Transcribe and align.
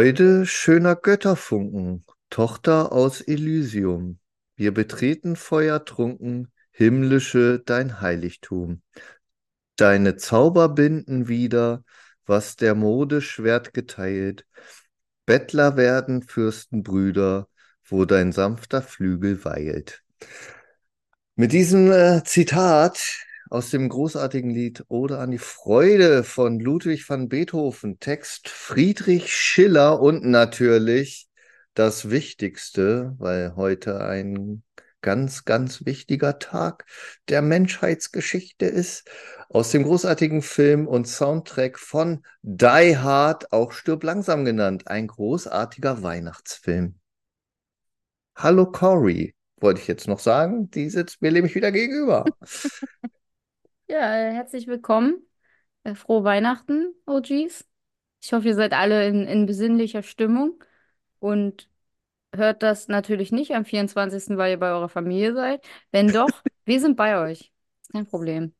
Freude 0.00 0.46
schöner 0.46 0.96
Götterfunken, 0.96 2.06
Tochter 2.30 2.90
aus 2.90 3.20
Elysium. 3.20 4.18
Wir 4.56 4.72
betreten 4.72 5.36
feuertrunken, 5.36 6.50
himmlische 6.70 7.58
dein 7.58 8.00
Heiligtum. 8.00 8.80
Deine 9.76 10.16
Zauber 10.16 10.70
binden 10.70 11.28
wieder, 11.28 11.84
was 12.24 12.56
der 12.56 12.74
Mode 12.74 13.20
Schwert 13.20 13.74
geteilt. 13.74 14.46
Bettler 15.26 15.76
werden 15.76 16.22
Fürstenbrüder, 16.22 17.46
wo 17.84 18.06
dein 18.06 18.32
sanfter 18.32 18.80
Flügel 18.80 19.44
weilt. 19.44 20.02
Mit 21.34 21.52
diesem 21.52 21.92
äh, 21.92 22.24
Zitat 22.24 23.26
aus 23.50 23.70
dem 23.70 23.88
großartigen 23.88 24.48
Lied 24.48 24.84
Ode 24.88 25.18
an 25.18 25.32
die 25.32 25.38
Freude 25.38 26.22
von 26.22 26.60
Ludwig 26.60 27.08
van 27.08 27.28
Beethoven, 27.28 27.98
Text 27.98 28.48
Friedrich 28.48 29.34
Schiller 29.34 30.00
und 30.00 30.24
natürlich 30.24 31.28
das 31.74 32.10
Wichtigste, 32.10 33.16
weil 33.18 33.56
heute 33.56 34.04
ein 34.04 34.62
ganz, 35.02 35.44
ganz 35.44 35.84
wichtiger 35.84 36.38
Tag 36.38 36.86
der 37.28 37.42
Menschheitsgeschichte 37.42 38.66
ist, 38.66 39.10
aus 39.48 39.72
dem 39.72 39.82
großartigen 39.82 40.42
Film 40.42 40.86
und 40.86 41.08
Soundtrack 41.08 41.78
von 41.78 42.24
Die 42.42 42.98
Hard, 42.98 43.52
auch 43.52 43.72
Stirb 43.72 44.04
langsam 44.04 44.44
genannt, 44.44 44.86
ein 44.86 45.08
großartiger 45.08 46.04
Weihnachtsfilm. 46.04 47.00
Hallo 48.36 48.70
Cory, 48.70 49.34
wollte 49.56 49.80
ich 49.80 49.88
jetzt 49.88 50.06
noch 50.06 50.20
sagen, 50.20 50.70
die 50.70 50.88
sitzt 50.88 51.20
mir 51.20 51.32
nämlich 51.32 51.56
wieder 51.56 51.72
gegenüber. 51.72 52.24
Ja, 53.90 54.14
äh, 54.16 54.32
herzlich 54.34 54.66
willkommen. 54.68 55.26
Äh, 55.84 55.94
frohe 55.96 56.22
Weihnachten, 56.24 56.94
OGs. 57.06 57.68
Ich 58.22 58.32
hoffe, 58.32 58.48
ihr 58.48 58.54
seid 58.54 58.72
alle 58.72 59.08
in, 59.08 59.26
in 59.26 59.46
besinnlicher 59.46 60.02
Stimmung 60.02 60.62
und 61.18 61.68
hört 62.34 62.62
das 62.62 62.88
natürlich 62.88 63.32
nicht 63.32 63.52
am 63.54 63.64
24., 63.64 64.38
weil 64.38 64.52
ihr 64.52 64.58
bei 64.60 64.70
eurer 64.72 64.88
Familie 64.90 65.34
seid. 65.34 65.64
Wenn 65.92 66.12
doch, 66.12 66.42
wir 66.66 66.80
sind 66.80 66.96
bei 66.96 67.18
euch. 67.20 67.52
Kein 67.92 68.06
Problem. 68.06 68.54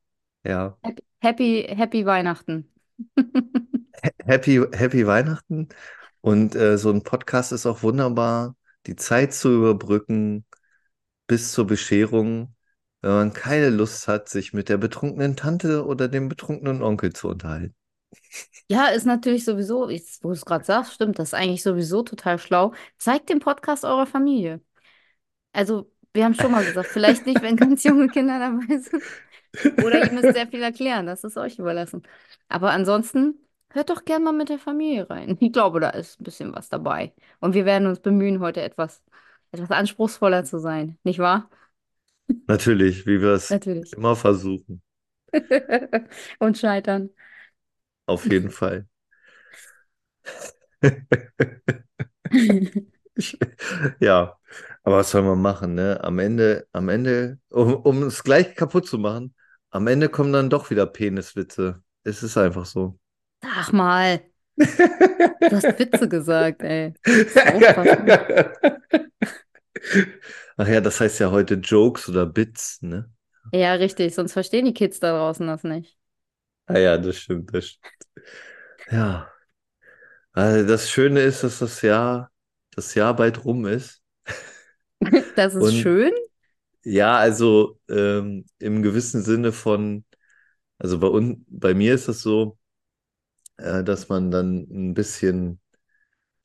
Ja, 0.45 0.79
Happy, 0.85 1.05
happy, 1.23 1.63
happy 1.77 2.07
Weihnachten. 2.07 2.71
happy, 4.27 4.61
happy 4.73 5.07
Weihnachten. 5.07 5.69
Und 6.21 6.55
äh, 6.55 6.79
so 6.79 6.91
ein 6.91 7.03
Podcast 7.03 7.53
ist 7.53 7.67
auch 7.67 7.83
wunderbar, 7.83 8.57
die 8.87 8.97
Zeit 8.97 9.33
zu 9.35 9.51
überbrücken 9.55 10.45
bis 11.27 11.53
zur 11.53 11.67
Bescherung, 11.67 12.55
wenn 13.03 13.13
man 13.13 13.33
keine 13.33 13.71
Lust 13.71 14.09
hat, 14.09 14.29
sich 14.29 14.53
mit 14.53 14.69
der 14.69 14.77
betrunkenen 14.77 15.37
Tante 15.37 15.85
oder 15.87 16.09
dem 16.09 16.29
betrunkenen 16.29 16.83
Onkel 16.83 17.13
zu 17.13 17.29
unterhalten. 17.29 17.75
Ja, 18.69 18.87
ist 18.87 19.07
natürlich 19.07 19.45
sowieso, 19.45 19.89
wo 19.89 20.29
du 20.29 20.35
es 20.35 20.45
gerade 20.45 20.65
sagst, 20.65 20.95
stimmt, 20.95 21.19
das 21.19 21.29
ist 21.29 21.35
eigentlich 21.35 21.63
sowieso 21.63 22.03
total 22.03 22.39
schlau. 22.39 22.73
Zeigt 22.99 23.29
den 23.29 23.41
Podcast 23.41 23.85
eurer 23.85 24.07
Familie. 24.07 24.61
Also, 25.53 25.91
wir 26.13 26.25
haben 26.25 26.35
schon 26.35 26.53
mal 26.53 26.65
gesagt, 26.65 26.89
vielleicht 26.89 27.27
nicht, 27.27 27.43
wenn 27.43 27.57
ganz 27.57 27.83
junge 27.85 28.09
Kinder 28.09 28.39
dabei 28.39 28.79
sind. 28.79 29.03
Oder 29.85 30.05
ihr 30.05 30.13
müsst 30.13 30.35
sehr 30.35 30.47
viel 30.47 30.63
erklären, 30.63 31.07
das 31.07 31.25
ist 31.25 31.37
euch 31.37 31.59
überlassen. 31.59 32.03
Aber 32.49 32.71
ansonsten 32.71 33.41
hört 33.71 33.91
doch 33.91 34.05
gern 34.05 34.23
mal 34.23 34.33
mit 34.33 34.49
der 34.49 34.59
Familie 34.59 35.09
rein. 35.11 35.37
Ich 35.41 35.53
glaube, 35.53 35.81
da 35.81 35.91
ist 35.91 36.21
ein 36.21 36.25
bisschen 36.25 36.55
was 36.55 36.69
dabei. 36.69 37.13
Und 37.41 37.55
wir 37.55 37.65
werden 37.65 37.89
uns 37.89 38.01
bemühen, 38.01 38.41
heute 38.41 38.63
etwas, 38.63 39.03
etwas 39.53 39.71
anspruchsvoller 39.71 40.45
zu 40.45 40.59
sein, 40.59 40.99
nicht 41.03 41.19
wahr? 41.19 41.51
Natürlich, 42.47 43.07
wie 43.07 43.21
wir 43.23 43.35
es 43.35 43.51
Natürlich. 43.51 43.93
immer 43.93 44.17
versuchen. 44.17 44.83
Und 46.39 46.59
scheitern. 46.59 47.11
Auf 48.07 48.31
jeden 48.31 48.51
Fall. 48.55 48.87
Ja, 54.01 54.39
aber 54.83 54.97
was 54.99 55.11
soll 55.11 55.23
man 55.23 55.41
machen, 55.41 55.75
ne? 55.75 56.03
Am 56.03 56.19
Ende, 56.19 56.67
am 56.73 56.89
Ende, 56.89 57.39
um, 57.51 57.75
um 57.77 58.03
es 58.05 58.23
gleich 58.25 58.55
kaputt 58.55 58.87
zu 58.87 58.99
machen, 58.99 59.35
am 59.71 59.87
Ende 59.87 60.09
kommen 60.09 60.33
dann 60.33 60.51
doch 60.51 60.71
wieder 60.71 60.87
Peniswitze. 60.87 61.83
Es 62.03 62.23
ist 62.23 62.37
einfach 62.37 62.67
so. 62.67 62.99
Sag 63.43 63.73
mal, 63.73 64.21
du 65.49 65.57
hast 65.57 65.79
Witze 65.79 66.09
gesagt, 66.09 66.63
ey. 66.63 66.95
Ach 70.57 70.69
ja, 70.69 70.81
das 70.81 71.01
heißt 71.01 71.21
ja 71.21 71.31
heute 71.31 71.55
Jokes 71.55 72.09
oder 72.09 72.27
Bits, 72.27 72.81
ne? 72.83 73.11
Ja, 73.53 73.75
richtig, 73.75 74.15
sonst 74.15 74.33
verstehen 74.33 74.65
die 74.65 74.75
Kids 74.75 74.99
da 75.01 75.13
draußen 75.17 75.47
das 75.47 75.63
nicht. 75.65 75.97
Ah 76.67 76.79
ja, 76.79 76.97
das 76.99 77.19
stimmt, 77.19 77.53
das 77.55 77.67
stimmt. 77.69 77.85
Ja, 78.91 79.33
also 80.33 80.67
das 80.67 80.91
Schöne 80.91 81.21
ist, 81.21 81.43
dass 81.45 81.59
das 81.59 81.83
Jahr, 81.83 82.31
das 82.73 82.95
Jahr 82.95 83.15
bald 83.17 83.45
rum 83.45 83.67
ist. 83.67 84.03
Das 85.37 85.55
ist 85.55 85.75
Und 85.75 85.75
schön. 85.75 86.13
ja, 86.85 87.17
also 87.19 87.81
ähm, 87.91 88.47
im 88.59 88.83
gewissen 88.83 89.23
Sinne 89.23 89.53
von, 89.53 90.05
also 90.79 90.99
bei 91.01 91.09
uns, 91.09 91.39
bei 91.49 91.75
mir 91.75 91.95
ist 91.95 92.09
das 92.09 92.23
so, 92.23 92.59
äh, 93.59 93.85
dass 93.85 94.09
man 94.09 94.31
dann 94.31 94.67
ein 94.71 94.95
bisschen, 94.95 95.60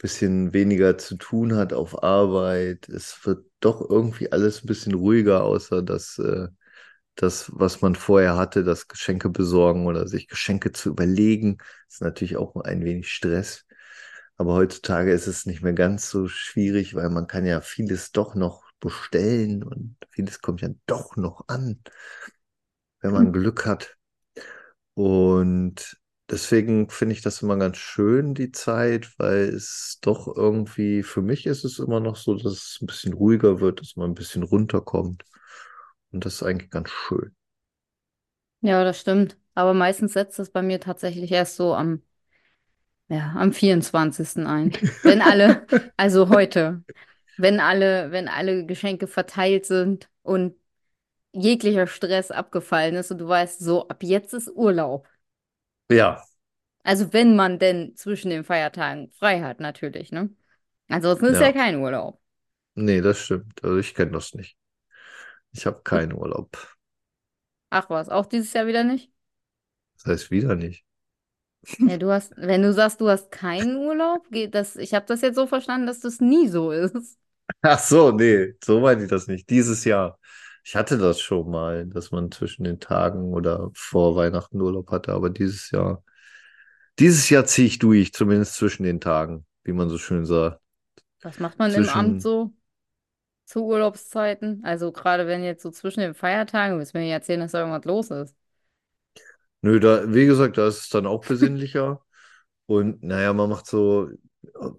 bisschen 0.06 0.54
weniger 0.54 1.00
zu 1.00 1.16
tun 1.16 1.56
hat 1.56 1.74
auf 1.74 2.04
Arbeit. 2.04 2.88
Es 2.90 3.26
wird 3.26 3.44
doch 3.60 3.82
irgendwie 3.90 4.32
alles 4.32 4.64
ein 4.64 4.68
bisschen 4.68 4.94
ruhiger, 4.94 5.44
außer 5.44 5.82
dass 5.82 6.20
äh, 6.20 6.48
das, 7.16 7.52
was 7.52 7.82
man 7.82 7.96
vorher 7.96 8.38
hatte, 8.38 8.64
das 8.64 8.88
Geschenke 8.88 9.30
besorgen 9.30 9.88
oder 9.88 10.08
sich 10.08 10.28
Geschenke 10.28 10.72
zu 10.72 10.90
überlegen, 10.90 11.58
ist 11.90 12.02
natürlich 12.02 12.38
auch 12.38 12.56
ein 12.58 12.86
wenig 12.86 13.10
Stress. 13.10 13.66
Aber 14.38 14.54
heutzutage 14.54 15.12
ist 15.12 15.26
es 15.26 15.48
nicht 15.48 15.64
mehr 15.64 15.74
ganz 15.74 16.12
so 16.12 16.28
schwierig, 16.28 16.94
weil 16.94 17.10
man 17.10 17.26
kann 17.26 17.48
ja 17.48 17.62
vieles 17.62 18.12
doch 18.12 18.36
noch 18.36 18.64
bestellen 18.80 19.64
und 19.64 19.98
vieles 20.12 20.40
kommt 20.40 20.62
ja 20.62 20.70
doch 20.86 21.16
noch 21.16 21.46
an, 21.48 21.82
wenn 23.02 23.12
man 23.12 23.34
Glück 23.34 23.66
hat. 23.66 23.98
Und 24.94 25.98
deswegen 26.30 26.90
finde 26.90 27.14
ich 27.14 27.22
das 27.22 27.42
immer 27.42 27.58
ganz 27.58 27.78
schön, 27.78 28.34
die 28.34 28.52
Zeit, 28.52 29.14
weil 29.18 29.50
es 29.50 30.00
doch 30.02 30.36
irgendwie, 30.36 31.04
für 31.04 31.22
mich 31.22 31.46
ist 31.46 31.64
es 31.66 31.80
immer 31.80 32.00
noch 32.00 32.16
so, 32.16 32.36
dass 32.36 32.54
es 32.54 32.80
ein 32.82 32.88
bisschen 32.88 33.14
ruhiger 33.14 33.60
wird, 33.60 33.82
dass 33.82 33.96
man 33.96 34.12
ein 34.12 34.16
bisschen 34.16 34.44
runterkommt. 34.44 35.24
Und 36.12 36.26
das 36.26 36.36
ist 36.36 36.44
eigentlich 36.44 36.72
ganz 36.72 36.90
schön. 36.90 37.36
Ja, 38.62 38.84
das 38.84 39.00
stimmt. 39.00 39.38
Aber 39.54 39.74
meistens 39.74 40.14
setzt 40.14 40.40
es 40.40 40.50
bei 40.50 40.62
mir 40.62 40.80
tatsächlich 40.80 41.32
erst 41.32 41.56
so 41.56 41.76
am, 41.76 42.02
ja, 43.08 43.34
am 43.38 43.54
24. 43.54 44.46
ein. 44.46 44.72
Wenn 45.04 45.22
alle, 45.22 45.66
also 45.98 46.30
heute, 46.30 46.84
wenn 47.38 47.60
alle, 47.60 48.12
wenn 48.12 48.28
alle 48.28 48.66
Geschenke 48.66 49.08
verteilt 49.08 49.66
sind 49.66 50.10
und 50.24 50.56
jeglicher 51.34 51.88
Stress 51.88 52.32
abgefallen 52.32 52.96
ist 52.96 53.12
und 53.12 53.20
du 53.20 53.28
weißt, 53.28 53.60
so, 53.60 53.88
ab 53.88 54.04
jetzt 54.04 54.34
ist 54.34 54.50
Urlaub. 54.50 55.08
Ja, 55.90 56.26
Also 56.84 57.12
wenn 57.14 57.36
man 57.36 57.60
denn 57.60 57.96
zwischen 57.96 58.30
den 58.30 58.44
Feiertagen 58.44 59.12
frei 59.12 59.42
hat, 59.42 59.60
natürlich, 59.60 60.12
ne? 60.12 60.30
Ansonsten 60.90 61.26
ist 61.28 61.40
ja 61.42 61.52
ja. 61.52 61.54
kein 61.54 61.78
Urlaub. 61.78 62.22
Nee, 62.76 63.02
das 63.02 63.20
stimmt. 63.20 63.64
Also 63.64 63.78
ich 63.78 63.94
kenne 63.96 64.12
das 64.12 64.34
nicht. 64.34 64.58
Ich 65.54 65.66
habe 65.68 65.82
keinen 65.84 66.14
Urlaub. 66.14 66.58
Ach 67.70 67.90
was, 67.92 68.10
auch 68.10 68.26
dieses 68.26 68.54
Jahr 68.54 68.66
wieder 68.68 68.84
nicht? 68.84 69.12
Das 69.98 70.06
heißt 70.06 70.32
wieder 70.32 70.56
nicht. 70.56 70.86
Ja, 71.84 71.98
du 71.98 72.12
hast, 72.12 72.34
wenn 72.38 72.64
du 72.64 72.74
sagst, 72.74 73.00
du 73.02 73.10
hast 73.10 73.32
keinen 73.32 73.76
Urlaub, 73.78 74.28
geht 74.32 74.56
das, 74.56 74.76
ich 74.76 74.94
habe 74.96 75.06
das 75.06 75.22
jetzt 75.22 75.36
so 75.36 75.46
verstanden, 75.48 75.86
dass 75.88 76.00
das 76.00 76.20
nie 76.20 76.48
so 76.48 76.72
ist. 76.72 77.18
Ach 77.62 77.80
so, 77.80 78.12
nee, 78.12 78.54
so 78.64 78.80
meine 78.80 79.04
ich 79.04 79.10
das 79.10 79.28
nicht. 79.28 79.50
Dieses 79.50 79.84
Jahr. 79.86 80.20
Ich 80.66 80.76
hatte 80.76 80.98
das 80.98 81.22
schon 81.22 81.50
mal, 81.52 81.86
dass 81.88 82.12
man 82.12 82.32
zwischen 82.32 82.64
den 82.64 82.80
Tagen 82.80 83.34
oder 83.34 83.70
vor 83.76 84.16
Weihnachten 84.16 84.60
Urlaub 84.62 84.90
hatte, 84.92 85.14
aber 85.14 85.30
dieses 85.30 85.70
Jahr, 85.72 86.04
dieses 87.00 87.30
Jahr 87.30 87.46
ziehe 87.46 87.68
ich 87.68 87.80
durch, 87.80 88.14
zumindest 88.14 88.56
zwischen 88.56 88.84
den 88.84 89.02
Tagen, 89.02 89.46
wie 89.64 89.74
man 89.74 89.90
so 89.90 89.98
schön 89.98 90.26
sagt. 90.26 90.62
Was 91.22 91.40
macht 91.40 91.58
man 91.60 91.74
im 91.74 91.90
Amt 91.90 92.22
Zwischen, 92.22 92.22
so 92.22 92.54
zu 93.46 93.66
Urlaubszeiten? 93.66 94.64
Also 94.66 94.92
gerade 94.94 95.28
wenn 95.28 95.44
jetzt 95.44 95.64
so 95.64 95.72
zwischen 95.72 96.02
den 96.02 96.16
Feiertagen, 96.16 96.80
willst 96.80 96.96
du 96.96 97.00
mir 97.00 97.12
erzählen, 97.14 97.42
dass 97.42 97.54
da 97.54 97.60
irgendwas 97.62 97.86
los 97.86 98.12
ist? 98.12 98.36
nö, 99.62 99.80
da, 99.80 100.14
wie 100.14 100.26
gesagt, 100.26 100.58
da 100.58 100.68
ist 100.68 100.80
es 100.82 100.90
dann 100.90 101.06
auch 101.08 101.26
besinnlicher. 101.26 102.02
Und 102.68 103.04
naja, 103.04 103.34
man 103.34 103.50
macht 103.50 103.68
so, 103.68 104.10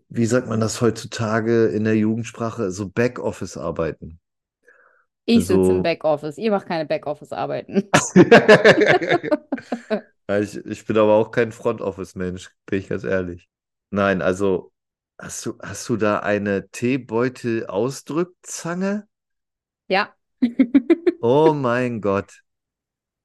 wie 0.09 0.27
sagt 0.27 0.49
man 0.49 0.61
das 0.61 0.81
heutzutage 0.81 1.67
in 1.69 1.85
der 1.85 1.97
Jugendsprache, 1.97 2.71
so 2.73 2.89
Backoffice-Arbeiten. 2.91 4.21
Ich 5.27 5.47
sitze 5.47 5.73
im 5.73 5.79
Also, 5.79 5.83
Backoffice, 5.83 6.39
ihr 6.39 6.51
macht 6.53 6.67
keine 6.69 6.87
Backoffice-Arbeiten. 6.87 7.89
Ich, 10.29 10.57
ich 10.57 10.85
bin 10.87 10.97
aber 10.99 11.15
auch 11.15 11.31
kein 11.31 11.53
Front 11.53 11.81
Office-Mensch, 11.81 12.51
bin 12.67 12.81
ich 12.81 12.89
ganz 12.89 13.05
ehrlich. 13.05 13.49
Nein, 13.91 14.23
also 14.23 14.73
hast 15.19 15.47
du, 15.47 15.57
hast 15.63 15.89
du 15.89 15.97
da 15.97 16.19
eine 16.21 16.69
Teebeutel-Ausdrückzange? 16.71 19.07
Ja. 19.89 20.15
Oh 21.21 21.53
mein 21.55 22.01
Gott, 22.01 22.43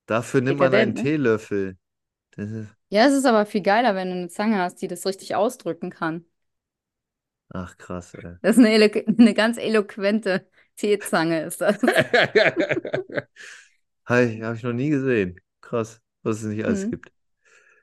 dafür 0.07 0.42
nimmt 0.42 0.59
man 0.59 0.74
einen 0.75 0.94
ne? 0.94 0.95
Teelöffel. 0.95 1.77
Ja, 2.89 3.07
es 3.07 3.13
ist 3.13 3.25
aber 3.25 3.45
viel 3.48 3.62
geiler, 3.62 3.95
wenn 3.95 4.09
du 4.09 4.15
eine 4.15 4.27
Zange 4.30 4.57
hast, 4.59 4.81
die 4.81 4.88
das 4.88 5.06
richtig 5.06 5.33
ausdrücken 5.36 5.89
kann. 5.89 6.25
Ach, 7.53 7.77
krass, 7.77 8.13
ey. 8.15 8.38
Das 8.42 8.57
ist 8.57 8.65
eine, 8.65 8.92
eine 9.19 9.33
ganz 9.33 9.57
eloquente 9.57 10.48
Teezange, 10.77 11.44
ist 11.44 11.62
das. 11.62 11.80
Hi, 14.06 14.39
habe 14.42 14.56
ich 14.57 14.63
noch 14.63 14.74
nie 14.74 14.89
gesehen. 14.89 15.39
Krass, 15.62 16.01
was 16.24 16.39
es 16.44 16.45
nicht 16.50 16.65
alles 16.65 16.88
Hm. 16.88 16.92
gibt. 16.92 17.12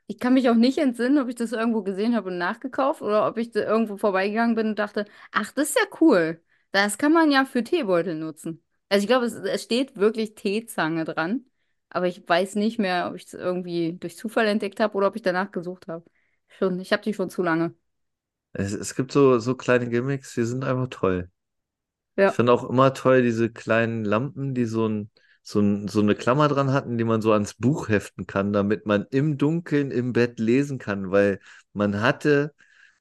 Ich 0.07 0.19
kann 0.19 0.33
mich 0.35 0.49
auch 0.49 0.55
nicht 0.55 0.77
entsinnen, 0.79 1.19
ob 1.19 1.29
ich 1.29 1.35
das 1.35 1.51
irgendwo 1.53 1.83
gesehen 1.83 2.15
habe 2.15 2.29
und 2.29 2.37
nachgekauft 2.37 3.01
oder 3.01 3.27
ob 3.27 3.37
ich 3.37 3.51
da 3.51 3.61
irgendwo 3.61 3.97
vorbeigegangen 3.97 4.55
bin 4.55 4.67
und 4.69 4.79
dachte, 4.79 5.05
ach, 5.31 5.51
das 5.53 5.69
ist 5.69 5.77
ja 5.79 5.85
cool. 6.01 6.43
Das 6.71 6.97
kann 6.97 7.13
man 7.13 7.31
ja 7.31 7.45
für 7.45 7.63
Teebeutel 7.63 8.15
nutzen. 8.15 8.63
Also 8.89 9.03
ich 9.03 9.07
glaube, 9.07 9.25
es, 9.27 9.33
es 9.35 9.63
steht 9.63 9.97
wirklich 9.97 10.35
Teezange 10.35 11.05
dran, 11.05 11.45
aber 11.89 12.07
ich 12.07 12.27
weiß 12.27 12.55
nicht 12.55 12.79
mehr, 12.79 13.09
ob 13.09 13.15
ich 13.17 13.25
es 13.27 13.33
irgendwie 13.35 13.93
durch 13.99 14.17
Zufall 14.17 14.47
entdeckt 14.47 14.79
habe 14.79 14.95
oder 14.97 15.07
ob 15.07 15.15
ich 15.15 15.21
danach 15.21 15.51
gesucht 15.51 15.87
habe. 15.87 16.05
Schon, 16.47 16.79
ich 16.79 16.91
habe 16.93 17.03
die 17.03 17.13
schon 17.13 17.29
zu 17.29 17.43
lange. 17.43 17.75
Es, 18.53 18.73
es 18.73 18.95
gibt 18.95 19.11
so, 19.11 19.39
so 19.39 19.55
kleine 19.55 19.89
Gimmicks, 19.89 20.33
die 20.33 20.43
sind 20.43 20.63
einfach 20.63 20.87
toll. 20.89 21.29
Ich 22.23 22.23
Ja. 22.23 22.35
fand 22.35 22.49
auch 22.49 22.69
immer 22.69 22.93
toll 22.93 23.21
diese 23.23 23.51
kleinen 23.51 24.05
Lampen, 24.05 24.55
die 24.55 24.65
so 24.65 24.87
ein, 24.87 25.11
so 25.43 25.59
ein, 25.61 25.87
so 25.87 26.01
eine 26.01 26.15
Klammer 26.15 26.47
dran 26.47 26.71
hatten, 26.73 26.97
die 26.97 27.03
man 27.03 27.21
so 27.21 27.33
ans 27.33 27.55
Buch 27.55 27.89
heften 27.89 28.27
kann, 28.27 28.53
damit 28.53 28.85
man 28.85 29.05
im 29.11 29.37
Dunkeln 29.37 29.91
im 29.91 30.13
Bett 30.13 30.39
lesen 30.39 30.79
kann, 30.79 31.11
weil 31.11 31.39
man 31.73 32.01
hatte, 32.01 32.53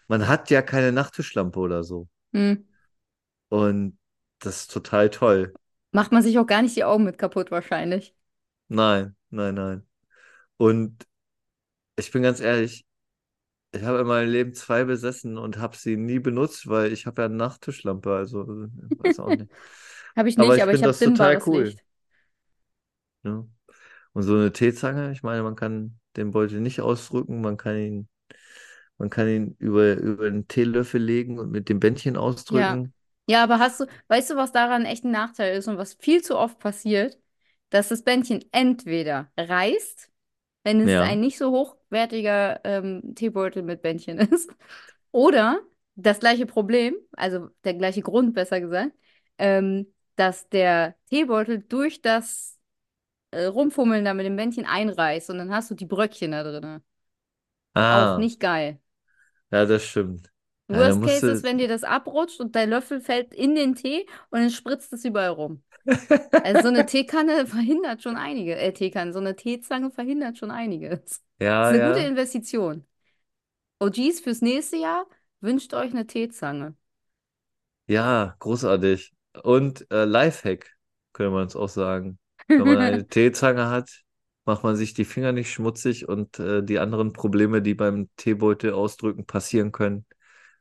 man 0.08 0.28
hat 0.28 0.50
ja 0.50 0.62
keine 0.62 0.92
Nachttischlampe 0.92 1.58
oder 1.60 1.84
so. 1.84 2.08
Hm. 2.32 2.62
Und 3.50 3.98
das 4.40 4.62
ist 4.62 4.70
total 4.72 5.10
toll. 5.10 5.54
Macht 5.92 6.12
man 6.12 6.22
sich 6.22 6.38
auch 6.38 6.46
gar 6.46 6.62
nicht 6.62 6.76
die 6.76 6.84
Augen 6.84 7.04
mit 7.04 7.18
kaputt 7.18 7.50
wahrscheinlich. 7.50 8.14
Nein, 8.68 9.16
nein, 9.30 9.54
nein. 9.54 9.86
Und 10.58 11.06
ich 11.96 12.12
bin 12.12 12.22
ganz 12.24 12.40
ehrlich, 12.40 12.86
ich 13.72 13.82
habe 13.84 14.00
in 14.00 14.06
meinem 14.06 14.30
Leben 14.30 14.54
zwei 14.54 14.84
besessen 14.84 15.38
und 15.38 15.58
habe 15.58 15.76
sie 15.76 15.96
nie 15.96 16.18
benutzt, 16.18 16.68
weil 16.68 16.92
ich 16.92 17.06
habe 17.06 17.22
ja 17.22 17.26
eine 17.26 17.36
Nachttischlampe, 17.36 18.12
also 18.14 18.42
äh, 18.42 18.68
weiß 18.98 19.20
auch 19.20 19.32
nicht. 19.32 19.52
Habe 20.16 20.28
ich 20.28 20.36
Aber 20.36 20.56
nicht, 20.56 20.58
ich 20.58 20.64
aber 20.64 20.72
ich 20.72 20.82
finde 20.82 20.84
habe 20.84 20.98
total 21.00 21.38
cool. 21.46 21.48
Licht. 21.52 21.82
Ne? 23.22 23.48
Und 24.14 24.22
so 24.24 24.34
eine 24.36 24.52
Teezange, 24.52 25.12
ich 25.12 25.22
meine, 25.22 25.42
man 25.42 25.56
kann 25.56 26.00
den 26.16 26.32
Beutel 26.32 26.60
nicht 26.60 26.80
ausdrücken, 26.80 27.40
man 27.42 27.56
kann 27.56 27.76
ihn, 27.78 28.08
man 28.98 29.10
kann 29.10 29.28
ihn 29.28 29.56
über, 29.60 29.96
über 29.96 30.26
einen 30.26 30.48
Teelöffel 30.48 31.02
legen 31.02 31.38
und 31.38 31.50
mit 31.52 31.68
dem 31.68 31.80
Bändchen 31.80 32.16
Ja. 32.48 32.80
ausdrücken. 32.80 32.94
Ja, 33.28 33.42
aber 33.44 33.58
hast 33.58 33.80
du, 33.80 33.86
weißt 34.08 34.30
du, 34.30 34.36
was 34.36 34.52
daran 34.52 34.86
echt 34.86 35.04
ein 35.04 35.10
Nachteil 35.10 35.56
ist 35.58 35.68
und 35.68 35.76
was 35.78 35.94
viel 35.94 36.22
zu 36.22 36.36
oft 36.38 36.58
passiert? 36.58 37.18
Dass 37.70 37.88
das 37.88 38.02
Bändchen 38.02 38.42
entweder 38.52 39.30
reißt, 39.36 40.10
wenn 40.68 40.80
es 40.80 40.94
Ja. 40.94 41.00
ein 41.00 41.20
nicht 41.20 41.38
so 41.38 41.50
hochwertiger 41.52 42.60
ähm, 42.64 43.14
Teebeutel 43.14 43.62
mit 43.62 43.82
Bändchen 43.82 44.18
ist, 44.20 44.50
oder 45.12 45.60
das 45.96 46.20
gleiche 46.20 46.46
Problem, 46.46 46.96
also 47.16 47.48
der 47.64 47.74
gleiche 47.74 48.02
Grund, 48.02 48.34
besser 48.34 48.60
gesagt, 48.60 48.92
ähm, 49.38 49.86
dass 50.16 50.48
der 50.50 50.96
Teebeutel 51.10 51.60
durch 51.62 52.02
das 52.02 52.58
äh, 53.32 53.44
Rumfummeln 53.46 54.04
da 54.04 54.14
mit 54.14 54.26
dem 54.26 54.36
Bändchen 54.36 54.66
einreißt 54.66 55.30
und 55.30 55.38
dann 55.38 55.52
hast 55.54 55.70
du 55.70 55.76
die 55.76 55.86
Bröckchen 55.86 56.32
da 56.32 56.44
drin. 56.44 56.82
Auch 57.90 58.14
Ah, 58.14 58.16
nicht 58.16 58.40
geil. 58.40 58.80
ja, 59.50 59.64
das 59.66 59.84
stimmt. 59.84 60.32
Ja, 60.72 60.94
Worst 60.94 60.94
musst 60.94 61.22
Case 61.22 61.30
ist, 61.30 61.42
wenn 61.42 61.58
dir 61.58 61.68
das 61.68 61.82
abrutscht 61.84 62.40
und 62.40 62.54
dein 62.56 62.70
Löffel 62.70 63.00
fällt 63.00 63.34
in 63.34 63.54
den 63.54 63.74
Tee 63.74 64.06
und 64.30 64.40
dann 64.40 64.50
spritzt 64.50 64.92
es 64.92 65.04
überall 65.04 65.30
rum. 65.30 65.62
Also 66.42 66.62
so 66.62 66.68
eine 66.68 66.86
Teekanne 66.86 67.46
verhindert 67.46 68.02
schon 68.02 68.16
einige, 68.16 68.56
äh, 68.56 68.72
Teekanne, 68.72 69.12
so 69.12 69.18
eine 69.18 69.36
Teezange 69.36 69.90
verhindert 69.90 70.38
schon 70.38 70.50
einiges. 70.50 71.22
Das 71.60 71.68
ist 71.68 71.70
Ja, 71.70 71.72
eine 71.74 71.80
gute 71.80 71.98
ja. 71.98 72.00
Investition. 72.00 72.86
OGs 73.80 74.20
fürs 74.20 74.42
nächste 74.42 74.76
Jahr, 74.78 75.06
wünscht 75.40 75.74
euch 75.74 75.92
eine 75.92 76.06
Teezange. 76.06 76.76
Ja, 77.86 78.36
großartig. 78.38 79.12
Und 79.42 79.90
äh, 79.90 80.04
Lifehack, 80.04 80.76
könnte 81.12 81.30
man 81.32 81.46
es 81.46 81.56
auch 81.56 81.68
sagen. 81.68 82.18
Wenn 82.56 82.66
man 82.66 82.80
eine 82.80 83.06
Teezange 83.08 83.68
hat, 83.70 84.02
macht 84.44 84.62
man 84.62 84.76
sich 84.76 84.94
die 84.94 85.04
Finger 85.04 85.32
nicht 85.32 85.50
schmutzig 85.52 86.08
und 86.08 86.38
äh, 86.38 86.62
die 86.62 86.78
anderen 86.78 87.12
Probleme, 87.12 87.62
die 87.62 87.74
beim 87.74 88.08
Teebeutel 88.16 88.72
ausdrücken 88.72 89.26
passieren 89.26 89.72
können, 89.72 90.06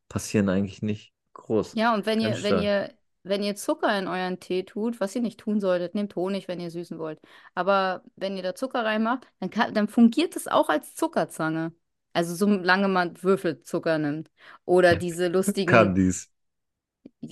passieren 0.09 0.49
eigentlich 0.49 0.81
nicht. 0.81 1.13
Groß. 1.33 1.75
Ja, 1.75 1.93
und 1.93 2.05
wenn 2.05 2.19
Ganz 2.21 2.39
ihr, 2.39 2.43
wenn 2.43 2.57
ihr, 2.57 2.93
wenn 3.29 3.43
ihr 3.43 3.55
Zucker 3.55 3.97
in 3.97 4.07
euren 4.07 4.39
Tee 4.39 4.63
tut, 4.63 4.99
was 4.99 5.15
ihr 5.15 5.21
nicht 5.21 5.39
tun 5.39 5.59
solltet, 5.59 5.95
nehmt 5.95 6.15
Honig, 6.15 6.47
wenn 6.47 6.59
ihr 6.59 6.71
süßen 6.71 6.99
wollt. 6.99 7.19
Aber 7.55 8.03
wenn 8.15 8.35
ihr 8.37 8.43
da 8.43 8.55
Zucker 8.55 8.83
reinmacht, 8.85 9.27
dann 9.39 9.49
kann, 9.49 9.73
dann 9.73 9.87
fungiert 9.87 10.35
es 10.35 10.47
auch 10.47 10.69
als 10.69 10.95
Zuckerzange. 10.95 11.73
Also 12.13 12.35
solange 12.35 12.87
man 12.87 13.21
Würfelzucker 13.21 13.97
nimmt. 13.99 14.31
Oder 14.65 14.95
diese 14.97 15.27
lustigen, 15.27 15.67
Candies. 15.71 16.29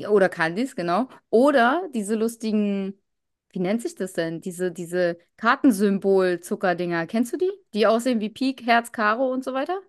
oder 0.10 0.30
Candies, 0.30 0.76
genau. 0.76 1.08
Oder 1.30 1.88
diese 1.94 2.16
lustigen, 2.16 3.00
wie 3.52 3.60
nennt 3.60 3.82
sich 3.82 3.96
das 3.96 4.14
denn? 4.14 4.42
Diese, 4.42 4.72
diese 4.72 5.18
Kartensymbol-Zuckerdinger. 5.38 7.08
Kennst 7.08 7.34
du 7.34 7.38
die? 7.38 7.52
Die 7.74 7.88
aussehen 7.88 8.20
wie 8.20 8.30
Pik, 8.30 8.66
Herz, 8.66 8.92
Karo 8.92 9.32
und 9.32 9.44
so 9.44 9.54
weiter? 9.54 9.80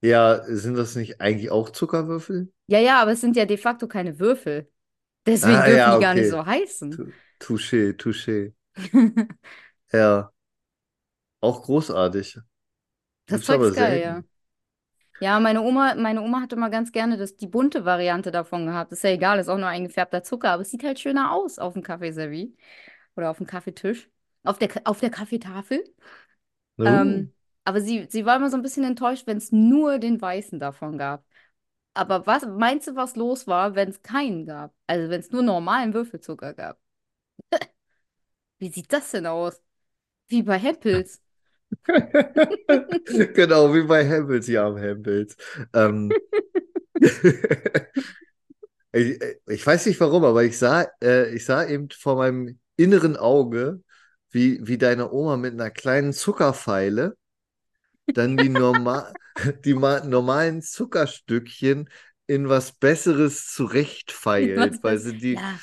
Ja, 0.00 0.42
sind 0.46 0.74
das 0.76 0.94
nicht 0.96 1.20
eigentlich 1.20 1.50
auch 1.50 1.68
Zuckerwürfel? 1.70 2.50
Ja, 2.68 2.78
ja, 2.80 3.00
aber 3.02 3.12
es 3.12 3.20
sind 3.20 3.36
ja 3.36 3.44
de 3.44 3.56
facto 3.56 3.86
keine 3.88 4.18
Würfel. 4.18 4.70
Deswegen 5.26 5.62
Ah, 5.62 5.64
dürfen 5.64 5.90
ja, 5.90 5.92
die 5.92 5.98
gar 5.98 6.14
nicht 6.14 6.28
so 6.28 6.44
heißen. 6.46 7.04
Touché, 7.38 7.94
touché. 7.94 8.54
Ja, 9.92 10.32
auch 11.40 11.62
großartig. 11.62 12.38
Das 13.28 13.42
Zeug 13.44 13.60
ist 13.60 13.72
geil, 13.74 14.00
ja. 14.00 14.22
Ja, 15.20 15.40
meine 15.40 15.62
Oma, 15.62 15.94
meine 15.96 16.22
Oma 16.22 16.42
hatte 16.42 16.56
mal 16.56 16.70
ganz 16.70 16.92
gerne 16.92 17.16
das, 17.16 17.36
die 17.36 17.46
bunte 17.46 17.84
Variante 17.86 18.30
davon 18.30 18.66
gehabt. 18.66 18.92
Ist 18.92 19.04
ja 19.04 19.10
egal, 19.10 19.38
ist 19.38 19.48
auch 19.48 19.58
nur 19.58 19.68
eingefärbter 19.68 20.22
Zucker, 20.22 20.50
aber 20.52 20.62
es 20.62 20.70
sieht 20.70 20.84
halt 20.84 21.00
schöner 21.00 21.32
aus 21.32 21.58
auf 21.58 21.74
dem 21.74 21.82
Kaffeeservie 21.82 22.56
oder 23.16 23.30
auf 23.30 23.38
dem 23.38 23.46
Kaffeetisch, 23.46 24.10
auf 24.44 24.58
der, 24.58 24.70
auf 24.84 25.00
der 25.00 25.10
Kaffeetafel. 25.10 25.84
Uh, 26.78 26.84
Ähm, 26.84 27.32
aber 27.64 27.80
sie, 27.80 28.06
sie 28.10 28.24
war 28.26 28.36
immer 28.36 28.50
so 28.50 28.56
ein 28.56 28.62
bisschen 28.62 28.84
enttäuscht, 28.84 29.26
wenn 29.26 29.38
es 29.38 29.52
nur 29.52 29.98
den 29.98 30.20
weißen 30.20 30.60
davon 30.60 30.98
gab. 30.98 31.24
Aber 31.96 32.26
was 32.26 32.44
meinst 32.46 32.88
du, 32.88 32.94
was 32.94 33.16
los 33.16 33.46
war, 33.46 33.74
wenn 33.74 33.88
es 33.88 34.02
keinen 34.02 34.44
gab? 34.44 34.74
Also 34.86 35.08
wenn 35.08 35.20
es 35.20 35.30
nur 35.30 35.42
normalen 35.42 35.94
Würfelzucker 35.94 36.52
gab? 36.52 36.78
Wie 38.58 38.68
sieht 38.70 38.92
das 38.92 39.10
denn 39.12 39.26
aus? 39.26 39.62
Wie 40.28 40.42
bei 40.42 40.58
Hempels. 40.58 41.22
genau, 41.86 43.74
wie 43.74 43.82
bei 43.82 44.04
Hempels, 44.04 44.46
ja, 44.46 44.66
am 44.66 44.76
Hempels. 44.76 45.36
Ähm, 45.72 46.12
ich, 48.92 49.18
ich 49.48 49.66
weiß 49.66 49.86
nicht 49.86 49.98
warum, 50.00 50.24
aber 50.24 50.44
ich 50.44 50.58
sah, 50.58 50.86
äh, 51.02 51.34
ich 51.34 51.44
sah 51.44 51.64
eben 51.66 51.88
vor 51.90 52.16
meinem 52.16 52.58
inneren 52.76 53.16
Auge, 53.16 53.82
wie, 54.30 54.60
wie 54.66 54.78
deine 54.78 55.10
Oma 55.12 55.36
mit 55.36 55.54
einer 55.54 55.70
kleinen 55.70 56.12
Zuckerfeile 56.12 57.16
dann 58.08 58.36
die, 58.36 58.48
norma 58.48 59.12
die 59.64 59.74
ma- 59.74 60.00
normalen 60.04 60.62
Zuckerstückchen 60.62 61.88
in 62.26 62.48
was 62.48 62.72
Besseres 62.72 63.46
zurechtfeilt, 63.52 64.82
weil 64.82 64.98
sie 64.98 65.16
die, 65.16 65.42
Ja, 65.42 65.60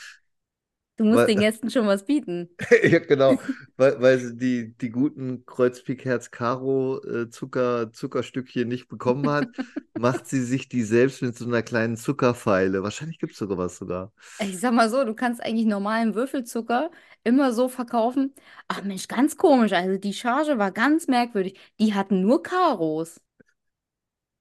du 0.98 1.06
musst 1.06 1.28
den 1.28 1.38
weil, 1.38 1.42
Gästen 1.42 1.70
schon 1.70 1.88
was 1.88 2.06
bieten. 2.06 2.50
ja 2.84 3.00
genau, 3.00 3.40
weil, 3.78 4.02
weil 4.02 4.20
sie 4.20 4.36
die, 4.38 4.78
die 4.78 4.90
guten 4.90 5.46
Kreuzpik 5.46 6.06
Herz 6.06 6.32
Karo 6.32 7.02
äh, 7.04 7.30
Zucker, 7.30 7.92
Zuckerstückchen 7.92 8.68
nicht 8.68 8.88
bekommen 8.88 9.30
hat, 9.30 9.52
macht 9.96 10.28
sie 10.28 10.42
sich 10.42 10.70
die 10.70 10.84
selbst 10.84 11.22
mit 11.22 11.36
so 11.38 11.46
einer 11.46 11.64
kleinen 11.64 11.98
Zuckerfeile. 11.98 12.84
Wahrscheinlich 12.84 13.20
gibt 13.20 13.34
es 13.34 13.40
sogar 13.40 13.58
was 13.58 13.78
sogar. 13.78 14.12
Ich 14.40 14.60
sag 14.60 14.74
mal 14.74 14.90
so, 14.90 15.04
du 15.06 15.14
kannst 15.16 15.42
eigentlich 15.44 15.66
normalen 15.68 16.16
Würfelzucker 16.16 16.92
immer 17.24 17.54
so 17.54 17.70
verkaufen. 17.70 18.34
Ach 18.68 18.84
Mensch, 18.84 19.08
ganz 19.08 19.38
komisch. 19.38 19.72
Also 19.74 19.98
die 19.98 20.14
Charge 20.14 20.58
war 20.58 20.72
ganz 20.72 21.08
merkwürdig. 21.08 21.58
Die 21.80 21.94
hatten 21.94 22.22
nur 22.22 22.44
Karos. 22.44 23.22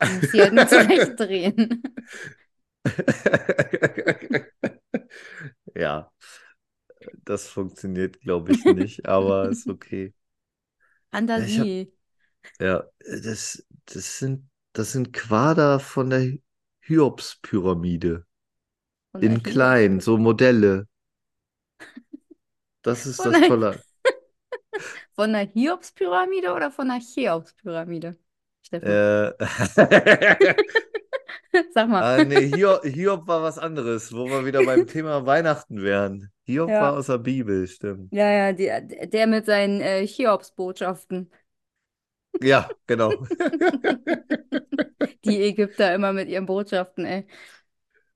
Halt 0.03 0.69
zurechtdrehen. 0.69 1.83
Ja, 5.75 6.11
das 7.25 7.49
funktioniert, 7.49 8.21
glaube 8.21 8.53
ich, 8.53 8.69
nicht, 8.69 9.07
aber 9.07 9.49
ist 9.51 9.69
okay. 9.69 10.15
Ja, 11.37 11.67
Fantasie. 11.67 11.93
ja, 12.61 12.85
das, 13.01 13.67
das 13.87 14.19
sind, 14.19 14.51
das 14.75 14.93
sind 14.93 15.13
Quader 15.13 15.81
von 15.81 16.11
der 16.11 16.35
der 19.23 19.23
In 19.23 19.43
klein, 19.43 20.01
so 20.01 20.19
Modelle. 20.19 20.87
Das 22.83 23.07
ist 23.07 23.25
Von 23.25 23.27
das 23.27 23.43
Tolle. 23.43 23.83
von 25.15 25.33
der 25.33 25.47
Hiobs-Pyramide 25.47 26.53
oder 26.55 26.71
von 26.71 26.89
der 26.89 27.01
Cheops-Pyramide? 27.01 28.17
Steffen, 28.73 28.88
Äh, 28.91 29.33
sag 31.75 31.88
mal. 31.88 32.02
ah, 32.05 32.25
nee, 32.25 32.47
Hiob, 32.49 32.85
Hiob 32.85 33.26
war 33.26 33.43
was 33.43 33.59
anderes, 33.59 34.12
wo 34.12 34.31
wir 34.31 34.45
wieder 34.45 34.64
beim 34.64 34.87
Thema 34.93 35.26
Weihnachten 35.26 35.83
wären. 35.83 36.31
Hiob 36.45 36.81
war 36.81 36.93
Ja. 36.93 36.95
aus 36.95 37.07
der 37.07 37.19
Bibel, 37.19 37.67
stimmt. 37.69 38.11
Ja, 38.11 38.31
ja, 38.31 38.52
der, 38.52 38.81
der 38.83 39.26
mit 39.26 39.47
seinen 39.47 39.81
äh, 39.81 40.07
Cheops-Botschaften. 40.07 41.31
Ja, 42.41 42.69
genau. 42.87 43.12
Die 45.25 45.43
Ägypter 45.43 45.95
immer 45.95 46.12
mit 46.12 46.29
ihren 46.29 46.47
Botschaften, 46.47 47.05
ey. 47.05 47.26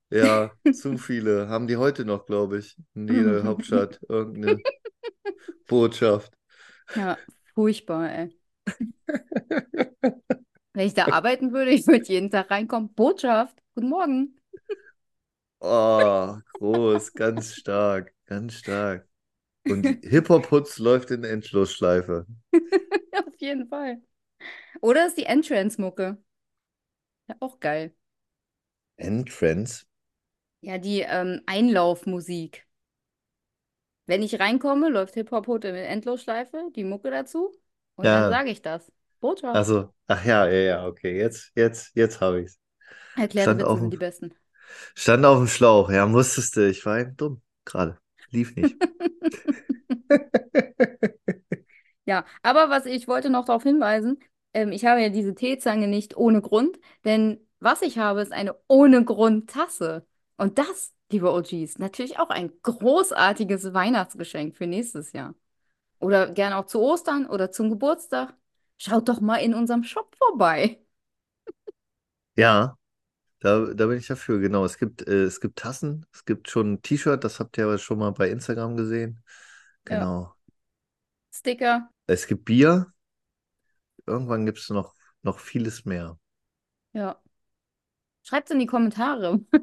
Ja, 0.09 0.51
zu 0.69 0.97
viele. 0.97 1.49
Haben 1.49 1.67
die 1.67 1.77
heute 1.77 2.05
noch, 2.05 2.25
glaube 2.25 2.59
ich, 2.59 2.77
in 2.95 3.07
jeder 3.09 3.43
Hauptstadt 3.43 3.99
irgendeine 4.09 4.59
Botschaft. 5.67 6.33
Ja, 6.95 7.17
furchtbar, 7.53 8.09
ey. 8.11 8.37
Wenn 10.77 10.87
ich 10.87 10.93
da 10.93 11.09
arbeiten 11.09 11.51
würde, 11.53 11.71
ich 11.73 11.87
würde 11.87 12.05
jeden 12.07 12.29
Tag 12.31 12.51
reinkommen. 12.51 12.93
Botschaft, 12.93 13.57
guten 13.75 13.89
Morgen. 13.89 14.39
Oh, 15.59 16.37
groß, 16.53 17.13
ganz 17.15 17.53
stark, 17.55 18.13
ganz 18.25 18.53
stark. 18.55 19.07
Und 19.67 19.97
Hip-Hop-Putz 20.03 20.79
läuft 20.79 21.11
in 21.11 21.23
Endlosschleife. 21.23 22.27
Auf 23.13 23.35
jeden 23.39 23.67
Fall. 23.67 24.01
Oder 24.81 25.07
ist 25.07 25.17
die 25.17 25.25
Entrance-Mucke. 25.25 26.17
Ja, 27.27 27.35
auch 27.39 27.59
geil. 27.59 27.93
Entrance? 28.99 29.85
Ja, 30.61 30.77
die 30.77 31.01
ähm, 31.01 31.41
Einlaufmusik. 31.47 32.67
Wenn 34.05 34.21
ich 34.23 34.39
reinkomme, 34.39 34.89
läuft 34.89 35.13
Hip-Hop 35.15 35.47
in 35.65 35.75
Endlosschleife, 35.75 36.69
die 36.75 36.83
Mucke 36.83 37.11
dazu. 37.11 37.51
Und 37.95 38.13
dann 38.13 38.27
Ja, 38.27 38.29
sage 38.29 38.49
ich 38.49 38.61
das. 38.61 38.91
Botschaft. 39.19 39.55
also, 39.55 39.93
ach 40.07 40.23
ja, 40.25 40.47
ja, 40.47 40.59
ja, 40.59 40.87
okay, 40.87 41.17
jetzt, 41.17 41.51
jetzt, 41.55 41.91
jetzt 41.95 42.21
habe 42.21 42.41
ich's. 42.41 42.59
Erklärte 43.15 43.57
Stand 43.57 43.59
Witze 43.59 43.67
auf 43.67 43.79
sind 43.79 43.89
dem, 43.89 43.91
die 43.91 43.97
besten. 43.97 44.33
stand 44.95 45.25
auf 45.25 45.39
dem 45.39 45.47
Schlauch, 45.47 45.89
ja, 45.91 46.05
musstest 46.07 46.55
du. 46.57 46.69
Ich 46.69 46.85
war 46.85 46.99
eben 46.99 47.15
dumm, 47.17 47.41
gerade. 47.65 47.99
Lief 48.31 48.55
nicht. 48.55 48.77
Ja, 52.05 52.25
aber 52.41 52.69
was 52.69 52.85
ich 52.85 53.07
wollte 53.07 53.29
noch 53.29 53.45
darauf 53.45 53.63
hinweisen, 53.63 54.19
ähm, 54.53 54.71
ich 54.71 54.85
habe 54.85 55.01
ja 55.01 55.09
diese 55.09 55.35
Teezange 55.35 55.87
nicht 55.87 56.15
ohne 56.17 56.41
Grund, 56.41 56.79
denn 57.05 57.39
was 57.59 57.81
ich 57.81 57.97
habe, 57.97 58.21
ist 58.21 58.31
eine 58.31 58.55
ohne 58.67 59.03
Grund 59.03 59.49
Tasse. 59.49 60.05
Und 60.37 60.57
das, 60.57 60.93
liebe 61.11 61.31
OGs, 61.33 61.79
natürlich 61.79 62.19
auch 62.19 62.29
ein 62.29 62.51
großartiges 62.61 63.73
Weihnachtsgeschenk 63.73 64.55
für 64.55 64.67
nächstes 64.67 65.11
Jahr. 65.11 65.35
Oder 65.99 66.31
gerne 66.31 66.57
auch 66.57 66.65
zu 66.67 66.81
Ostern 66.81 67.27
oder 67.27 67.51
zum 67.51 67.69
Geburtstag. 67.69 68.35
Schaut 68.79 69.07
doch 69.09 69.21
mal 69.21 69.37
in 69.37 69.53
unserem 69.53 69.83
Shop 69.83 70.15
vorbei. 70.17 70.79
Ja, 72.35 72.77
da, 73.39 73.73
da 73.73 73.87
bin 73.87 73.97
ich 73.99 74.07
dafür, 74.07 74.39
genau. 74.39 74.65
Es 74.65 74.77
gibt, 74.79 75.07
äh, 75.07 75.23
es 75.25 75.41
gibt 75.41 75.59
Tassen, 75.59 76.05
es 76.13 76.25
gibt 76.25 76.49
schon 76.49 76.73
ein 76.73 76.83
T-Shirt, 76.83 77.23
das 77.23 77.39
habt 77.39 77.57
ihr 77.57 77.65
aber 77.65 77.77
schon 77.79 77.99
mal 77.99 78.11
bei 78.11 78.29
Instagram 78.31 78.77
gesehen. 78.77 79.23
Ja, 79.89 79.95
Genau. 79.95 80.35
Sticker. 81.31 81.89
Es 82.05 82.27
gibt 82.27 82.45
Bier, 82.45 82.91
irgendwann 84.05 84.45
gibt 84.45 84.59
es 84.59 84.69
noch, 84.69 84.95
noch 85.21 85.39
vieles 85.39 85.85
mehr. 85.85 86.17
Ja. 86.93 87.21
Schreibt 88.23 88.51
in 88.51 88.59
die 88.59 88.65
Kommentare, 88.67 89.39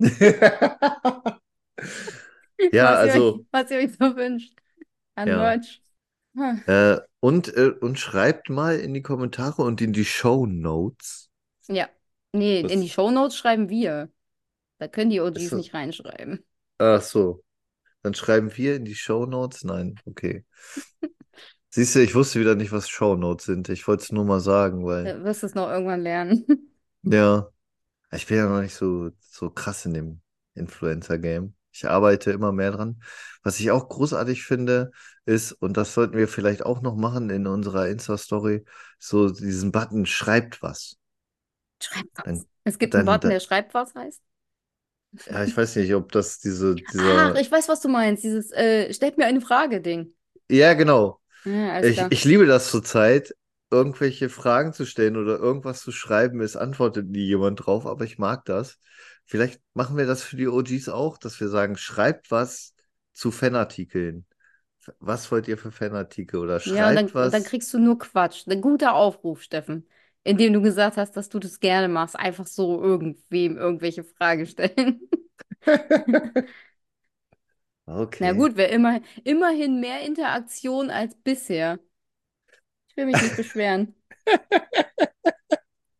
Ja, 2.72 2.92
was 2.92 3.04
ihr 3.04 3.12
euch, 3.12 3.14
also, 3.14 3.46
was 3.50 3.70
ihr 3.70 3.78
euch 3.78 3.92
so 3.92 4.16
wünscht 4.16 4.54
an 5.16 5.28
ja. 5.28 5.36
Merch. 5.38 5.82
Hm. 6.36 6.62
Äh, 6.66 6.98
und, 7.20 7.54
äh, 7.56 7.72
und 7.80 7.98
schreibt 7.98 8.50
mal 8.50 8.78
in 8.78 8.94
die 8.94 9.02
Kommentare 9.02 9.62
und 9.62 9.80
in 9.80 9.92
die 9.92 10.04
Show 10.04 10.46
Notes. 10.46 11.30
Ja. 11.68 11.88
Nee, 12.32 12.60
in 12.60 12.80
die 12.80 12.88
Was 12.88 12.92
Shownotes 12.92 13.36
schreiben 13.36 13.68
wir. 13.68 14.10
Da 14.78 14.88
können 14.88 15.10
die 15.10 15.20
OGs 15.20 15.50
das? 15.50 15.52
nicht 15.52 15.74
reinschreiben. 15.74 16.44
Ach 16.78 17.02
so. 17.02 17.42
Dann 18.02 18.14
schreiben 18.14 18.56
wir 18.56 18.76
in 18.76 18.84
die 18.84 18.94
Show 18.94 19.26
Notes? 19.26 19.64
Nein, 19.64 20.00
okay. 20.06 20.44
Siehst 21.70 21.94
du, 21.94 22.00
ich 22.00 22.14
wusste 22.14 22.40
wieder 22.40 22.54
nicht, 22.54 22.72
was 22.72 22.88
Show 22.88 23.16
Notes 23.16 23.46
sind. 23.46 23.68
Ich 23.68 23.86
wollte 23.88 24.04
es 24.04 24.12
nur 24.12 24.24
mal 24.24 24.40
sagen, 24.40 24.84
weil, 24.84 25.04
Da 25.04 25.24
wirst 25.24 25.42
du 25.42 25.46
es 25.46 25.54
noch 25.54 25.68
irgendwann 25.70 26.02
lernen. 26.02 26.44
ja, 27.02 27.48
ich 28.12 28.26
bin 28.26 28.38
ja 28.38 28.48
noch 28.48 28.62
nicht 28.62 28.74
so, 28.74 29.10
so 29.20 29.50
krass 29.50 29.86
in 29.86 29.94
dem 29.94 30.20
Influencer-Game. 30.54 31.54
Ich 31.74 31.86
arbeite 31.88 32.30
immer 32.32 32.52
mehr 32.52 32.70
dran. 32.72 33.02
Was 33.42 33.60
ich 33.60 33.70
auch 33.70 33.88
großartig 33.88 34.44
finde, 34.44 34.92
ist, 35.26 35.52
und 35.52 35.76
das 35.76 35.94
sollten 35.94 36.16
wir 36.16 36.28
vielleicht 36.28 36.64
auch 36.64 36.82
noch 36.82 36.96
machen 36.96 37.30
in 37.30 37.46
unserer 37.46 37.88
Insta-Story, 37.88 38.64
so 38.98 39.30
diesen 39.30 39.72
Button, 39.72 40.06
schreibt 40.06 40.62
was. 40.62 40.96
Schreibt 41.80 42.10
was. 42.18 42.24
Dann, 42.24 42.46
Es 42.64 42.78
gibt 42.78 42.96
einen 42.96 43.04
dann, 43.04 43.06
Button, 43.06 43.28
dann 43.28 43.30
der 43.30 43.40
schreibt 43.40 43.74
was 43.74 43.94
heißt. 43.94 44.22
ja, 45.26 45.44
ich 45.44 45.56
weiß 45.56 45.76
nicht, 45.76 45.94
ob 45.94 46.12
das 46.12 46.38
diese, 46.40 46.80
Ach, 46.96 47.34
dieser, 47.34 47.40
ich 47.40 47.50
weiß, 47.50 47.68
was 47.68 47.80
du 47.80 47.88
meinst. 47.88 48.24
Dieses 48.24 48.50
äh, 48.52 48.92
stellt 48.92 49.18
mir 49.18 49.26
eine 49.26 49.40
Frage-Ding. 49.40 50.14
ja, 50.50 50.74
genau. 50.74 51.20
Ja, 51.44 51.72
alles 51.74 51.92
Ich, 51.92 52.10
ich 52.10 52.24
liebe 52.24 52.46
das 52.46 52.70
zurzeit, 52.70 53.34
irgendwelche 53.70 54.28
Fragen 54.28 54.72
zu 54.72 54.86
stellen 54.86 55.16
oder 55.16 55.38
irgendwas 55.38 55.82
zu 55.82 55.92
schreiben. 55.92 56.40
Es 56.40 56.56
antwortet 56.56 57.08
nie 57.08 57.26
jemand 57.26 57.66
drauf, 57.66 57.86
aber 57.86 58.04
ich 58.04 58.18
mag 58.18 58.44
das. 58.46 58.78
Vielleicht 59.26 59.60
machen 59.74 59.96
wir 59.96 60.06
das 60.06 60.22
für 60.22 60.36
die 60.36 60.48
OGs 60.48 60.88
auch, 60.88 61.18
dass 61.18 61.40
wir 61.40 61.48
sagen, 61.48 61.76
schreibt 61.76 62.30
was 62.30 62.74
zu 63.12 63.30
Fanartikeln. 63.30 64.26
Was 65.00 65.30
wollt 65.32 65.48
ihr 65.48 65.58
für 65.58 65.72
Fanartikel? 65.72 66.40
Oder 66.40 66.60
Ja, 66.64 66.92
dann, 66.92 67.08
schreibt 67.08 67.14
und 67.20 67.34
dann 67.34 67.42
was. 67.42 67.44
kriegst 67.44 67.72
du 67.74 67.78
nur 67.78 67.98
Quatsch. 67.98 68.46
Ein 68.48 68.60
guter 68.62 68.94
Aufruf, 68.94 69.42
Steffen. 69.42 69.86
Indem 70.22 70.54
du 70.54 70.62
gesagt 70.62 70.96
hast, 70.96 71.12
dass 71.16 71.28
du 71.28 71.38
das 71.38 71.60
gerne 71.60 71.88
machst. 71.88 72.16
Einfach 72.18 72.46
so 72.46 72.80
irgendwem 72.82 73.56
irgendwelche 73.58 74.04
Fragen 74.04 74.46
stellen. 74.46 75.00
Na 78.18 78.32
Okay. 78.32 78.32
gut, 78.32 78.56
wäre 78.56 78.70
immer, 78.72 79.00
immerhin 79.24 79.80
mehr 79.80 80.00
Interaktion 80.02 80.90
als 80.90 81.14
bisher. 81.16 81.78
Ich 82.88 82.96
will 82.96 83.06
mich 83.06 83.20
nicht 83.20 83.36
beschweren. 83.36 83.94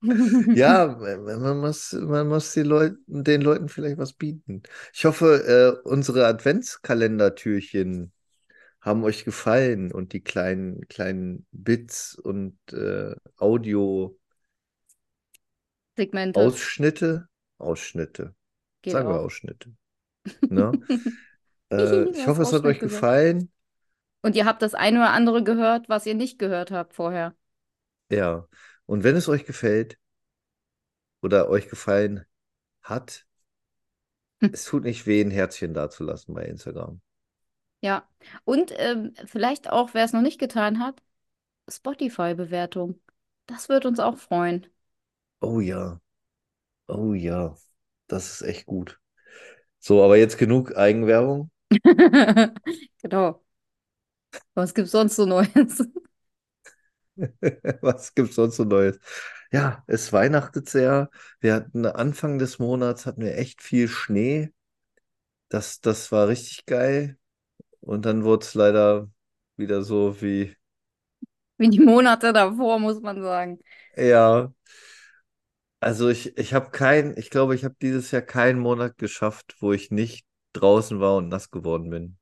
Ja, 0.55 0.87
man 0.87 1.59
muss, 1.59 1.93
man 1.93 2.29
muss 2.29 2.53
den 2.53 2.67
Leuten, 2.67 3.25
den 3.25 3.41
Leuten 3.41 3.69
vielleicht 3.69 3.99
was 3.99 4.13
bieten. 4.13 4.63
Ich 4.93 5.05
hoffe, 5.05 5.81
äh, 5.85 5.89
unsere 5.89 6.27
Adventskalendertürchen 6.27 8.13
haben 8.81 9.03
euch 9.05 9.25
gefallen 9.25 9.93
und 9.93 10.13
die 10.13 10.21
kleinen, 10.23 10.87
kleinen 10.89 11.47
Bits 11.53 12.15
und 12.17 12.59
äh, 12.73 13.15
Audio. 13.39 14.19
Segmente. 15.97 16.41
Ausschnitte? 16.41 17.29
Ausschnitte. 17.59 18.35
Geht 18.83 18.93
Sagen 18.93 19.09
wir 19.09 19.21
auch. 19.21 19.25
Ausschnitte. 19.25 19.71
Ne? 20.49 20.73
Äh, 21.71 22.11
ich 22.11 22.27
hoffe, 22.27 22.43
es 22.43 22.53
hat 22.53 22.65
euch 22.65 22.79
gesagt. 22.79 23.01
gefallen. 23.01 23.51
Und 24.23 24.37
ihr 24.37 24.45
habt 24.45 24.63
das 24.63 24.75
eine 24.75 24.99
oder 24.99 25.11
andere 25.11 25.43
gehört, 25.43 25.89
was 25.89 26.07
ihr 26.07 26.15
nicht 26.15 26.39
gehört 26.39 26.71
habt 26.71 26.95
vorher. 26.95 27.35
Ja. 28.11 28.47
Und 28.87 29.05
wenn 29.05 29.17
es 29.17 29.29
euch 29.29 29.45
gefällt 29.47 29.99
oder 31.23 31.49
euch 31.49 31.69
gefallen 31.69 32.25
hat, 32.83 33.27
es 34.41 34.65
tut 34.65 34.85
nicht 34.85 35.07
weh, 35.07 35.23
ein 35.23 35.31
Herzchen 35.31 35.75
dazulassen 35.75 36.35
bei 36.35 36.45
Instagram. 36.45 37.01
Ja. 37.81 38.09
Und 38.45 38.73
ähm, 38.77 39.15
vielleicht 39.27 39.71
auch, 39.71 39.95
wer 39.95 40.05
es 40.05 40.13
noch 40.13 40.23
nicht 40.23 40.39
getan 40.39 40.81
hat, 40.81 41.03
Spotify-Bewertung. 41.69 43.01
Das 43.47 43.69
wird 43.69 43.87
uns 43.87 44.01
auch 44.01 44.19
freuen. 44.19 44.67
Oh 45.41 45.61
ja. 45.61 46.01
Oh 46.89 47.13
ja. 47.15 47.57
Das 48.07 48.31
ist 48.31 48.43
echt 48.43 48.67
gut. 48.67 49.01
So, 49.79 50.03
aber 50.03 50.17
jetzt 50.17 50.39
genug 50.39 50.77
Eigenwerbung. 50.77 51.51
Genau. 53.03 53.45
Was 54.55 54.75
gibt's 54.75 54.93
sonst 54.93 55.17
so 55.17 55.27
Neues? 55.27 55.87
Was 57.83 58.15
gibt's 58.15 58.37
sonst 58.37 58.57
so 58.57 58.65
Neues? 58.65 58.99
Ja, 59.53 59.85
es 59.87 60.13
weihnachtet 60.13 60.69
sehr. 60.69 61.11
Wir 61.41 61.55
hatten 61.55 61.87
Anfang 61.87 62.39
des 62.39 62.59
Monats 62.59 63.07
hatten 63.07 63.23
wir 63.23 63.37
echt 63.39 63.63
viel 63.63 63.89
Schnee. 63.89 64.53
Das, 65.49 65.81
das 65.81 66.13
war 66.13 66.29
richtig 66.29 66.67
geil. 66.67 67.19
Und 67.81 68.07
dann 68.07 68.25
wurde 68.25 68.45
es 68.47 68.55
leider 68.55 69.11
wieder 69.57 69.83
so 69.85 70.21
wie, 70.23 70.57
Wie 71.59 71.69
die 71.71 71.81
Monate 71.81 72.33
davor, 72.33 72.79
muss 72.79 73.01
man 73.01 73.21
sagen. 73.23 73.59
ja, 73.97 74.53
also 75.81 76.09
ich, 76.09 76.37
ich 76.39 76.53
habe 76.55 76.71
kein, 76.71 77.17
ich 77.17 77.31
glaube, 77.31 77.55
ich 77.55 77.65
habe 77.65 77.77
dieses 77.81 78.11
Jahr 78.11 78.23
keinen 78.23 78.59
Monat 78.59 78.99
geschafft, 78.99 79.57
wo 79.61 79.73
ich 79.73 79.91
nicht 79.91 80.27
draußen 80.53 81.01
war 81.01 81.17
und 81.17 81.29
nass 81.29 81.51
geworden 81.51 81.91
bin. 81.91 82.19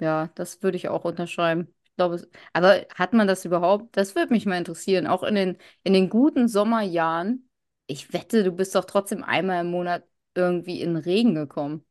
Ja, 0.00 0.26
das 0.34 0.62
würde 0.62 0.76
ich 0.76 0.88
auch 0.88 1.04
unterschreiben. 1.06 1.72
Glaube, 1.96 2.26
aber 2.52 2.86
hat 2.94 3.12
man 3.12 3.26
das 3.28 3.44
überhaupt? 3.44 3.96
Das 3.96 4.14
würde 4.14 4.32
mich 4.32 4.46
mal 4.46 4.56
interessieren. 4.58 5.06
Auch 5.06 5.22
in 5.22 5.34
den, 5.34 5.58
in 5.84 5.92
den 5.92 6.08
guten 6.08 6.48
Sommerjahren. 6.48 7.48
Ich 7.86 8.12
wette, 8.12 8.44
du 8.44 8.52
bist 8.52 8.74
doch 8.74 8.84
trotzdem 8.86 9.22
einmal 9.22 9.60
im 9.64 9.70
Monat 9.70 10.04
irgendwie 10.34 10.80
in 10.80 10.94
den 10.94 11.02
Regen 11.04 11.34
gekommen. 11.34 11.84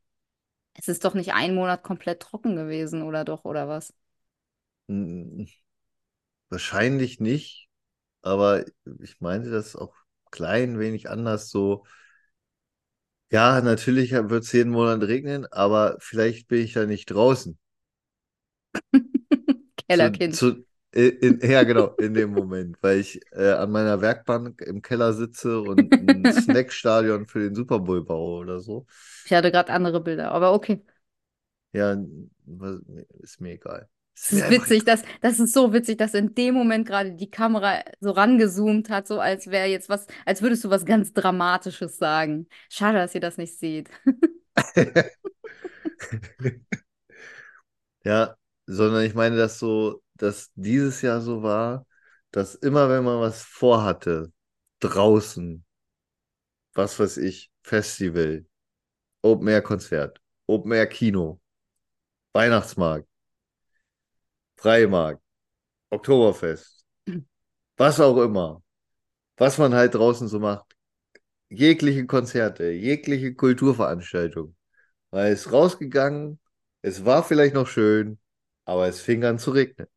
Es 0.76 0.88
ist 0.90 1.06
doch 1.06 1.14
nicht 1.16 1.34
ein 1.34 1.56
Monat 1.56 1.84
komplett 1.84 2.22
trocken 2.22 2.56
gewesen, 2.58 3.04
oder 3.04 3.26
doch, 3.26 3.46
oder 3.46 3.68
was? 3.70 3.94
Hm, 4.90 5.46
Wahrscheinlich 6.50 7.20
nicht, 7.20 7.70
aber 8.24 8.66
ich 9.02 9.22
meinte 9.22 9.50
das 9.52 9.76
auch 9.76 9.96
klein 10.32 10.80
wenig 10.80 11.10
anders 11.10 11.50
so. 11.52 11.86
Ja, 13.32 13.62
natürlich 13.62 14.12
wird 14.12 14.44
es 14.44 14.52
jeden 14.52 14.72
Monat 14.72 15.02
regnen, 15.04 15.46
aber 15.52 15.98
vielleicht 16.00 16.48
bin 16.48 16.62
ich 16.64 16.74
da 16.74 16.86
nicht 16.86 17.08
draußen. 17.08 17.58
Zu, 19.92 19.98
Kellerkind. 19.98 20.36
zu, 20.36 20.66
In, 20.94 21.40
ja, 21.42 21.64
genau, 21.64 21.96
in 21.98 22.14
dem 22.14 22.32
Moment, 22.32 22.78
weil 22.82 23.00
ich 23.00 23.22
äh, 23.32 23.52
an 23.52 23.72
meiner 23.72 24.02
Werkbank 24.02 24.62
im 24.62 24.82
Keller 24.82 25.14
sitze 25.14 25.62
und 25.62 25.94
ein 25.94 26.26
Snackstadion 26.34 27.28
für 27.28 27.40
den 27.40 27.56
Super 27.56 27.80
Bowl 27.80 28.04
baue 28.04 28.42
oder 28.42 28.60
so. 28.60 28.86
Ich 29.26 29.32
hatte 29.32 29.52
gerade 29.52 29.72
andere 29.72 30.02
Bilder, 30.02 30.32
aber 30.32 30.54
okay. 30.54 30.84
Ja, 31.74 31.96
ist 33.20 33.40
mir 33.40 33.54
egal. 33.54 33.88
Es 34.14 34.34
mir 34.34 34.46
ist 34.46 34.52
witzig, 34.52 34.84
dass, 34.84 35.04
das 35.22 35.40
ist 35.40 35.54
so 35.54 35.72
witzig, 35.74 35.98
dass 35.98 36.14
in 36.14 36.36
dem 36.36 36.54
Moment 36.54 36.86
gerade 36.86 37.14
die 37.14 37.32
Kamera 37.32 37.82
so 38.02 38.12
rangezoomt 38.12 38.90
hat, 38.90 39.08
so 39.08 39.20
als 39.20 39.48
wäre 39.48 39.68
jetzt 39.68 39.88
was, 39.90 40.06
als 40.26 40.42
würdest 40.42 40.64
du 40.66 40.70
was 40.70 40.86
ganz 40.86 41.14
Dramatisches 41.14 41.98
sagen. 41.98 42.48
Schade, 42.70 42.98
dass 42.98 43.16
ihr 43.16 43.22
das 43.22 43.38
nicht 43.38 43.58
seht. 43.58 43.90
Ja, 48.04 48.36
sondern 48.72 49.04
ich 49.06 49.14
meine, 49.16 49.36
dass 49.38 49.60
so, 49.60 50.02
dass 50.16 50.52
dieses 50.56 51.02
Jahr 51.02 51.22
so 51.22 51.44
war, 51.44 51.86
dass 52.32 52.56
immer 52.56 52.90
wenn 52.90 53.04
man 53.04 53.20
was 53.20 53.44
vorhatte, 53.44 54.32
draußen, 54.80 55.66
was 56.74 57.00
weiß 57.00 57.18
ich, 57.18 57.52
Festival, 57.64 58.46
Open 59.24 59.48
Air 59.50 59.62
Konzert, 59.64 60.22
Open 60.48 60.72
Air 60.74 60.88
Kino, 60.88 61.42
Weihnachtsmarkt, 62.34 63.08
Freimarkt, 64.58 65.22
Oktoberfest, 65.92 66.86
was 67.78 68.00
auch 68.00 68.18
immer, 68.18 68.64
was 69.38 69.58
man 69.60 69.76
halt 69.76 69.96
draußen 69.96 70.28
so 70.30 70.40
macht, 70.40 70.76
jegliche 71.50 72.08
Konzerte, 72.08 72.72
jegliche 72.72 73.36
Kulturveranstaltung, 73.36 74.56
man 75.12 75.28
ist 75.28 75.52
rausgegangen, 75.52 76.40
es 76.84 77.06
war 77.06 77.24
vielleicht 77.26 77.56
noch 77.56 77.68
schön, 77.68 78.20
aber 78.72 78.88
es 78.88 79.02
fing 79.02 79.24
an 79.26 79.38
zu 79.40 79.52
regnen. 79.52 79.88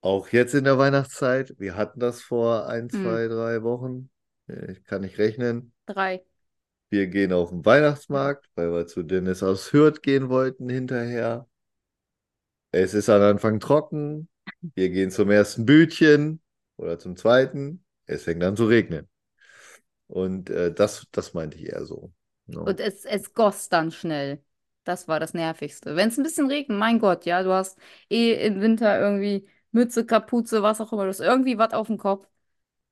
Auch 0.00 0.28
jetzt 0.30 0.54
in 0.54 0.64
der 0.64 0.78
Weihnachtszeit, 0.78 1.54
wir 1.58 1.76
hatten 1.76 2.00
das 2.00 2.22
vor 2.22 2.66
ein, 2.66 2.88
Hm, 2.92 2.98
zwei, 3.02 3.28
drei 3.28 3.62
Wochen, 3.62 4.08
ich 4.68 4.84
kann 4.84 5.02
nicht 5.02 5.18
rechnen. 5.18 5.72
drei. 5.86 6.24
Wir 6.90 7.06
gehen 7.06 7.32
auf 7.32 7.50
den 7.50 7.64
Weihnachtsmarkt, 7.64 8.48
weil 8.56 8.72
wir 8.72 8.88
zu 8.88 9.04
Dennis 9.04 9.44
aus 9.44 9.72
Hürth 9.72 10.02
gehen 10.02 10.28
wollten 10.30 10.68
hinterher. 10.68 11.46
Es 12.72 12.94
ist 12.94 13.08
am 13.08 13.22
Anfang 13.22 13.60
trocken. 13.60 14.28
Wir 14.74 14.90
gehen 14.90 15.10
zum 15.10 15.30
ersten 15.30 15.64
Bütchen 15.66 16.40
oder 16.76 16.98
zum 16.98 17.16
zweiten. 17.16 17.84
Es 18.06 18.24
fängt 18.24 18.42
an 18.44 18.56
zu 18.56 18.66
regnen. 18.66 19.08
Und 20.08 20.50
äh, 20.50 20.72
das, 20.72 21.06
das 21.12 21.34
meinte 21.34 21.56
ich 21.58 21.66
eher 21.66 21.84
so. 21.84 22.12
ne? 22.46 22.58
Und 22.64 22.80
es, 22.80 23.04
es 23.04 23.32
goss 23.34 23.68
dann 23.68 23.90
schnell. 23.92 24.42
Das 24.86 25.08
war 25.08 25.20
das 25.20 25.34
Nervigste. 25.34 25.96
Wenn 25.96 26.10
es 26.10 26.18
ein 26.18 26.24
bisschen 26.24 26.48
regnet, 26.48 26.78
mein 26.78 27.00
Gott, 27.00 27.26
ja, 27.26 27.44
du 27.44 27.52
hast 27.52 27.78
eh 28.10 28.34
im 28.48 28.62
Winter 28.62 29.00
irgendwie 29.00 29.48
Mütze, 29.72 30.06
Kapuze, 30.06 30.62
was 30.64 30.80
auch 30.82 30.92
immer, 30.94 31.04
du 31.04 31.10
hast 31.10 31.20
irgendwie 31.20 31.58
was 31.58 31.74
auf 31.74 31.88
dem 31.88 31.98
Kopf. 31.98 32.28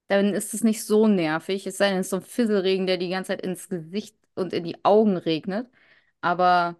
Dann 0.08 0.34
ist 0.34 0.54
es 0.54 0.64
nicht 0.64 0.84
so 0.84 1.08
nervig. 1.08 1.66
Es 1.66 1.78
sei 1.78 1.90
denn, 1.90 2.00
es 2.00 2.06
ist 2.08 2.10
so 2.10 2.16
ein 2.16 2.22
Fisselregen, 2.22 2.86
der 2.86 2.98
die 2.98 3.08
ganze 3.10 3.28
Zeit 3.28 3.42
ins 3.42 3.68
Gesicht 3.68 4.16
und 4.36 4.52
in 4.52 4.64
die 4.64 4.84
Augen 4.84 5.16
regnet. 5.16 5.68
Aber 6.22 6.76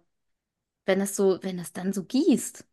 wenn 0.85 1.01
es 1.01 1.15
so, 1.15 1.39
wenn 1.43 1.59
es 1.59 1.73
dann 1.73 1.93
so 1.93 2.03
gießt, 2.05 2.65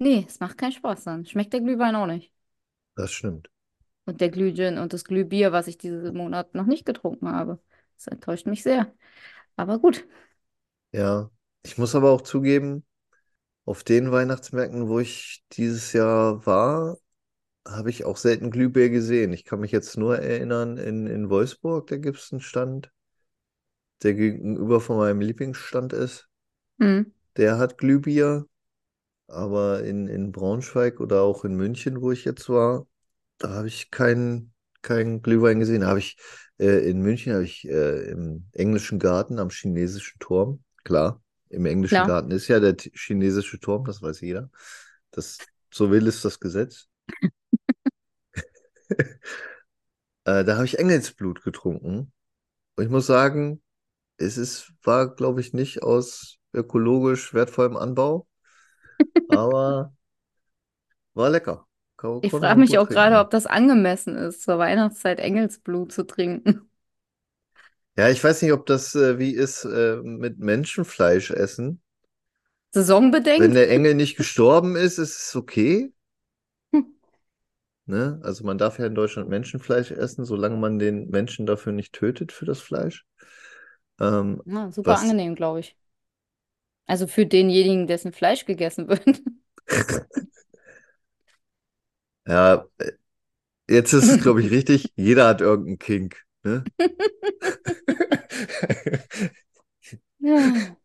nee, 0.00 0.26
es 0.28 0.40
macht 0.40 0.58
keinen 0.58 0.72
Spaß 0.72 1.04
dann. 1.04 1.26
Schmeckt 1.26 1.52
der 1.54 1.60
Glühwein 1.62 1.96
auch 1.96 2.06
nicht. 2.06 2.32
Das 2.94 3.10
stimmt. 3.10 3.48
Und 4.04 4.20
der 4.20 4.30
Glühgin 4.30 4.78
und 4.78 4.92
das 4.92 5.04
Glühbier, 5.04 5.52
was 5.52 5.66
ich 5.66 5.78
diesen 5.78 6.14
Monat 6.16 6.54
noch 6.54 6.66
nicht 6.66 6.86
getrunken 6.86 7.28
habe. 7.30 7.60
Das 7.96 8.06
enttäuscht 8.08 8.46
mich 8.46 8.62
sehr. 8.62 8.94
Aber 9.56 9.78
gut. 9.80 10.06
Ja. 10.92 11.30
Ich 11.66 11.78
muss 11.78 11.96
aber 11.96 12.12
auch 12.12 12.20
zugeben, 12.20 12.84
auf 13.64 13.82
den 13.82 14.12
Weihnachtsmärkten, 14.12 14.86
wo 14.86 15.00
ich 15.00 15.44
dieses 15.50 15.92
Jahr 15.92 16.46
war, 16.46 16.96
habe 17.66 17.90
ich 17.90 18.04
auch 18.04 18.16
selten 18.16 18.52
Glühbier 18.52 18.88
gesehen. 18.88 19.32
Ich 19.32 19.44
kann 19.44 19.58
mich 19.58 19.72
jetzt 19.72 19.98
nur 19.98 20.16
erinnern, 20.16 20.78
in, 20.78 21.08
in 21.08 21.28
Wolfsburg, 21.28 21.88
da 21.88 21.96
gibt 21.96 22.18
es 22.18 22.30
einen 22.30 22.40
Stand, 22.40 22.92
der 24.04 24.14
gegenüber 24.14 24.80
von 24.80 24.98
meinem 24.98 25.20
Lieblingsstand 25.20 25.92
ist. 25.92 26.28
Hm. 26.78 27.12
Der 27.36 27.58
hat 27.58 27.78
Glühbier, 27.78 28.46
aber 29.26 29.82
in, 29.82 30.06
in 30.06 30.30
Braunschweig 30.30 31.00
oder 31.00 31.22
auch 31.22 31.44
in 31.44 31.56
München, 31.56 32.00
wo 32.00 32.12
ich 32.12 32.24
jetzt 32.24 32.48
war, 32.48 32.86
da 33.38 33.50
habe 33.50 33.66
ich 33.66 33.90
keinen 33.90 34.54
keinen 34.82 35.20
Glühwein 35.20 35.58
gesehen. 35.58 35.84
Habe 35.84 35.98
ich 35.98 36.16
äh, 36.60 36.88
in 36.88 37.00
München 37.00 37.32
habe 37.32 37.42
ich 37.42 37.68
äh, 37.68 38.08
im 38.08 38.48
englischen 38.52 39.00
Garten 39.00 39.40
am 39.40 39.50
chinesischen 39.50 40.20
Turm, 40.20 40.62
klar, 40.84 41.20
im 41.48 41.66
englischen 41.66 41.94
Klar. 41.94 42.06
Garten 42.06 42.30
ist 42.30 42.48
ja 42.48 42.60
der 42.60 42.76
chinesische 42.76 43.60
Turm, 43.60 43.84
das 43.84 44.02
weiß 44.02 44.20
jeder. 44.20 44.50
Das, 45.10 45.38
so 45.72 45.90
will 45.90 46.06
es 46.06 46.22
das 46.22 46.40
Gesetz. 46.40 46.88
Äh, 50.26 50.44
da 50.44 50.56
habe 50.56 50.64
ich 50.64 50.80
Engelsblut 50.80 51.44
getrunken. 51.44 52.12
Und 52.74 52.84
ich 52.84 52.90
muss 52.90 53.06
sagen, 53.06 53.62
es 54.16 54.36
ist, 54.36 54.72
war, 54.82 55.14
glaube 55.14 55.40
ich, 55.40 55.52
nicht 55.52 55.84
aus 55.84 56.38
ökologisch 56.52 57.32
wertvollem 57.32 57.76
Anbau, 57.76 58.26
aber 59.28 59.94
war 61.14 61.30
lecker. 61.30 61.66
Kann, 61.96 62.18
Ich 62.22 62.32
frage 62.32 62.60
mich 62.60 62.76
auch 62.78 62.88
gerade, 62.88 63.18
ob 63.18 63.30
das 63.30 63.46
angemessen 63.46 64.16
ist, 64.16 64.42
zur 64.42 64.58
Weihnachtszeit 64.58 65.20
Engelsblut 65.20 65.92
zu 65.92 66.04
trinken. 66.04 66.68
Ja, 67.96 68.10
ich 68.10 68.22
weiß 68.22 68.42
nicht, 68.42 68.52
ob 68.52 68.66
das 68.66 68.94
äh, 68.94 69.18
wie 69.18 69.30
ist 69.32 69.64
äh, 69.64 69.96
mit 70.02 70.38
Menschenfleisch 70.38 71.30
essen. 71.30 71.80
Wenn 73.36 73.54
Saisonbedingt? 73.54 73.54
der 73.54 73.70
Engel 73.70 73.94
nicht 73.94 74.16
gestorben 74.16 74.76
ist, 74.76 74.98
ist 74.98 75.28
es 75.28 75.36
okay. 75.36 75.92
Hm. 76.72 76.82
Ne? 77.86 78.20
Also 78.22 78.44
man 78.44 78.58
darf 78.58 78.78
ja 78.78 78.86
in 78.86 78.94
Deutschland 78.94 79.28
Menschenfleisch 79.28 79.90
essen, 79.92 80.24
solange 80.24 80.56
man 80.56 80.78
den 80.78 81.08
Menschen 81.10 81.46
dafür 81.46 81.72
nicht 81.72 81.92
tötet 81.92 82.32
für 82.32 82.44
das 82.44 82.60
Fleisch. 82.60 83.06
Ähm, 84.00 84.42
Ja, 84.44 84.70
super 84.72 84.88
was, 84.88 85.02
angenehm, 85.02 85.34
glaube 85.34 85.60
ich. 85.60 85.76
Also 86.86 87.06
für 87.06 87.26
denjenigen, 87.26 87.86
dessen 87.86 88.12
Fleisch 88.12 88.44
gegessen 88.44 88.88
wird. 88.88 89.04
ja, 92.26 92.66
äh, 92.78 92.92
jetzt 93.70 93.94
ist 93.94 94.08
es, 94.08 94.22
glaube 94.22 94.42
ich, 94.42 94.52
richtig. 94.52 94.92
Jeder 94.96 95.28
hat 95.28 95.42
irgendeinen 95.42 95.80
Kink. 95.80 96.25
Ne? 96.46 96.64
Ja. 100.18 100.76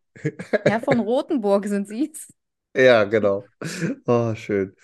Herr 0.65 0.81
von 0.81 0.99
Rothenburg 0.99 1.65
sind 1.67 1.87
Sie's. 1.87 2.27
Ja, 2.75 3.03
genau. 3.03 3.43
Oh, 4.05 4.33
schön. 4.35 4.75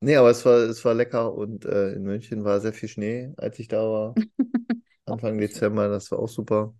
Nee, 0.00 0.16
aber 0.16 0.30
es 0.30 0.44
war, 0.44 0.54
es 0.58 0.84
war 0.84 0.94
lecker 0.94 1.34
und 1.34 1.64
äh, 1.64 1.92
in 1.94 2.02
München 2.04 2.44
war 2.44 2.60
sehr 2.60 2.72
viel 2.72 2.88
Schnee, 2.88 3.32
als 3.36 3.58
ich 3.58 3.66
da 3.68 3.78
war. 3.78 4.14
Anfang. 5.06 5.38
Dezember, 5.38 5.88
das 5.88 6.10
war 6.12 6.20
auch 6.20 6.28
super. 6.28 6.74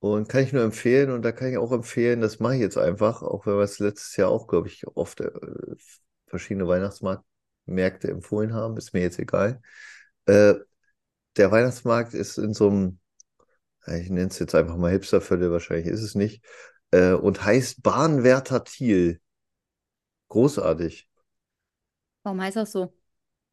Und 0.00 0.28
kann 0.28 0.44
ich 0.44 0.52
nur 0.52 0.62
empfehlen, 0.62 1.10
und 1.10 1.22
da 1.22 1.32
kann 1.32 1.48
ich 1.50 1.58
auch 1.58 1.72
empfehlen, 1.72 2.20
das 2.20 2.38
mache 2.40 2.54
ich 2.56 2.60
jetzt 2.60 2.78
einfach, 2.78 3.22
auch 3.22 3.46
wenn 3.46 3.54
wir 3.56 3.62
es 3.62 3.78
letztes 3.80 4.16
Jahr 4.16 4.30
auch, 4.30 4.46
glaube 4.46 4.68
ich, 4.68 4.86
oft 4.88 5.20
äh, 5.20 5.30
verschiedene 6.26 6.68
Weihnachtsmarktmärkte 6.68 8.08
empfohlen 8.10 8.54
haben, 8.54 8.76
ist 8.76 8.92
mir 8.94 9.00
jetzt 9.02 9.18
egal. 9.18 9.60
Äh, 10.26 10.54
der 11.36 11.50
Weihnachtsmarkt 11.50 12.14
ist 12.14 12.38
in 12.38 12.54
so 12.54 12.68
einem, 12.68 12.98
ja, 13.86 13.94
ich 13.96 14.10
nenne 14.10 14.28
es 14.28 14.38
jetzt 14.38 14.54
einfach 14.54 14.76
mal 14.76 14.90
Hipsterviertel, 14.90 15.50
wahrscheinlich 15.50 15.86
ist 15.86 16.02
es 16.02 16.14
nicht, 16.14 16.44
äh, 16.90 17.12
und 17.12 17.44
heißt 17.44 17.82
Bahnwärter 17.82 18.64
Thiel. 18.64 19.20
Großartig. 20.28 21.08
Warum 22.22 22.40
heißt 22.40 22.56
das 22.56 22.72
so? 22.72 22.92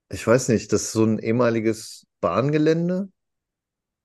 Ich 0.10 0.26
weiß 0.26 0.50
nicht, 0.50 0.72
das 0.74 0.84
ist 0.84 0.92
so 0.92 1.06
ein 1.06 1.20
ehemaliges 1.20 2.08
Bahngelände, 2.20 3.10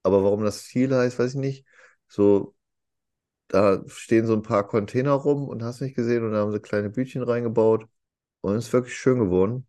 aber 0.02 0.24
warum 0.24 0.44
das 0.44 0.64
Thiel 0.64 0.94
heißt, 0.94 1.18
weiß 1.18 1.34
ich 1.34 1.40
nicht. 1.40 1.66
So, 2.08 2.54
da 3.48 3.82
stehen 3.88 4.26
so 4.26 4.34
ein 4.34 4.42
paar 4.42 4.66
Container 4.66 5.12
rum 5.12 5.48
und 5.48 5.62
hast 5.62 5.80
nicht 5.80 5.96
gesehen 5.96 6.24
und 6.24 6.32
da 6.32 6.38
haben 6.38 6.52
sie 6.52 6.60
kleine 6.60 6.90
Bütchen 6.90 7.22
reingebaut 7.22 7.86
und 8.40 8.56
es 8.56 8.66
ist 8.66 8.72
wirklich 8.72 8.96
schön 8.96 9.18
geworden. 9.18 9.66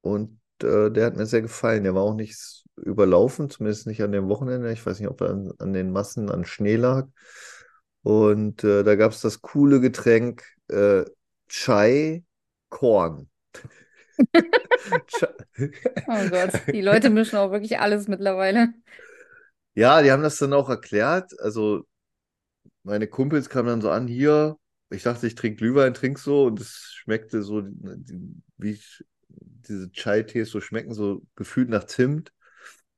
Und 0.00 0.40
äh, 0.62 0.90
der 0.90 1.06
hat 1.06 1.16
mir 1.16 1.26
sehr 1.26 1.42
gefallen. 1.42 1.84
Der 1.84 1.94
war 1.94 2.02
auch 2.02 2.14
nicht 2.14 2.65
überlaufen, 2.76 3.50
zumindest 3.50 3.86
nicht 3.86 4.02
an 4.02 4.12
dem 4.12 4.28
Wochenende. 4.28 4.72
Ich 4.72 4.84
weiß 4.84 5.00
nicht, 5.00 5.08
ob 5.08 5.20
er 5.20 5.30
an, 5.30 5.52
an 5.58 5.72
den 5.72 5.92
Massen 5.92 6.30
an 6.30 6.44
Schnee 6.44 6.76
lag. 6.76 7.06
Und 8.02 8.62
äh, 8.64 8.84
da 8.84 8.94
gab 8.94 9.12
es 9.12 9.20
das 9.20 9.42
coole 9.42 9.80
Getränk 9.80 10.44
äh, 10.68 11.04
Chai 11.48 12.24
Korn. 12.68 13.28
Oh 16.08 16.28
Gott, 16.30 16.52
die 16.72 16.80
Leute 16.80 17.10
mischen 17.10 17.36
auch 17.36 17.50
wirklich 17.50 17.78
alles 17.78 18.08
mittlerweile. 18.08 18.72
Ja, 19.74 20.02
die 20.02 20.12
haben 20.12 20.22
das 20.22 20.38
dann 20.38 20.52
auch 20.52 20.68
erklärt. 20.68 21.32
Also 21.40 21.86
meine 22.82 23.08
Kumpels 23.08 23.48
kamen 23.48 23.68
dann 23.68 23.80
so 23.80 23.90
an, 23.90 24.06
hier, 24.06 24.56
ich 24.90 25.02
dachte, 25.02 25.26
ich 25.26 25.34
trinke 25.34 25.56
Glühwein, 25.56 25.92
trink 25.92 26.18
so 26.18 26.44
und 26.44 26.60
es 26.60 26.92
schmeckte 26.94 27.42
so, 27.42 27.64
wie 28.58 28.80
diese 29.28 29.90
Chai-Tees 29.90 30.50
so 30.50 30.60
schmecken, 30.60 30.94
so 30.94 31.22
gefühlt 31.34 31.68
nach 31.68 31.84
Zimt. 31.84 32.32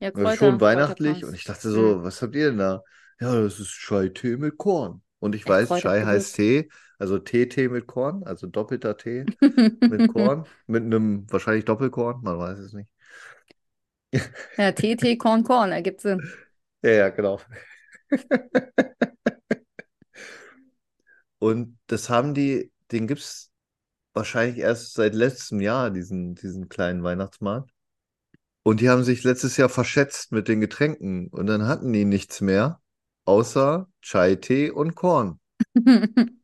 Ja, 0.00 0.10
Also 0.12 0.26
Kräuter, 0.26 0.36
schon 0.36 0.60
weihnachtlich 0.60 1.24
und 1.24 1.34
ich 1.34 1.44
dachte 1.44 1.70
so, 1.70 2.02
was 2.02 2.22
habt 2.22 2.34
ihr 2.34 2.46
denn 2.48 2.58
da? 2.58 2.82
Ja, 3.20 3.40
das 3.40 3.60
ist 3.60 3.70
Chai-Tee 3.70 4.36
mit 4.36 4.56
Korn. 4.58 5.02
Und 5.20 5.34
ich 5.34 5.46
weiß, 5.48 5.74
Chai 5.74 6.04
heißt. 6.04 6.36
Tee, 6.36 6.68
Also 6.98 7.18
TT 7.18 7.68
mit 7.68 7.86
Korn, 7.86 8.24
also 8.24 8.46
doppelter 8.46 8.96
T 8.96 9.30
mit 9.84 10.06
Korn, 10.08 10.46
mit 10.66 10.82
einem 10.84 11.26
wahrscheinlich 11.30 11.64
Doppelkorn, 11.64 12.22
man 12.22 12.38
weiß 12.38 12.58
es 12.58 12.72
nicht. 12.72 12.88
Ja, 14.56 14.72
TT 14.72 15.16
Korn 15.16 15.44
Korn, 15.44 15.70
ergibt 15.72 16.00
Sinn. 16.00 16.22
Ja, 16.82 16.90
ja, 16.90 17.08
genau. 17.10 17.40
Und 21.38 21.78
das 21.86 22.08
haben 22.10 22.34
die, 22.34 22.72
den 22.92 23.06
gibt 23.06 23.20
es 23.20 23.50
wahrscheinlich 24.14 24.58
erst 24.58 24.94
seit 24.94 25.14
letztem 25.14 25.60
Jahr, 25.60 25.90
diesen, 25.90 26.34
diesen 26.36 26.68
kleinen 26.68 27.02
Weihnachtsmarkt. 27.04 27.70
Und 28.62 28.80
die 28.80 28.90
haben 28.90 29.04
sich 29.04 29.24
letztes 29.24 29.56
Jahr 29.56 29.68
verschätzt 29.68 30.32
mit 30.32 30.48
den 30.48 30.60
Getränken 30.60 31.28
und 31.28 31.46
dann 31.46 31.66
hatten 31.66 31.92
die 31.92 32.04
nichts 32.04 32.40
mehr, 32.40 32.80
außer 33.24 33.88
Chai-Tee 34.02 34.70
und 34.70 34.94
Korn. 34.94 35.40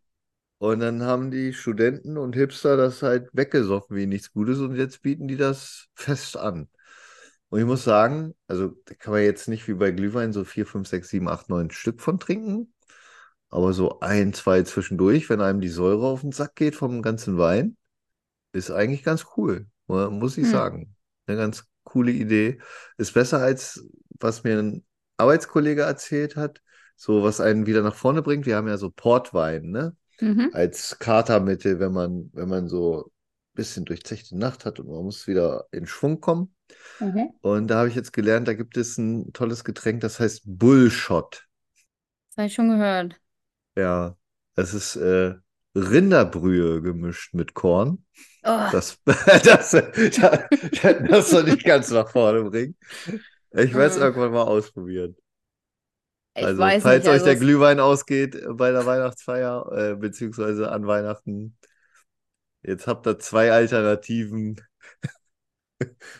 Und 0.59 0.81
dann 0.81 1.03
haben 1.03 1.31
die 1.31 1.53
Studenten 1.53 2.17
und 2.17 2.35
Hipster 2.35 2.77
das 2.79 3.03
halt 3.03 3.29
weggesoffen 3.35 3.97
wie 3.97 4.07
nichts 4.07 4.33
Gutes 4.33 4.61
und 4.61 4.77
jetzt 4.77 5.03
bieten 5.03 5.29
die 5.29 5.37
das 5.37 5.89
fest 5.95 6.39
an. 6.39 6.69
Und 7.51 7.61
ich 7.61 7.67
muss 7.67 7.85
sagen, 7.85 8.35
also 8.47 8.69
da 8.87 8.95
kann 8.95 9.13
man 9.13 9.23
jetzt 9.23 9.47
nicht 9.47 9.69
wie 9.69 9.75
bei 9.75 9.91
Glühwein 9.91 10.33
so 10.33 10.45
vier, 10.45 10.67
fünf, 10.67 10.89
sechs, 10.89 11.11
sieben, 11.11 11.29
acht, 11.29 11.51
neun 11.51 11.71
Stück 11.71 12.01
von 12.01 12.19
trinken. 12.19 12.73
Aber 13.51 13.73
so 13.73 14.01
ein, 14.01 14.33
zwei 14.33 14.63
zwischendurch, 14.63 15.29
wenn 15.29 15.41
einem 15.41 15.61
die 15.61 15.69
Säure 15.69 16.07
auf 16.07 16.23
den 16.23 16.33
Sack 16.33 16.57
geht 16.57 16.75
vom 16.75 17.03
ganzen 17.03 17.39
Wein, 17.39 17.77
ist 18.53 18.71
eigentlich 18.71 19.05
ganz 19.05 19.27
cool, 19.37 19.67
muss 19.87 20.39
ich 20.39 20.45
Hm. 20.45 20.51
sagen. 20.51 20.97
Eine 21.27 21.37
ganz 21.39 21.67
coole 21.85 22.11
Idee. 22.13 22.59
Ist 22.97 23.15
besser 23.15 23.39
als 23.39 23.87
was 24.21 24.45
mir 24.45 24.59
ein 24.59 24.85
Arbeitskollege 25.17 25.83
erzählt 25.83 26.37
hat, 26.37 26.61
so 26.97 27.23
was 27.23 27.41
einen 27.41 27.67
wieder 27.67 27.83
nach 27.83 27.95
vorne 27.95 28.23
bringt. 28.23 28.47
Wir 28.47 28.57
haben 28.57 28.69
ja 28.69 28.79
so 28.79 28.91
Portwein, 28.91 29.71
ne? 29.71 29.97
Mhm. 30.21 30.51
Als 30.53 30.99
Katermittel, 30.99 31.81
wenn 31.81 31.93
man, 31.93 32.31
wenn 32.33 32.49
man 32.49 32.69
so 32.69 33.07
ein 33.07 33.11
bisschen 33.55 33.85
durchzechte 33.85 34.39
Nacht 34.39 34.65
hat 34.65 34.79
und 34.79 34.89
man 34.89 35.03
muss 35.03 35.27
wieder 35.27 35.67
in 35.73 35.87
Schwung 35.87 36.21
kommen. 36.21 36.55
Mhm. 37.01 37.31
Und 37.41 37.69
da 37.69 37.79
habe 37.79 37.89
ich 37.89 37.95
jetzt 37.95 38.13
gelernt, 38.13 38.47
da 38.47 38.55
gibt 38.55 38.77
es 38.77 38.97
ein 38.97 39.33
tolles 39.33 39.65
Getränk, 39.65 40.01
das 40.01 40.21
heißt 40.21 40.43
Bullshot. 40.47 41.47
Das 42.29 42.37
habe 42.37 42.47
ich 42.47 42.55
schon 42.55 42.71
gehört. 42.71 43.21
Ja, 43.77 44.17
es 44.55 44.73
ist 44.73 44.97
äh, 44.97 45.35
Rinderbrühe 45.75 46.83
gemischt 46.83 47.35
mit 47.35 47.55
Korn. 47.55 48.05
Oh, 48.45 48.71
Das, 48.71 48.99
das, 49.07 49.71
das, 49.73 49.73
das 49.73 51.31
soll 51.31 51.49
ich 51.51 51.65
ganz 51.65 51.91
nach 51.91 52.11
vorne 52.11 52.45
bringen. 52.45 52.77
Ich 53.53 53.75
werde 53.75 53.87
es 53.95 53.97
Mm. 53.97 53.99
irgendwann 53.99 54.33
mal 54.33 54.45
ausprobieren. 54.45 55.17
ich 56.35 56.57
Also, 56.57 56.57
weiß 56.57 56.85
falls 56.85 57.07
nicht. 57.07 57.07
euch 57.07 57.23
Also 57.23 57.23
der 57.23 57.37
Glühwein 57.37 57.81
ausgeht 57.81 58.37
bei 58.57 58.71
der 58.73 58.87
Weihnachtsfeier, 58.87 59.67
äh, 59.73 59.95
beziehungsweise 59.97 60.71
an 60.73 60.87
Weihnachten, 60.87 61.57
jetzt 62.63 62.87
habt 62.89 63.07
ihr 63.07 63.19
zwei 63.21 63.53
Alternativen, 63.53 64.61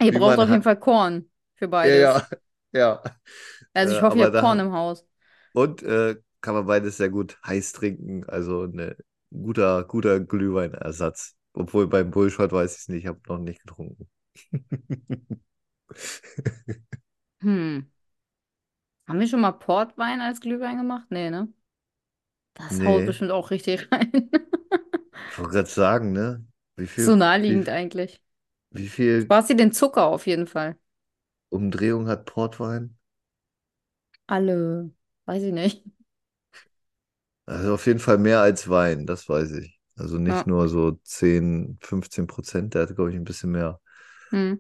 ihr 0.01 0.13
braucht 0.13 0.39
auf 0.39 0.51
jeden 0.51 0.63
Fall 0.63 0.79
Korn 0.79 1.31
für 1.57 1.69
beides. 1.69 2.09
ja, 2.09 2.29
ja. 2.73 3.03
Also 3.75 3.93
Äh, 3.93 3.93
ich 3.93 4.01
hoffe, 4.03 4.19
ihr 4.21 4.27
aber 4.27 4.33
habt 4.33 4.37
Korn 4.37 4.59
im 4.61 4.73
Haus. 4.73 5.07
und 5.53 5.83
äh, 5.83 6.17
kann 6.41 6.55
man 6.55 6.67
beides 6.67 6.97
sehr 6.99 7.11
gut 7.11 7.39
heiß 7.47 7.73
trinken. 7.73 8.25
Also 8.29 8.65
ein 8.65 8.95
guter, 9.43 9.85
guter 9.85 10.21
Glühweinersatz. 10.21 11.37
Obwohl 11.55 11.87
beim 11.89 12.11
Bullshot 12.11 12.53
weiß 12.53 12.73
ich 12.75 12.79
es 12.83 12.89
nicht, 12.89 13.03
ich 13.05 13.07
habe 13.09 13.21
noch 13.29 13.39
nicht 13.39 13.61
getrunken. 13.63 14.09
Hm. 17.43 17.87
Haben 19.09 19.19
wir 19.21 19.29
schon 19.29 19.41
mal 19.41 19.53
Portwein 19.53 20.21
als 20.21 20.41
Glühwein 20.43 20.77
gemacht? 20.79 21.07
Nee, 21.11 21.31
ne? 21.31 21.49
Das 22.55 22.85
haut 22.85 23.05
Nee, 23.05 23.07
bestimmt 23.07 23.31
auch 23.31 23.51
richtig 23.51 23.89
rein. 23.93 24.31
ich 25.29 25.39
wollte 25.39 25.53
gerade 25.53 25.69
sagen, 25.71 26.13
ne? 26.13 26.47
Wie 26.77 26.87
So 26.97 27.15
viel, 27.15 27.17
naheliegend 27.17 27.69
wie, 27.69 27.69
eigentlich. 27.69 28.21
wie 28.71 28.89
viel 28.89 29.31
Sparst 29.31 29.51
dir 29.51 29.57
den 29.57 29.73
Zucker 29.73 30.07
auf 30.07 30.27
jeden 30.27 30.47
Fall. 30.47 30.79
Umdrehung 31.49 32.07
hat 32.07 32.27
Portwein? 32.27 32.99
Alle. 34.27 34.91
Weiß 35.27 35.43
ich 35.43 35.53
nicht. 35.53 35.83
Also 37.47 37.75
auf 37.75 37.87
jeden 37.87 37.99
Fall 38.01 38.19
mehr 38.19 38.41
als 38.41 38.69
Wein, 38.69 39.07
das 39.07 39.29
weiß 39.29 39.53
ich. 39.53 39.81
Also 39.97 40.19
nicht 40.19 40.47
Ja. 40.47 40.47
nur 40.47 40.69
so 40.69 40.93
10, 41.05 41.79
15 41.83 42.27
Prozent, 42.27 42.75
der 42.75 42.83
hat, 42.83 42.95
glaube 42.97 43.11
ich, 43.11 43.17
ein 43.17 43.25
bisschen 43.25 43.51
mehr. 43.53 43.81
Hm. 44.33 44.55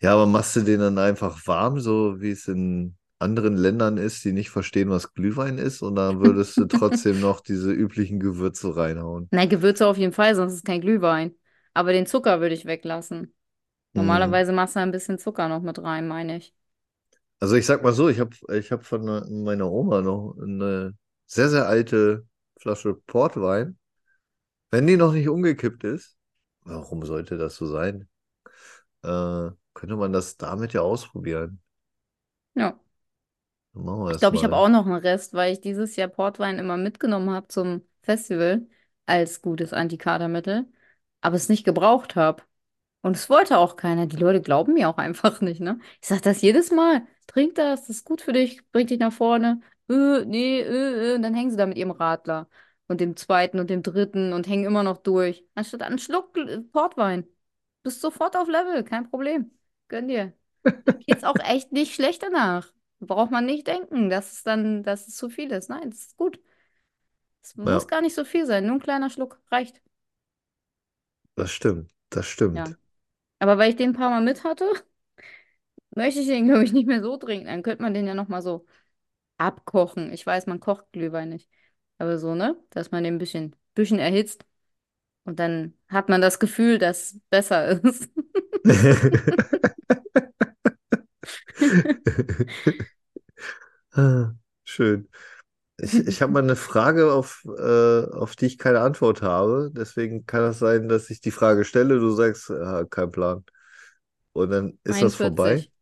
Ja, 0.00 0.12
aber 0.14 0.26
machst 0.26 0.54
du 0.56 0.60
den 0.62 0.80
dann 0.80 0.98
einfach 0.98 1.44
warm, 1.46 1.80
so 1.80 2.20
wie 2.20 2.30
es 2.30 2.46
in 2.46 2.96
anderen 3.18 3.56
Ländern 3.56 3.96
ist, 3.98 4.24
die 4.24 4.32
nicht 4.32 4.50
verstehen, 4.50 4.90
was 4.90 5.12
Glühwein 5.12 5.58
ist, 5.58 5.82
und 5.82 5.96
dann 5.96 6.20
würdest 6.20 6.58
du 6.60 6.66
trotzdem 6.66 7.18
noch 7.20 7.40
diese 7.40 7.72
üblichen 7.72 8.20
Gewürze 8.20 8.76
reinhauen. 8.76 9.30
Nein, 9.30 9.48
Gewürze 9.48 9.86
auf 9.86 9.98
jeden 9.98 10.12
Fall, 10.12 10.34
sonst 10.34 10.52
ist 10.52 10.58
es 10.58 10.64
kein 10.64 10.80
Glühwein. 10.80 11.34
Aber 11.74 11.92
den 11.92 12.06
Zucker 12.06 12.40
würde 12.40 12.54
ich 12.54 12.64
weglassen. 12.66 13.34
Hm. 13.94 14.38
Normalerweise 14.38 14.52
machst 14.52 14.76
du 14.76 14.80
ein 14.80 14.92
bisschen 14.92 15.18
Zucker 15.18 15.48
noch 15.48 15.62
mit 15.62 15.82
rein, 15.82 16.08
meine 16.08 16.38
ich. 16.38 16.54
Also 17.40 17.56
ich 17.56 17.66
sag 17.66 17.82
mal 17.82 17.92
so, 17.92 18.08
ich 18.08 18.18
habe 18.20 18.34
ich 18.58 18.72
hab 18.72 18.84
von 18.84 19.04
meiner 19.44 19.70
Oma 19.70 20.00
noch 20.02 20.36
eine 20.42 20.94
sehr, 21.28 21.50
sehr 21.50 21.68
alte 21.68 22.26
Flasche 22.58 22.94
Portwein. 22.94 23.78
Wenn 24.70 24.86
die 24.86 24.96
noch 24.96 25.12
nicht 25.12 25.28
umgekippt 25.28 25.84
ist, 25.84 26.16
warum 26.62 27.04
sollte 27.04 27.38
das 27.38 27.56
so 27.56 27.66
sein? 27.66 28.08
Äh, 29.02 29.50
könnte 29.74 29.96
man 29.96 30.12
das 30.12 30.36
damit 30.36 30.72
ja 30.72 30.82
ausprobieren. 30.82 31.62
Ja. 32.54 32.78
Dann 33.74 33.84
machen 33.84 34.04
wir 34.04 34.10
Ich 34.12 34.18
glaube, 34.18 34.36
ich 34.36 34.44
habe 34.44 34.56
auch 34.56 34.68
noch 34.68 34.86
einen 34.86 34.96
Rest, 34.96 35.34
weil 35.34 35.52
ich 35.52 35.60
dieses 35.60 35.96
Jahr 35.96 36.08
Portwein 36.08 36.58
immer 36.58 36.76
mitgenommen 36.76 37.30
habe 37.30 37.48
zum 37.48 37.82
Festival 38.02 38.66
als 39.06 39.42
gutes 39.42 39.72
Antikatermittel, 39.72 40.66
aber 41.20 41.36
es 41.36 41.48
nicht 41.48 41.64
gebraucht 41.64 42.16
habe. 42.16 42.42
Und 43.02 43.16
es 43.16 43.30
wollte 43.30 43.58
auch 43.58 43.76
keiner. 43.76 44.06
Die 44.06 44.16
Leute 44.16 44.42
glauben 44.42 44.74
mir 44.74 44.88
auch 44.88 44.98
einfach 44.98 45.40
nicht, 45.40 45.60
ne? 45.60 45.78
Ich 46.02 46.08
sage 46.08 46.22
das 46.22 46.42
jedes 46.42 46.70
Mal. 46.72 47.06
Trink 47.28 47.54
das, 47.54 47.82
das 47.86 47.98
ist 47.98 48.04
gut 48.04 48.22
für 48.22 48.32
dich, 48.32 48.60
bringt 48.72 48.90
dich 48.90 48.98
nach 48.98 49.12
vorne. 49.12 49.60
Äh, 49.88 50.24
nee, 50.26 50.60
äh, 50.60 51.12
äh. 51.12 51.14
Und 51.16 51.22
dann 51.22 51.34
hängen 51.34 51.50
sie 51.50 51.56
da 51.56 51.66
mit 51.66 51.78
ihrem 51.78 51.90
Radler 51.90 52.48
und 52.88 53.00
dem 53.00 53.16
zweiten 53.16 53.58
und 53.58 53.70
dem 53.70 53.82
dritten 53.82 54.32
und 54.32 54.46
hängen 54.48 54.64
immer 54.66 54.82
noch 54.82 54.98
durch. 54.98 55.44
Anstatt 55.54 55.82
einen 55.82 55.98
Schluck 55.98 56.36
äh, 56.36 56.60
Portwein. 56.60 57.26
Bist 57.82 58.00
sofort 58.00 58.36
auf 58.36 58.48
Level, 58.48 58.84
kein 58.84 59.08
Problem. 59.10 59.50
Gönn 59.88 60.08
dir. 60.08 60.32
Geht's 61.06 61.24
auch 61.24 61.38
echt 61.40 61.72
nicht 61.72 61.94
schlecht 61.94 62.22
danach. 62.22 62.72
Braucht 63.00 63.30
man 63.32 63.46
nicht 63.46 63.66
denken, 63.68 64.10
dass 64.10 64.32
es 64.34 64.44
dann, 64.44 64.82
dass 64.84 65.08
es 65.08 65.16
zu 65.16 65.30
viel 65.30 65.52
ist. 65.52 65.70
Nein, 65.70 65.90
es 65.90 66.08
ist 66.08 66.16
gut. 66.16 66.40
Es 67.42 67.56
muss 67.56 67.64
Ja, 67.64 67.88
gar 67.88 68.00
nicht 68.00 68.14
so 68.14 68.24
viel 68.24 68.46
sein. 68.46 68.64
Nur 68.66 68.76
ein 68.76 68.80
kleiner 68.80 69.10
Schluck 69.10 69.40
reicht. 69.50 69.82
das 71.36 71.50
stimmt. 71.50 71.90
Das 72.10 72.26
Ja. 72.52 72.66
stimmt. 72.66 72.76
Aber 73.40 73.58
weil 73.58 73.70
ich 73.70 73.76
den 73.76 73.90
ein 73.90 73.94
paar 73.94 74.10
Mal 74.10 74.22
mit 74.22 74.44
hatte, 74.44 74.66
möchte 75.94 76.20
ich 76.20 76.26
den, 76.26 76.46
glaube 76.48 76.64
ich, 76.64 76.72
nicht 76.72 76.86
mehr 76.86 77.02
so 77.02 77.16
trinken. 77.16 77.46
Dann 77.46 77.62
könnte 77.62 77.82
man 77.82 77.94
den 77.94 78.06
ja 78.06 78.14
nochmal 78.14 78.42
so 78.42 78.66
abkochen. 79.38 80.12
Ich 80.12 80.26
weiß, 80.26 80.46
man 80.46 80.60
kocht 80.60 80.92
Glühwein 80.92 81.30
nicht. 81.30 81.48
Aber 81.98 82.18
so, 82.18 82.34
ne? 82.34 82.56
Dass 82.70 82.90
man 82.90 83.04
den 83.04 83.14
ein 83.14 83.18
bisschen, 83.18 83.56
bisschen 83.74 83.98
erhitzt. 83.98 84.44
Und 85.24 85.38
dann 85.38 85.74
hat 85.88 86.08
man 86.08 86.20
das 86.20 86.38
Gefühl, 86.38 86.78
dass 86.78 87.12
es 87.12 87.20
besser 87.30 87.82
ist. 87.84 88.10
Ah, 93.92 94.32
Schön. 94.64 95.08
Ich, 95.80 95.94
ich 95.94 96.22
habe 96.22 96.32
mal 96.32 96.42
eine 96.42 96.56
Frage, 96.56 97.12
auf, 97.12 97.44
äh, 97.58 98.04
auf 98.04 98.36
die 98.36 98.46
ich 98.46 98.58
keine 98.58 98.80
Antwort 98.80 99.22
habe. 99.22 99.70
Deswegen 99.72 100.26
kann 100.26 100.44
es 100.44 100.58
sein, 100.58 100.88
dass 100.88 101.10
ich 101.10 101.20
die 101.20 101.30
Frage 101.30 101.64
stelle, 101.64 101.98
du 102.00 102.10
sagst, 102.10 102.50
äh, 102.50 102.84
kein 102.90 103.10
Plan. 103.10 103.44
Und 104.32 104.50
dann 104.50 104.78
ist 104.84 105.02
das 105.02 105.14
vorbei. 105.14 105.50
41. 105.50 105.72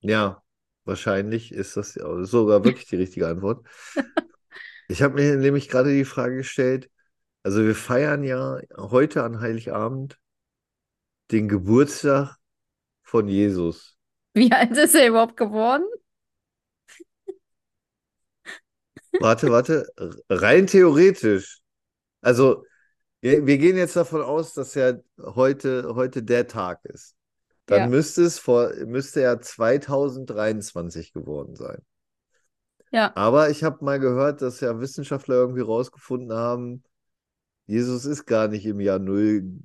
Ja, 0.00 0.42
wahrscheinlich 0.86 1.52
ist 1.52 1.76
das 1.76 1.94
sogar 1.94 2.64
wirklich 2.64 2.86
die 2.86 2.96
richtige 2.96 3.28
Antwort. 3.28 3.66
Ich 4.88 5.02
habe 5.02 5.14
mir 5.14 5.34
nämlich 5.34 5.68
gerade 5.68 5.92
die 5.92 6.04
Frage 6.04 6.36
gestellt, 6.36 6.88
also 7.42 7.64
wir 7.64 7.74
feiern 7.74 8.22
ja 8.22 8.60
heute 8.76 9.24
an 9.24 9.40
Heiligabend 9.40 10.16
den 11.32 11.48
Geburtstag 11.48 12.36
von 13.02 13.26
Jesus. 13.26 13.96
Wie 14.34 14.52
alt 14.52 14.76
ist 14.76 14.94
er 14.94 15.08
überhaupt 15.08 15.36
geworden? 15.36 15.84
Warte, 19.18 19.50
warte, 19.50 19.88
rein 20.28 20.66
theoretisch. 20.66 21.60
Also 22.20 22.64
wir, 23.20 23.46
wir 23.46 23.58
gehen 23.58 23.76
jetzt 23.76 23.96
davon 23.96 24.22
aus, 24.22 24.52
dass 24.52 24.74
ja 24.74 24.92
heute, 25.18 25.94
heute 25.94 26.22
der 26.22 26.46
Tag 26.46 26.84
ist. 26.84 27.15
Dann 27.66 27.80
Ja. 27.80 27.86
müsste 27.88 28.22
es 28.22 28.38
vor, 28.38 28.72
müsste 28.86 29.22
er 29.22 29.40
2023 29.40 31.12
geworden 31.12 31.56
sein. 31.56 31.82
Ja. 32.92 33.12
Aber 33.16 33.50
ich 33.50 33.64
habe 33.64 33.84
mal 33.84 33.98
gehört, 33.98 34.42
dass 34.42 34.60
ja 34.60 34.78
Wissenschaftler 34.80 35.34
irgendwie 35.36 35.60
rausgefunden 35.62 36.32
haben, 36.36 36.82
Jesus 37.66 38.04
ist 38.04 38.26
gar 38.26 38.48
nicht 38.48 38.64
im 38.64 38.80
Jahr 38.80 38.98
Null 39.00 39.60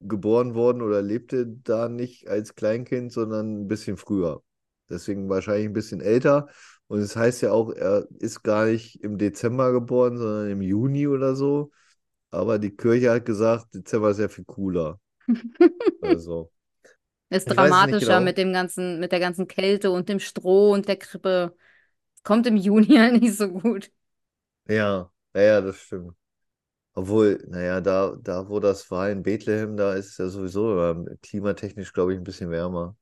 geboren 0.00 0.54
worden 0.54 0.82
oder 0.82 1.02
lebte 1.02 1.46
da 1.46 1.88
nicht 1.88 2.28
als 2.28 2.54
Kleinkind, 2.54 3.12
sondern 3.12 3.62
ein 3.62 3.68
bisschen 3.68 3.96
früher. 3.96 4.42
Deswegen 4.88 5.28
wahrscheinlich 5.28 5.66
ein 5.66 5.72
bisschen 5.72 6.00
älter. 6.00 6.48
Und 6.88 7.00
es 7.00 7.16
heißt 7.16 7.42
ja 7.42 7.52
auch, 7.52 7.70
er 7.70 8.06
ist 8.18 8.42
gar 8.42 8.66
nicht 8.66 9.02
im 9.02 9.16
Dezember 9.18 9.72
geboren, 9.72 10.18
sondern 10.18 10.50
im 10.50 10.62
Juni 10.62 11.06
oder 11.06 11.36
so. 11.36 11.70
Aber 12.30 12.58
die 12.58 12.74
Kirche 12.76 13.10
hat 13.12 13.26
gesagt, 13.26 13.74
Dezember 13.74 14.10
ist 14.10 14.20
ja 14.20 14.28
viel 14.28 14.44
cooler. 14.44 14.98
Also, 16.00 16.50
Ist 17.32 17.50
ich 17.50 17.56
weiß 17.56 17.70
es 17.70 17.86
nicht 17.86 18.06
dramatischer 18.06 18.06
genau. 18.18 18.24
mit 18.24 18.38
dem 18.38 18.52
ganzen, 18.52 19.00
mit 19.00 19.12
der 19.12 19.20
ganzen 19.20 19.48
Kälte 19.48 19.90
und 19.90 20.08
dem 20.08 20.20
Stroh 20.20 20.72
und 20.72 20.88
der 20.88 20.96
Krippe. 20.96 21.56
Kommt 22.24 22.46
im 22.46 22.56
Juni 22.56 22.96
halt 22.96 23.14
nicht 23.20 23.36
so 23.36 23.48
gut. 23.48 23.90
Ja, 24.68 25.10
ja, 25.34 25.42
ja, 25.42 25.60
das 25.60 25.78
stimmt. 25.78 26.14
Obwohl, 26.94 27.42
naja, 27.48 27.80
da, 27.80 28.16
da, 28.20 28.48
wo 28.48 28.60
das 28.60 28.90
war 28.90 29.10
in 29.10 29.22
Bethlehem, 29.22 29.76
da 29.76 29.94
ist 29.94 30.10
es 30.10 30.18
ja 30.18 30.28
sowieso 30.28 30.78
ähm, 30.82 31.08
klimatechnisch, 31.22 31.92
glaube 31.92 32.12
ich, 32.12 32.18
ein 32.18 32.24
bisschen 32.24 32.50
wärmer. 32.50 32.96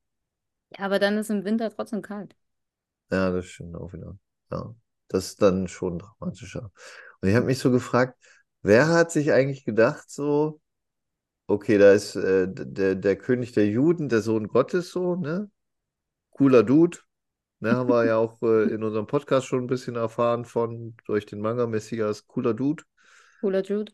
Ja, 0.70 0.84
aber 0.84 0.98
dann 1.00 1.18
ist 1.18 1.30
im 1.30 1.44
Winter 1.44 1.70
trotzdem 1.70 2.00
kalt. 2.00 2.36
Ja, 3.10 3.30
das 3.30 3.46
stimmt 3.46 3.74
auch 3.74 3.92
wieder. 3.92 4.16
Ja, 4.52 4.74
das 5.08 5.26
ist 5.26 5.42
dann 5.42 5.66
schon 5.66 5.98
dramatischer. 5.98 6.70
Und 7.20 7.28
ich 7.28 7.34
habe 7.34 7.46
mich 7.46 7.58
so 7.58 7.72
gefragt, 7.72 8.16
wer 8.62 8.88
hat 8.88 9.10
sich 9.10 9.32
eigentlich 9.32 9.64
gedacht, 9.64 10.08
so, 10.08 10.60
okay, 11.50 11.78
da 11.78 11.92
ist 11.92 12.14
äh, 12.16 12.46
der, 12.48 12.94
der 12.94 13.16
König 13.16 13.52
der 13.52 13.66
Juden, 13.66 14.08
der 14.08 14.20
Sohn 14.20 14.46
Gottes, 14.48 14.90
so, 14.90 15.16
ne? 15.16 15.50
Cooler 16.30 16.62
Dude. 16.62 16.98
Ne, 17.58 17.72
haben 17.72 17.90
wir 17.90 18.06
ja 18.06 18.16
auch 18.18 18.40
äh, 18.42 18.72
in 18.72 18.82
unserem 18.82 19.06
Podcast 19.06 19.46
schon 19.46 19.64
ein 19.64 19.66
bisschen 19.66 19.96
erfahren 19.96 20.44
von, 20.44 20.94
durch 21.04 21.26
den 21.26 21.40
Manga 21.40 21.66
Messias, 21.66 22.26
cooler 22.26 22.54
Dude. 22.54 22.84
Cooler 23.40 23.62
Jude. 23.62 23.92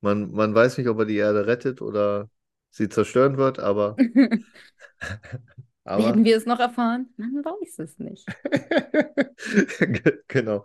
Man, 0.00 0.30
man 0.30 0.54
weiß 0.54 0.78
nicht, 0.78 0.88
ob 0.88 0.98
er 0.98 1.06
die 1.06 1.16
Erde 1.16 1.46
rettet 1.46 1.80
oder 1.80 2.28
sie 2.70 2.88
zerstören 2.88 3.38
wird, 3.38 3.58
aber, 3.58 3.96
Werden 5.84 6.06
aber, 6.10 6.24
wir 6.24 6.36
es 6.36 6.46
noch 6.46 6.60
erfahren? 6.60 7.08
Man 7.16 7.44
weiß 7.44 7.78
es 7.78 7.98
nicht. 7.98 8.26
genau. 10.28 10.64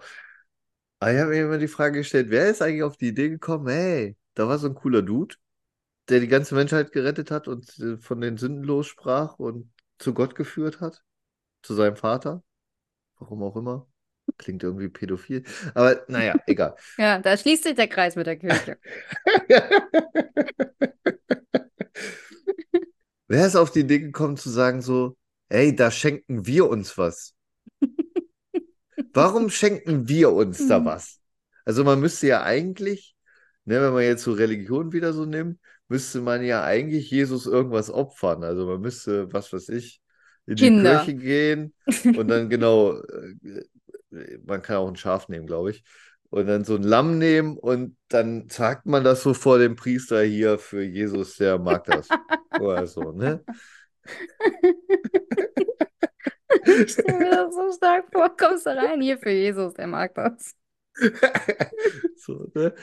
Aber 1.00 1.14
ich 1.14 1.20
habe 1.20 1.30
mir 1.30 1.44
immer 1.44 1.58
die 1.58 1.68
Frage 1.68 2.00
gestellt, 2.00 2.30
wer 2.30 2.50
ist 2.50 2.62
eigentlich 2.62 2.84
auf 2.84 2.98
die 2.98 3.10
Idee 3.10 3.30
gekommen, 3.30 3.68
hey, 3.68 4.18
da 4.34 4.48
war 4.48 4.58
so 4.58 4.68
ein 4.68 4.76
cooler 4.76 5.02
Dude, 5.02 5.36
der 6.10 6.20
die 6.20 6.28
ganze 6.28 6.56
Menschheit 6.56 6.92
gerettet 6.92 7.32
hat 7.32 7.48
und 7.48 7.78
äh, 7.80 7.98
von 7.98 8.22
den 8.22 8.38
Sünden 8.38 8.64
lossprach 8.64 9.38
und 9.40 9.72
zu 9.98 10.14
Gott 10.14 10.36
geführt 10.36 10.82
hat, 10.82 11.04
zu 11.62 11.74
seinem 11.74 11.96
Vater, 11.96 12.44
warum 13.20 13.44
auch 13.44 13.56
immer. 13.56 13.88
Klingt 14.38 14.64
irgendwie 14.64 14.90
pädophil. 14.90 15.44
Aber 15.74 16.04
naja, 16.08 16.36
egal. 16.48 16.76
Ja, 16.98 17.20
da 17.20 17.36
schließt 17.36 17.64
sich 17.64 17.76
der 17.76 17.88
Kreis 17.88 18.16
mit 18.16 18.28
der 18.28 18.38
Kirche. 18.38 18.78
Wer 23.28 23.46
ist 23.46 23.56
auf 23.56 23.72
die 23.72 23.82
Idee 23.82 24.00
gekommen 24.00 24.38
zu 24.38 24.50
sagen 24.50 24.82
so, 24.82 25.18
hey, 25.50 25.76
da 25.76 25.92
schenken 25.92 26.46
wir 26.48 26.70
uns 26.70 26.98
was? 26.98 27.36
Warum 29.14 29.50
schenken 29.50 30.08
wir 30.08 30.32
uns 30.32 30.68
da 30.68 30.84
was? 30.84 31.20
Also 31.66 31.84
man 31.84 32.00
müsste 32.00 32.28
ja 32.28 32.44
eigentlich, 32.44 33.16
ne, 33.66 33.82
wenn 33.82 33.94
man 33.94 34.04
jetzt 34.04 34.24
so 34.24 34.32
Religion 34.34 34.94
wieder 34.94 35.14
so 35.14 35.26
nimmt, 35.26 35.60
müsste 35.90 36.22
man 36.22 36.44
ja 36.44 36.64
eigentlich 36.64 37.12
Jesus 37.12 37.46
irgendwas 37.46 37.90
opfern. 37.90 38.44
Also 38.44 38.66
man 38.66 38.80
müsste, 38.80 39.32
was 39.34 39.52
weiß 39.52 39.70
ich, 39.70 40.02
in 40.46 40.56
die 40.56 40.64
Kinder. 40.64 41.04
Kirche 41.04 41.16
gehen 41.16 41.74
und 42.16 42.28
dann 42.28 42.50
genau, 42.50 42.98
äh, 43.00 44.38
man 44.46 44.62
kann 44.62 44.78
auch 44.78 44.88
ein 44.88 44.96
Schaf 44.96 45.28
nehmen, 45.28 45.46
glaube 45.48 45.72
ich, 45.72 45.84
und 46.30 46.48
dann 46.48 46.64
so 46.64 46.76
ein 46.76 46.84
Lamm 46.84 47.18
nehmen 47.18 47.58
und 47.58 47.98
dann 48.08 48.50
sagt 48.50 48.86
man 48.86 49.04
das 49.04 49.24
so 49.24 49.34
vor 49.34 49.58
dem 49.60 49.76
Priester 49.76 50.22
hier 50.22 50.60
für 50.60 50.84
Jesus, 50.84 51.38
der 51.38 51.60
mag 51.60 51.84
das. 51.86 52.08
Oder 52.60 52.88
so, 52.88 53.12
ne? 53.12 53.44
Ich 56.66 56.92
stelle 56.94 57.18
mir 57.18 57.30
das 57.32 57.54
so 57.54 57.72
stark 57.74 58.06
vor. 58.12 58.36
Kommst 58.36 58.66
du 58.66 58.76
rein 58.76 59.02
hier 59.02 59.18
für 59.18 59.32
Jesus, 59.32 59.74
der 59.74 59.88
mag 59.88 60.14
das. 60.16 60.56
So, 62.18 62.52
ne? 62.54 62.74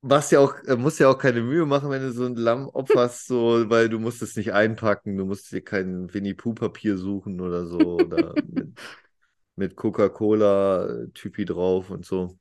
Machst 0.00 0.30
ja 0.30 0.38
auch, 0.38 0.54
äh, 0.64 0.76
musst 0.76 1.00
ja 1.00 1.08
auch 1.08 1.18
keine 1.18 1.42
Mühe 1.42 1.66
machen, 1.66 1.90
wenn 1.90 2.02
du 2.02 2.12
so 2.12 2.24
ein 2.24 2.36
Lamm 2.36 2.68
opferst, 2.68 3.26
so, 3.26 3.68
weil 3.68 3.88
du 3.88 3.98
musst 3.98 4.22
es 4.22 4.36
nicht 4.36 4.52
einpacken, 4.52 5.16
du 5.16 5.24
musst 5.24 5.50
dir 5.50 5.60
kein 5.62 6.12
Winnie-Pooh-Papier 6.12 6.96
suchen 6.96 7.40
oder 7.40 7.66
so 7.66 7.78
oder 7.78 8.34
mit, 8.46 8.78
mit 9.56 9.76
Coca-Cola-Typi 9.76 11.44
drauf 11.44 11.90
und 11.90 12.06
so. 12.06 12.38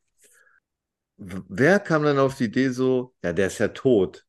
Wer 1.18 1.80
kam 1.80 2.04
dann 2.04 2.20
auf 2.20 2.36
die 2.38 2.46
Idee 2.46 2.70
so, 2.70 3.16
ja, 3.24 3.34
der 3.34 3.48
ist 3.48 3.58
ja 3.58 3.70
tot, 3.70 4.26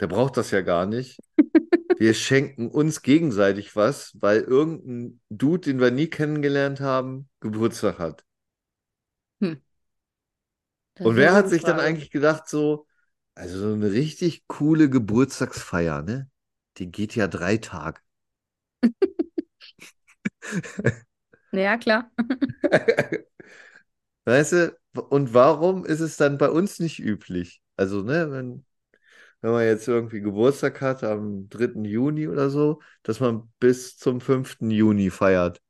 der 0.00 0.08
braucht 0.08 0.36
das 0.36 0.50
ja 0.50 0.60
gar 0.60 0.86
nicht. 0.86 1.20
Wir 1.98 2.12
schenken 2.14 2.68
uns 2.70 3.00
gegenseitig 3.02 3.74
was, 3.76 4.12
weil 4.20 4.42
irgendein 4.42 5.20
Dude, 5.30 5.60
den 5.62 5.80
wir 5.80 5.90
nie 5.90 6.08
kennengelernt 6.08 6.80
haben, 6.80 7.30
Geburtstag 7.40 7.98
hat. 7.98 8.24
Das 10.96 11.06
Und 11.06 11.16
wer 11.16 11.34
hat 11.34 11.48
sich 11.48 11.62
dann 11.62 11.78
eigentlich 11.80 12.10
gedacht, 12.10 12.48
so, 12.48 12.86
also 13.34 13.58
so 13.58 13.74
eine 13.74 13.92
richtig 13.92 14.46
coole 14.48 14.88
Geburtstagsfeier, 14.90 16.02
ne? 16.02 16.30
Die 16.78 16.90
geht 16.90 17.14
ja 17.16 17.28
drei 17.28 17.56
Tage. 17.58 18.00
Ja, 21.52 21.76
klar. 21.78 22.10
Weißt 24.24 24.52
du, 24.52 24.78
und 25.10 25.34
warum 25.34 25.84
ist 25.84 26.00
es 26.00 26.16
dann 26.16 26.38
bei 26.38 26.50
uns 26.50 26.78
nicht 26.80 26.98
üblich? 26.98 27.62
Also, 27.76 28.02
ne, 28.02 28.30
wenn, 28.32 28.64
wenn 29.42 29.52
man 29.52 29.64
jetzt 29.64 29.88
irgendwie 29.88 30.20
Geburtstag 30.20 30.80
hat 30.82 31.04
am 31.04 31.48
3. 31.50 31.84
Juni 31.84 32.28
oder 32.28 32.50
so, 32.50 32.80
dass 33.02 33.20
man 33.20 33.52
bis 33.60 33.98
zum 33.98 34.20
5. 34.20 34.70
Juni 34.72 35.10
feiert 35.10 35.62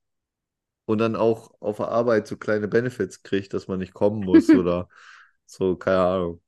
und 0.87 0.99
dann 0.99 1.17
auch 1.17 1.53
auf 1.61 1.79
der 1.79 1.89
Arbeit 1.89 2.27
so 2.27 2.37
kleine 2.37 2.69
Benefits 2.69 3.23
kriegt, 3.23 3.55
dass 3.55 3.69
man 3.69 3.79
nicht 3.81 3.95
kommen 3.95 4.25
muss 4.25 4.53
oder 4.55 4.89
so, 5.46 5.76
keine 5.76 5.98
Ahnung. 6.00 6.42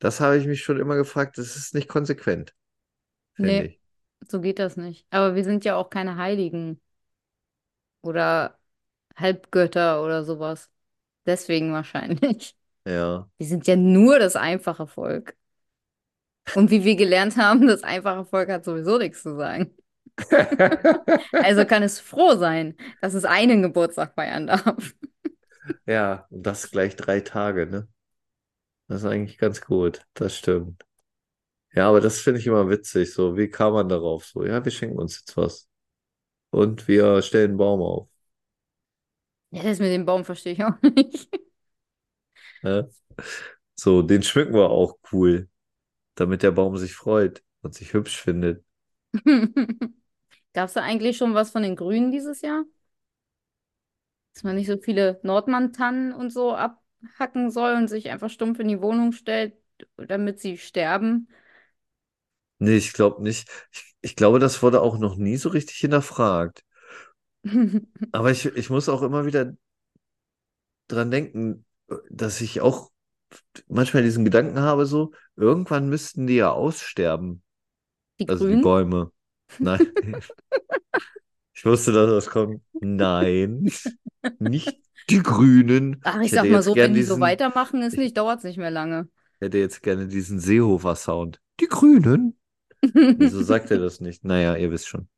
Das 0.00 0.20
habe 0.20 0.38
ich 0.38 0.46
mich 0.46 0.62
schon 0.64 0.80
immer 0.80 0.96
gefragt, 0.96 1.38
das 1.38 1.56
ist 1.56 1.74
nicht 1.74 1.88
konsequent, 1.88 2.54
Nee, 3.38 3.64
ich. 3.64 3.80
so 4.28 4.40
geht 4.40 4.58
das 4.58 4.76
nicht. 4.76 5.06
Aber 5.10 5.34
wir 5.34 5.44
sind 5.44 5.64
ja 5.64 5.76
auch 5.76 5.90
keine 5.90 6.16
Heiligen 6.16 6.80
oder 8.02 8.58
Halbgötter 9.16 10.02
oder 10.04 10.24
sowas. 10.24 10.70
Deswegen 11.26 11.72
wahrscheinlich. 11.72 12.56
Ja. 12.84 13.28
Wir 13.38 13.46
sind 13.48 13.66
ja 13.66 13.76
nur 13.76 14.18
das 14.20 14.36
einfache 14.36 14.86
Volk. 14.86 15.36
Und 16.54 16.70
wie 16.70 16.84
wir 16.84 16.96
gelernt 16.96 17.36
haben, 17.36 17.66
das 17.66 17.82
einfache 17.82 18.24
Volk 18.24 18.48
hat 18.50 18.64
sowieso 18.64 18.98
nichts 18.98 19.22
zu 19.22 19.36
sagen. 19.36 19.74
Also 21.32 21.64
kann 21.66 21.82
es 21.82 22.00
froh 22.00 22.36
sein, 22.36 22.76
dass 23.00 23.14
es 23.14 23.24
einen 23.24 23.62
Geburtstag 23.62 24.14
feiern 24.14 24.46
darf. 24.46 24.94
Ja, 25.86 26.26
und 26.30 26.42
das 26.46 26.70
gleich 26.70 26.94
drei 26.96 27.20
Tage, 27.20 27.66
ne? 27.66 27.88
Das 28.88 28.98
ist 29.02 29.06
eigentlich 29.06 29.38
ganz 29.38 29.60
gut, 29.60 30.06
das 30.14 30.36
stimmt. 30.36 30.84
Ja, 31.74 31.88
aber 31.90 32.00
das 32.00 32.20
finde 32.20 32.40
ich 32.40 32.46
immer 32.46 32.68
witzig, 32.70 33.12
so, 33.14 33.36
wie 33.36 33.48
kam 33.50 33.74
man 33.74 33.88
darauf? 33.88 34.26
So, 34.26 34.44
ja, 34.44 34.64
wir 34.64 34.72
schenken 34.72 34.98
uns 34.98 35.20
jetzt 35.20 35.36
was. 35.36 35.68
Und 36.50 36.88
wir 36.88 37.22
stellen 37.22 37.52
einen 37.52 37.58
Baum 37.58 37.82
auf. 37.82 38.08
Ja, 39.50 39.62
das 39.62 39.78
mit 39.78 39.90
dem 39.92 40.04
Baum 40.04 40.24
verstehe 40.24 40.52
ich 40.52 40.64
auch 40.64 40.80
nicht. 40.82 41.30
Ne? 42.62 42.88
So, 43.76 44.02
den 44.02 44.22
schmücken 44.22 44.54
wir 44.54 44.70
auch 44.70 44.98
cool, 45.12 45.48
damit 46.16 46.42
der 46.42 46.52
Baum 46.52 46.76
sich 46.78 46.94
freut 46.94 47.44
und 47.62 47.74
sich 47.74 47.94
hübsch 47.94 48.20
findet. 48.20 48.64
Gab 50.54 50.68
es 50.68 50.74
da 50.74 50.82
eigentlich 50.82 51.16
schon 51.16 51.34
was 51.34 51.50
von 51.50 51.62
den 51.62 51.76
Grünen 51.76 52.10
dieses 52.12 52.42
Jahr? 52.42 52.64
Dass 54.34 54.44
man 54.44 54.54
nicht 54.56 54.66
so 54.68 54.76
viele 54.78 55.18
Nordmann-Tannen 55.24 56.12
und 56.12 56.30
so 56.30 56.54
abhacken 57.06 57.50
soll 57.50 57.74
und 57.76 57.88
sich 57.88 58.10
einfach 58.10 58.30
stumpf 58.30 58.58
in 58.60 58.68
die 58.68 58.82
Wohnung 58.82 59.12
stellt, 59.12 59.54
damit 59.96 60.40
sie 60.40 60.58
sterben? 60.58 61.28
Nee, 62.58 62.76
ich 62.76 62.92
glaube 62.92 63.22
nicht. 63.22 63.48
Ich, 63.72 63.94
ich 64.02 64.16
glaube, 64.16 64.38
das 64.38 64.62
wurde 64.62 64.80
auch 64.82 64.98
noch 64.98 65.16
nie 65.16 65.36
so 65.36 65.48
richtig 65.50 65.76
hinterfragt. 65.78 66.64
Aber 68.12 68.30
ich, 68.32 68.44
ich 68.46 68.68
muss 68.70 68.88
auch 68.88 69.02
immer 69.02 69.26
wieder 69.26 69.54
dran 70.88 71.10
denken, 71.10 71.64
dass 72.10 72.40
ich 72.40 72.60
auch 72.60 72.90
manchmal 73.68 74.02
diesen 74.02 74.24
Gedanken 74.24 74.60
habe, 74.60 74.86
so, 74.86 75.12
irgendwann 75.36 75.88
müssten 75.88 76.26
die 76.26 76.36
ja 76.36 76.52
aussterben. 76.52 77.42
Die 78.18 78.26
Also 78.26 78.46
die 78.46 78.56
Grünen? 78.56 78.58
Bäume. 78.58 79.12
Nein. 79.58 79.80
Ich 81.54 81.64
wusste, 81.64 81.92
dass 81.92 82.10
das 82.10 82.26
kommt. 82.30 82.62
Nein, 82.80 83.66
nicht 84.38 84.78
die 85.10 85.22
Grünen. 85.22 86.00
Ach, 86.02 86.20
ich 86.20 86.26
Ich 86.26 86.32
sag 86.32 86.48
mal 86.48 86.62
so, 86.62 86.74
wenn 86.76 86.94
die 86.94 87.02
so 87.02 87.20
weitermachen, 87.20 87.82
ist 87.82 87.94
ich 87.94 87.98
nicht, 87.98 88.16
dauert 88.16 88.38
es 88.38 88.44
nicht 88.44 88.58
mehr 88.58 88.70
lange. 88.70 89.08
hätte 89.40 89.58
jetzt 89.58 89.82
gerne 89.82 90.08
diesen 90.08 90.40
Seehofer-Sound. 90.40 91.40
Die 91.60 91.66
Grünen? 91.68 92.38
Wieso 93.18 93.42
sagt 93.42 93.70
er 93.70 93.78
das 93.78 94.00
nicht? 94.00 94.24
Naja, 94.24 94.56
ihr 94.56 94.70
wisst 94.70 94.88
schon. 94.88 95.08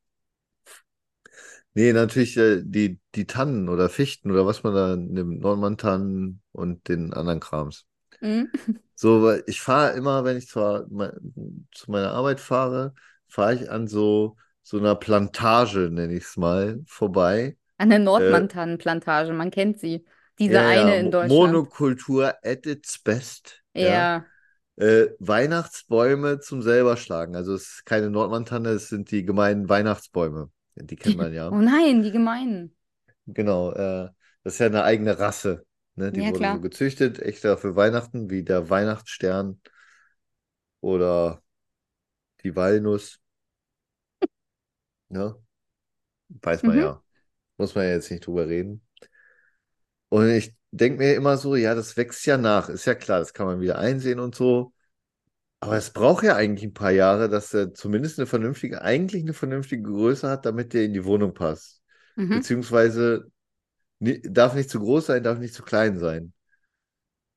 Nee, 1.74 1.92
natürlich 1.92 2.36
äh, 2.36 2.62
die, 2.64 2.98
die 3.14 3.26
Tannen 3.26 3.68
oder 3.68 3.88
Fichten 3.88 4.30
oder 4.30 4.46
was 4.46 4.62
man 4.62 4.74
da 4.74 4.96
nimmt, 4.96 5.40
Nordmann-Tannen 5.40 6.42
und 6.52 6.88
den 6.88 7.12
anderen 7.12 7.40
Krams. 7.40 7.86
Hm? 8.20 8.50
So, 8.94 9.22
weil 9.22 9.44
ich 9.46 9.60
fahre 9.60 9.96
immer, 9.96 10.24
wenn 10.24 10.36
ich 10.36 10.48
zwar 10.48 10.86
zu 11.72 11.90
meiner 11.90 12.10
Arbeit 12.12 12.40
fahre, 12.40 12.94
fahre 13.28 13.54
ich 13.54 13.70
an 13.70 13.86
so, 13.86 14.36
so 14.62 14.78
einer 14.78 14.96
Plantage, 14.96 15.88
nenne 15.90 16.14
ich 16.14 16.24
es 16.24 16.36
mal, 16.36 16.82
vorbei. 16.86 17.56
An 17.78 17.90
der 17.90 17.98
Äh, 18.16 18.42
Nordmann-Tannenplantage, 18.44 19.32
man 19.32 19.50
kennt 19.50 19.78
sie. 19.80 20.04
Diese 20.38 20.62
ja, 20.62 20.64
eine 20.64 20.98
in 20.98 21.10
Deutschland. 21.10 21.68
Monokultur 21.70 22.34
at 22.44 22.66
its 22.66 22.98
best. 22.98 23.62
Ja. 23.74 24.10
Ja. 24.14 24.30
Äh, 24.76 25.08
Weihnachtsbäume 25.20 26.40
zum 26.40 26.62
selber 26.62 26.96
schlagen. 26.96 27.36
Also 27.36 27.54
es 27.54 27.62
ist 27.78 27.86
keine 27.86 28.10
Nordmantanne, 28.10 28.70
es 28.70 28.88
sind 28.88 29.10
die 29.10 29.24
gemeinen 29.24 29.68
Weihnachtsbäume. 29.68 30.50
Die 30.76 30.96
kennt 30.96 31.16
man 31.16 31.34
ja. 31.34 31.48
Oh 31.52 31.56
nein, 31.60 32.02
die 32.02 32.10
gemeinen. 32.12 32.74
Genau. 33.26 33.72
Äh, 33.72 34.10
das 34.44 34.54
ist 34.54 34.58
ja 34.60 34.66
eine 34.66 34.84
eigene 34.84 35.18
Rasse. 35.18 35.66
Ne? 35.94 36.12
Die 36.12 36.24
Ja, 36.24 36.26
wurden 36.26 36.48
so 36.50 36.60
gezüchtet, 36.60 37.18
extra 37.18 37.56
für 37.56 37.76
Weihnachten, 37.76 38.30
wie 38.30 38.42
der 38.44 38.70
Weihnachtsstern 38.70 39.60
oder 40.80 41.42
die 42.42 42.56
Walnuss. 42.56 43.20
Ne? 45.10 45.34
Weiß 46.42 46.66
man 46.66 46.76
Mhm. 46.76 46.78
ja. 46.78 47.02
Muss 47.58 47.74
man 47.74 47.84
ja 47.84 47.90
jetzt 47.90 48.10
nicht 48.10 48.26
drüber 48.26 48.48
reden. 48.48 48.80
Und 50.08 50.30
ich 50.30 50.56
denke 50.70 50.98
mir 50.98 51.14
immer 51.14 51.36
so, 51.36 51.54
ja, 51.54 51.74
das 51.74 51.96
wächst 51.96 52.24
ja 52.24 52.38
nach. 52.38 52.68
Ist 52.70 52.86
ja 52.86 52.94
klar, 52.94 53.18
das 53.18 53.34
kann 53.34 53.46
man 53.46 53.60
wieder 53.60 53.78
einsehen 53.78 54.20
und 54.20 54.34
so. 54.34 54.72
Aber 55.60 55.76
es 55.76 55.90
braucht 55.90 56.24
ja 56.24 56.36
eigentlich 56.36 56.64
ein 56.64 56.74
paar 56.74 56.92
Jahre, 56.92 57.28
dass 57.28 57.52
er 57.52 57.74
zumindest 57.74 58.18
eine 58.18 58.26
vernünftige, 58.26 58.80
eigentlich 58.80 59.22
eine 59.22 59.34
vernünftige 59.34 59.82
Größe 59.82 60.28
hat, 60.28 60.46
damit 60.46 60.72
der 60.72 60.84
in 60.84 60.94
die 60.94 61.04
Wohnung 61.04 61.34
passt. 61.34 61.82
Mhm. 62.16 62.30
Beziehungsweise 62.36 63.30
ni- 63.98 64.22
darf 64.22 64.54
nicht 64.54 64.70
zu 64.70 64.78
groß 64.78 65.06
sein, 65.06 65.24
darf 65.24 65.38
nicht 65.38 65.54
zu 65.54 65.62
klein 65.62 65.98
sein. 65.98 66.32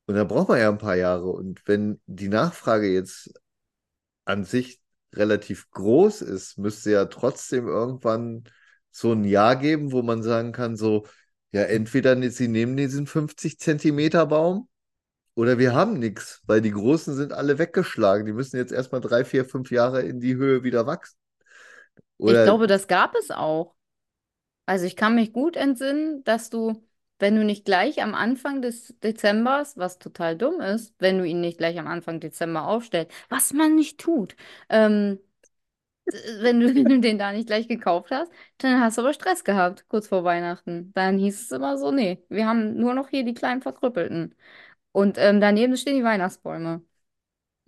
Und 0.05 0.15
da 0.15 0.23
braucht 0.23 0.49
man 0.49 0.59
ja 0.59 0.69
ein 0.69 0.77
paar 0.77 0.95
Jahre. 0.95 1.31
Und 1.31 1.67
wenn 1.67 1.99
die 2.05 2.27
Nachfrage 2.27 2.87
jetzt 2.87 3.33
an 4.25 4.43
sich 4.43 4.81
relativ 5.13 5.69
groß 5.71 6.21
ist, 6.21 6.57
müsste 6.57 6.91
ja 6.91 7.05
trotzdem 7.05 7.67
irgendwann 7.67 8.43
so 8.91 9.13
ein 9.13 9.23
Jahr 9.25 9.55
geben, 9.55 9.91
wo 9.91 10.01
man 10.01 10.23
sagen 10.23 10.51
kann, 10.51 10.75
so, 10.77 11.05
ja, 11.51 11.63
entweder 11.63 12.15
ne- 12.15 12.29
sie 12.31 12.47
nehmen 12.47 12.77
diesen 12.77 13.07
50 13.07 13.59
Zentimeter 13.59 14.25
Baum 14.25 14.67
oder 15.35 15.57
wir 15.59 15.73
haben 15.75 15.99
nichts, 15.99 16.41
weil 16.47 16.61
die 16.61 16.71
großen 16.71 17.15
sind 17.15 17.33
alle 17.33 17.59
weggeschlagen. 17.59 18.25
Die 18.25 18.33
müssen 18.33 18.57
jetzt 18.57 18.71
erstmal 18.73 19.01
drei, 19.01 19.25
vier, 19.25 19.45
fünf 19.45 19.71
Jahre 19.71 20.01
in 20.03 20.19
die 20.21 20.35
Höhe 20.35 20.63
wieder 20.63 20.87
wachsen. 20.87 21.17
Ich 22.23 22.41
Oder, 22.41 22.43
glaube, 22.43 22.67
das 22.67 22.87
gab 22.87 23.15
es 23.15 23.31
auch. 23.31 23.75
Also 24.65 24.85
ich 24.85 24.95
kann 24.95 25.15
mich 25.15 25.33
gut 25.33 25.55
entsinnen, 25.57 26.23
dass 26.25 26.49
du, 26.49 26.83
wenn 27.19 27.35
du 27.35 27.43
nicht 27.45 27.65
gleich 27.65 28.01
am 28.03 28.15
Anfang 28.15 28.61
des 28.61 28.95
Dezembers, 29.03 29.77
was 29.77 29.99
total 29.99 30.37
dumm 30.37 30.61
ist, 30.61 30.95
wenn 30.99 31.17
du 31.19 31.25
ihn 31.25 31.41
nicht 31.41 31.57
gleich 31.59 31.79
am 31.79 31.87
Anfang 31.87 32.19
Dezember 32.19 32.67
aufstellst, 32.67 33.13
was 33.29 33.53
man 33.53 33.75
nicht 33.75 33.99
tut, 33.99 34.35
ähm, 34.69 35.19
wenn 36.41 36.59
du, 36.59 36.67
wenn 36.75 36.85
du 36.85 36.99
den 36.99 37.17
da 37.17 37.31
nicht 37.31 37.47
gleich 37.47 37.67
gekauft 37.67 38.11
hast, 38.11 38.31
dann 38.59 38.79
hast 38.81 38.97
du 38.97 39.01
aber 39.01 39.13
Stress 39.13 39.43
gehabt, 39.43 39.85
kurz 39.89 40.07
vor 40.07 40.23
Weihnachten. 40.23 40.91
Dann 40.93 41.17
hieß 41.17 41.41
es 41.43 41.51
immer 41.51 41.77
so, 41.77 41.91
nee, 41.91 42.23
wir 42.29 42.45
haben 42.47 42.75
nur 42.77 42.93
noch 42.93 43.09
hier 43.09 43.23
die 43.25 43.33
kleinen 43.33 43.61
Verkrüppelten. 43.61 44.35
Und 44.91 45.17
ähm, 45.19 45.41
daneben 45.41 45.77
stehen 45.77 45.97
die 45.97 46.03
Weihnachtsbäume. 46.03 46.83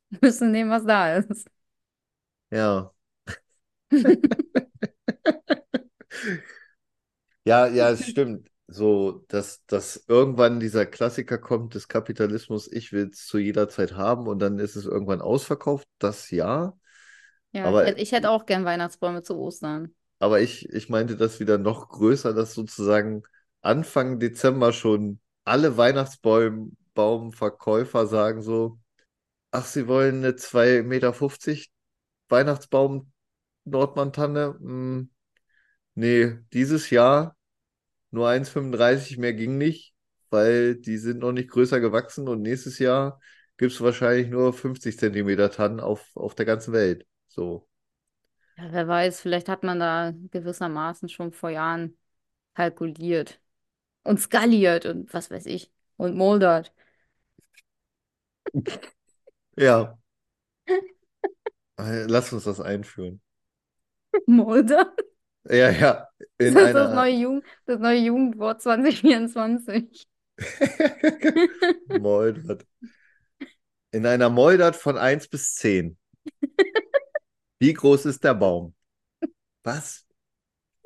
Wir 0.09 0.19
müssen 0.21 0.51
nehmen, 0.51 0.71
was 0.71 0.85
da 0.85 1.17
ist. 1.17 1.47
ja. 2.51 2.93
Ja, 7.45 7.67
ja, 7.67 7.89
es 7.91 8.07
stimmt. 8.07 8.49
So, 8.67 9.25
dass, 9.27 9.65
dass 9.65 10.05
irgendwann 10.07 10.59
dieser 10.59 10.85
Klassiker 10.85 11.37
kommt 11.37 11.75
des 11.75 11.87
Kapitalismus, 11.89 12.71
ich 12.71 12.91
will 12.93 13.09
es 13.11 13.27
zu 13.27 13.37
jeder 13.37 13.67
Zeit 13.69 13.93
haben 13.93 14.27
und 14.27 14.39
dann 14.39 14.57
ist 14.59 14.75
es 14.75 14.85
irgendwann 14.85 15.21
ausverkauft, 15.21 15.87
das 15.99 16.31
ja. 16.31 16.77
Ja, 17.53 17.69
ich 17.69 17.71
Aber, 17.71 17.83
hätte, 17.83 18.01
ich 18.01 18.11
hätte 18.11 18.29
auch 18.31 18.45
gern 18.45 18.65
Weihnachtsbäume 18.65 19.23
zu 19.23 19.37
Ostern. 19.37 19.93
aber 20.19 20.41
ich, 20.41 20.69
ich 20.69 20.89
meinte 20.89 21.15
das 21.17 21.39
wieder 21.39 21.57
noch 21.57 21.89
größer, 21.89 22.33
dass 22.33 22.53
sozusagen 22.53 23.23
Anfang 23.61 24.19
Dezember 24.19 24.71
schon 24.73 25.19
alle 25.45 25.77
Weihnachtsbaumverkäufer 25.77 28.07
sagen 28.07 28.41
so, 28.41 28.79
ach, 29.51 29.65
sie 29.65 29.87
wollen 29.87 30.17
eine 30.19 30.35
2,50 30.37 30.87
Meter 30.89 31.13
fünfzig 31.13 31.71
Weihnachtsbaum 32.29 33.11
Nordmantanne? 33.65 34.55
Hm, 34.59 35.09
nee, 35.95 36.37
dieses 36.53 36.89
Jahr. 36.89 37.35
Nur 38.11 38.29
1,35 38.29 39.17
mehr 39.19 39.33
ging 39.33 39.57
nicht, 39.57 39.93
weil 40.31 40.75
die 40.77 40.97
sind 40.97 41.19
noch 41.19 41.31
nicht 41.33 41.49
größer 41.51 41.79
gewachsen 41.81 42.27
und 42.29 42.41
nächstes 42.43 42.79
Jahr 42.79 43.19
gibt 43.57 43.73
es 43.73 43.81
wahrscheinlich 43.81 44.29
nur 44.29 44.53
50 44.53 44.97
Zentimeter 44.99 45.51
Tannen 45.51 45.79
auf, 45.81 46.09
auf 46.15 46.33
der 46.35 46.45
ganzen 46.45 46.73
Welt. 46.73 47.05
So. 47.35 47.67
Ja, 48.57 48.71
wer 48.71 48.87
weiß, 48.87 49.19
vielleicht 49.21 49.49
hat 49.49 49.63
man 49.63 49.79
da 49.79 50.13
gewissermaßen 50.31 51.09
schon 51.09 51.31
vor 51.33 51.49
Jahren 51.49 51.97
kalkuliert 52.55 53.41
und 54.03 54.19
skaliert 54.19 54.85
und 54.85 55.13
was 55.13 55.31
weiß 55.31 55.45
ich 55.47 55.71
und 55.97 56.15
moldert. 56.17 56.73
Ja, 59.55 59.97
äh, 61.79 62.03
lass 62.05 62.33
uns 62.33 62.45
das 62.45 62.59
einführen. 62.59 63.21
Moldert? 64.27 64.99
Ja, 65.49 65.69
ja, 65.71 66.07
Ist 66.37 66.37
in 66.37 66.57
das 66.57 66.71
das 66.71 66.91
einer 66.91 66.91
neue 66.91 67.13
Jugend, 67.15 67.43
das 67.65 67.79
neue 67.79 67.97
Jugendwort 67.99 68.61
2024? 68.61 70.07
Moldert. 71.87 72.65
In 73.91 74.05
einer 74.05 74.29
Moldert 74.29 74.75
von 74.75 74.97
1 74.97 75.29
bis 75.29 75.55
10. 75.55 75.97
Wie 77.63 77.73
groß 77.73 78.07
ist 78.07 78.21
der 78.25 78.33
Baum? 78.33 78.75
Was? 79.63 80.05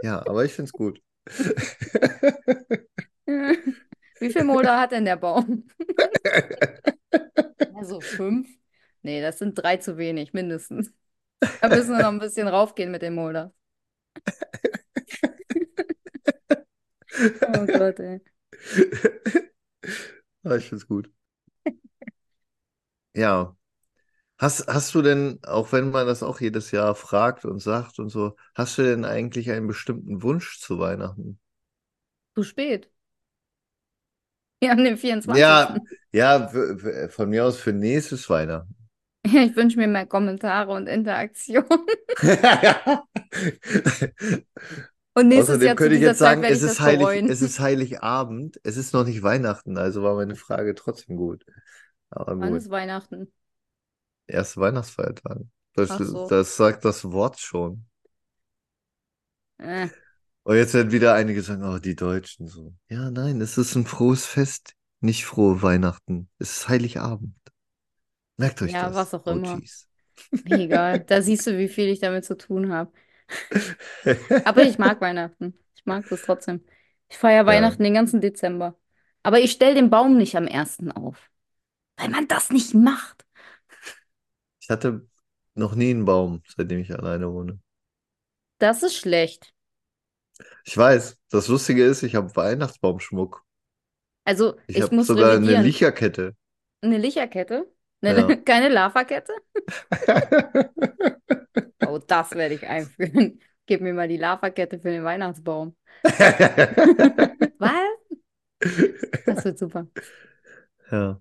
Ja, 0.04 0.20
aber 0.20 0.46
ich 0.46 0.54
finde 0.54 0.70
es 0.70 0.74
gut. 0.74 1.02
Wie 3.26 4.30
viel 4.30 4.44
Molder 4.44 4.80
hat 4.80 4.92
denn 4.92 5.06
der 5.06 5.16
Baum? 5.16 5.64
Also 7.74 8.02
fünf? 8.02 8.48
Nee, 9.02 9.22
das 9.22 9.40
sind 9.40 9.56
drei 9.56 9.78
zu 9.78 9.98
wenig, 9.98 10.34
mindestens. 10.34 10.92
Da 11.62 11.70
müssen 11.70 11.92
wir 11.92 12.02
noch 12.02 12.10
ein 12.10 12.20
bisschen 12.20 12.48
raufgehen 12.48 12.92
mit 12.92 13.02
dem 13.02 13.16
Molder. 13.16 13.54
Oh 17.42 17.66
Gott, 17.66 18.00
ey. 18.00 18.20
Ah, 20.44 20.56
ich 20.56 20.66
finde 20.70 20.78
es 20.84 20.88
gut. 20.88 21.12
Ja. 23.14 23.56
Hast, 24.40 24.68
hast 24.68 24.94
du 24.96 25.02
denn, 25.04 25.40
auch 25.44 25.72
wenn 25.72 25.92
man 25.92 26.08
das 26.08 26.24
auch 26.24 26.40
jedes 26.42 26.72
Jahr 26.72 26.96
fragt 26.96 27.46
und 27.46 27.60
sagt 27.60 28.00
und 28.00 28.10
so, 28.10 28.36
hast 28.56 28.78
du 28.78 28.84
denn 28.84 29.06
eigentlich 29.06 29.50
einen 29.52 29.68
bestimmten 29.68 30.22
Wunsch 30.24 30.60
zu 30.60 30.80
Weihnachten? 30.80 31.40
Zu 32.36 32.44
spät. 32.44 32.90
Wir 34.60 34.70
haben 34.72 34.84
den 34.84 34.98
Ja, 35.24 35.76
24. 35.78 35.82
ja, 36.12 36.52
w- 36.54 37.10
von 37.10 37.30
mir 37.30 37.46
aus 37.46 37.58
für 37.60 37.74
nächstes 37.74 38.30
Weihnachten. 38.30 38.76
Ja, 39.26 39.44
ich 39.44 39.56
wünsche 39.56 39.78
mir 39.78 39.88
mehr 39.88 40.06
Kommentare 40.08 40.72
und 40.74 40.88
Interaktion. 40.88 41.66
Und 45.16 45.28
nächstes 45.28 45.62
Außerdem 45.62 45.64
Jahr 45.64 45.78
zu 45.78 45.90
könnte 45.90 45.96
ich 45.96 46.02
jetzt 46.02 46.18
Zeit 46.18 46.20
sagen, 46.20 46.44
es 46.44 46.62
ist 46.64 46.80
heilig, 46.80 47.22
bereuen. 47.22 47.28
es 47.28 47.42
ist 47.42 47.60
Heiligabend, 47.60 48.60
es 48.64 48.78
ist 48.78 48.94
noch 48.94 49.06
nicht 49.06 49.24
Weihnachten, 49.24 49.78
also 49.78 50.02
war 50.04 50.16
meine 50.16 50.36
Frage 50.36 50.74
trotzdem 50.76 51.16
gut. 51.18 51.46
Aber 52.10 52.36
Wann 52.40 52.56
gut, 52.56 52.56
ist 52.56 52.70
Weihnachten? 52.72 53.32
Erste 54.28 54.62
Weihnachtsfeiertag. 54.62 55.40
Das, 55.74 55.96
Ach 55.96 56.00
so. 56.04 56.28
das 56.28 56.56
sagt 56.58 56.86
das 56.86 57.06
Wort 57.12 57.40
schon. 57.40 57.88
Äh, 59.60 59.90
Und 60.44 60.56
jetzt 60.56 60.74
werden 60.74 60.92
wieder 60.92 61.14
einige 61.14 61.42
sagen, 61.44 61.64
oh, 61.64 61.78
die 61.80 61.96
Deutschen 61.96 62.48
so. 62.48 62.74
Ja, 62.90 63.12
nein, 63.12 63.42
es 63.42 63.58
ist 63.58 63.76
ein 63.76 63.86
frohes 63.86 64.26
Fest, 64.26 64.74
nicht 65.02 65.26
frohe 65.26 65.62
Weihnachten. 65.62 66.30
Es 66.40 66.58
ist 66.60 66.70
Heiligabend. 66.70 67.36
Merkt 68.38 68.62
euch 68.64 68.74
ja, 68.74 68.80
das, 68.80 68.96
was 68.96 69.14
auch 69.14 69.28
immer. 69.28 69.62
OGs. 69.62 69.88
Mir 70.44 70.60
egal. 70.62 71.02
Da 71.02 71.22
siehst 71.22 71.48
du, 71.48 71.58
wie 71.58 71.70
viel 71.70 71.90
ich 71.90 72.00
damit 72.00 72.26
zu 72.26 72.38
tun 72.38 72.72
habe. 72.74 72.92
Aber 74.44 74.64
ich 74.64 74.78
mag 74.78 75.02
Weihnachten. 75.02 75.58
Ich 75.76 75.86
mag 75.86 76.08
das 76.10 76.24
trotzdem. 76.24 76.64
Ich 77.10 77.18
feiere 77.18 77.46
Ja, 77.46 77.46
Weihnachten 77.46 77.84
den 77.84 77.94
ganzen 77.94 78.22
Dezember. 78.22 78.78
Aber 79.24 79.40
ich 79.40 79.52
stelle 79.52 79.76
den 79.76 79.90
Baum 79.90 80.18
nicht 80.18 80.36
am 80.36 80.48
ersten 80.48 80.92
auf. 80.92 81.30
Weil 81.98 82.10
man 82.12 82.30
das 82.30 82.52
nicht 82.52 82.76
macht. 82.76 83.27
Ich 84.68 84.72
hatte 84.72 85.08
noch 85.56 85.76
nie 85.76 85.92
einen 85.92 86.06
Baum, 86.06 86.44
seitdem 86.56 86.80
ich 86.80 86.94
alleine 86.94 87.32
wohne. 87.34 87.60
Das 88.60 88.84
ist 88.84 88.96
schlecht. 88.96 89.52
Ich 90.66 90.78
weiß, 90.78 91.18
das 91.32 91.48
Lustige 91.48 91.84
ist, 91.84 92.04
ich 92.04 92.16
habe 92.16 92.36
Weihnachtsbaumschmuck. 92.36 93.44
Also, 94.26 94.58
Ich 94.68 94.80
ich 94.80 94.82
habe 94.82 94.96
muss 94.96 95.08
sogar 95.08 95.36
eine 95.36 95.56
revidieren. 95.56 95.62
Licherkette. 95.62 96.36
Eine 96.82 96.98
Licherkette? 96.98 97.68
Ja. 98.06 98.18
Eine, 98.26 98.44
keine 98.44 98.70
Lavakette? 98.70 99.34
Oh, 101.82 102.00
das 102.00 102.32
werde 102.36 102.56
ich 102.56 102.68
einführen. 102.68 103.40
Gib 103.66 103.82
mir 103.82 103.94
mal 103.94 104.08
die 104.08 104.18
Lavakette 104.18 104.80
für 104.80 104.90
den 104.92 105.04
Weihnachtsbaum. 105.04 105.76
Was? 107.60 107.98
Das 109.26 109.44
wird 109.46 109.60
super. 109.60 109.88
Ja. 110.92 111.20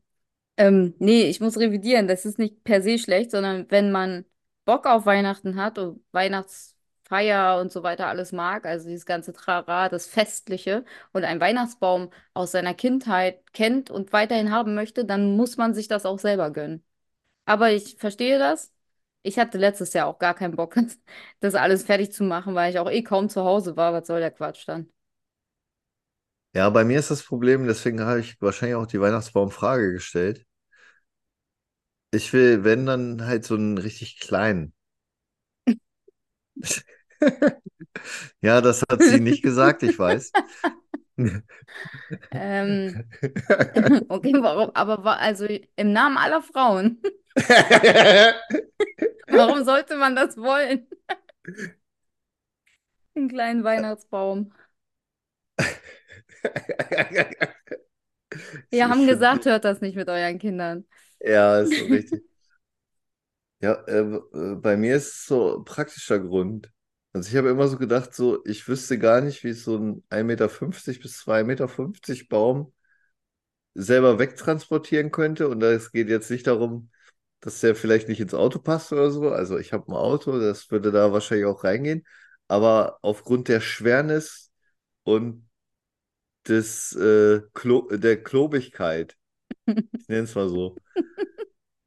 Ähm, 0.56 0.94
nee, 0.98 1.24
ich 1.24 1.40
muss 1.40 1.58
revidieren. 1.58 2.08
Das 2.08 2.24
ist 2.24 2.38
nicht 2.38 2.64
per 2.64 2.82
se 2.82 2.98
schlecht, 2.98 3.30
sondern 3.30 3.70
wenn 3.70 3.92
man 3.92 4.24
Bock 4.64 4.86
auf 4.86 5.06
Weihnachten 5.06 5.56
hat 5.56 5.78
und 5.78 6.04
Weihnachtsfeier 6.12 6.74
Feier 7.08 7.60
und 7.60 7.70
so 7.70 7.84
weiter 7.84 8.08
alles 8.08 8.32
mag, 8.32 8.66
also 8.66 8.88
dieses 8.88 9.06
ganze 9.06 9.32
Trara, 9.32 9.88
das 9.88 10.08
Festliche 10.08 10.84
und 11.12 11.22
einen 11.22 11.40
Weihnachtsbaum 11.40 12.10
aus 12.34 12.50
seiner 12.50 12.74
Kindheit 12.74 13.44
kennt 13.52 13.90
und 13.92 14.12
weiterhin 14.12 14.50
haben 14.50 14.74
möchte, 14.74 15.04
dann 15.04 15.36
muss 15.36 15.56
man 15.56 15.72
sich 15.72 15.86
das 15.86 16.04
auch 16.04 16.18
selber 16.18 16.50
gönnen. 16.50 16.82
Aber 17.46 17.72
ich 17.72 17.96
verstehe 17.98 18.38
das. 18.38 18.72
Ich 19.22 19.38
hatte 19.38 19.58
letztes 19.58 19.92
Jahr 19.94 20.08
auch 20.08 20.18
gar 20.18 20.34
keinen 20.34 20.56
Bock, 20.56 20.76
das 21.40 21.54
alles 21.56 21.84
fertig 21.84 22.12
zu 22.12 22.24
machen, 22.24 22.54
weil 22.56 22.72
ich 22.72 22.78
auch 22.80 22.90
eh 22.90 23.02
kaum 23.04 23.28
zu 23.28 23.44
Hause 23.44 23.76
war. 23.76 23.92
Was 23.92 24.06
soll 24.08 24.20
der 24.20 24.32
Quatsch 24.32 24.66
dann? 24.68 24.90
Ja, 26.56 26.70
bei 26.70 26.82
mir 26.84 26.98
ist 26.98 27.10
das 27.12 27.22
Problem, 27.22 27.66
deswegen 27.68 28.00
habe 28.00 28.18
ich 28.20 28.40
wahrscheinlich 28.42 28.74
auch 28.76 28.86
die 28.86 29.00
Weihnachtsbaumfrage 29.00 29.92
gestellt. 29.92 30.44
Ich 32.10 32.32
will, 32.32 32.64
wenn, 32.64 32.84
dann 32.86 33.26
halt 33.26 33.44
so 33.44 33.54
einen 33.54 33.78
richtig 33.78 34.18
kleinen. 34.18 34.74
Ja, 38.42 38.60
das 38.60 38.82
hat 38.90 39.04
sie 39.04 39.20
nicht 39.20 39.42
gesagt, 39.42 39.82
ich 39.82 39.98
weiß. 39.98 40.34
Ähm, 42.30 43.00
okay, 44.08 44.32
warum? 44.42 44.70
Aber 44.74 45.04
wa- 45.04 45.16
also 45.16 45.46
im 45.76 45.92
Namen 45.92 46.16
aller 46.18 46.42
Frauen. 46.42 47.00
Warum 49.28 49.64
sollte 49.64 49.96
man 49.96 50.16
das 50.16 50.36
wollen? 50.36 50.86
Einen 53.16 53.28
kleinen 53.28 53.64
Weihnachtsbaum. 53.64 54.52
Wir 58.70 58.88
haben 58.88 59.06
gesagt, 59.06 59.44
hört 59.46 59.64
das 59.64 59.80
nicht 59.80 59.96
mit 59.96 60.08
euren 60.08 60.38
Kindern. 60.38 60.84
ja, 61.20 61.60
ist 61.60 61.78
so 61.78 61.84
richtig. 61.86 62.22
Ja, 63.60 63.72
äh, 63.86 64.00
äh, 64.00 64.54
bei 64.56 64.76
mir 64.76 64.96
ist 64.96 65.06
es 65.06 65.26
so 65.26 65.58
ein 65.58 65.64
praktischer 65.64 66.18
Grund. 66.18 66.70
Also 67.12 67.30
ich 67.30 67.36
habe 67.36 67.48
immer 67.48 67.68
so 67.68 67.78
gedacht, 67.78 68.14
so, 68.14 68.44
ich 68.44 68.68
wüsste 68.68 68.98
gar 68.98 69.22
nicht, 69.22 69.42
wie 69.44 69.50
ich 69.50 69.62
so 69.62 69.78
ein 69.78 70.04
1,50 70.10 70.24
Meter 70.24 70.48
bis 71.02 71.18
2,50 71.24 71.44
Meter 71.44 72.28
Baum 72.28 72.72
selber 73.74 74.18
wegtransportieren 74.18 75.10
könnte. 75.10 75.48
Und 75.48 75.62
es 75.62 75.92
geht 75.92 76.08
jetzt 76.08 76.30
nicht 76.30 76.46
darum, 76.46 76.90
dass 77.40 77.60
der 77.60 77.74
vielleicht 77.76 78.08
nicht 78.08 78.20
ins 78.20 78.34
Auto 78.34 78.58
passt 78.58 78.92
oder 78.92 79.10
so. 79.10 79.30
Also 79.30 79.58
ich 79.58 79.72
habe 79.72 79.90
ein 79.92 79.96
Auto, 79.96 80.38
das 80.38 80.70
würde 80.70 80.92
da 80.92 81.12
wahrscheinlich 81.12 81.46
auch 81.46 81.64
reingehen. 81.64 82.04
Aber 82.48 82.98
aufgrund 83.02 83.48
der 83.48 83.60
Schwernis 83.60 84.52
und 85.04 85.45
des, 86.48 86.92
äh, 86.94 87.42
Klo 87.54 87.88
der 87.90 88.22
Klobigkeit, 88.22 89.16
ich 90.02 90.08
nenne 90.08 90.24
es 90.24 90.34
mal 90.34 90.48
so, 90.48 90.80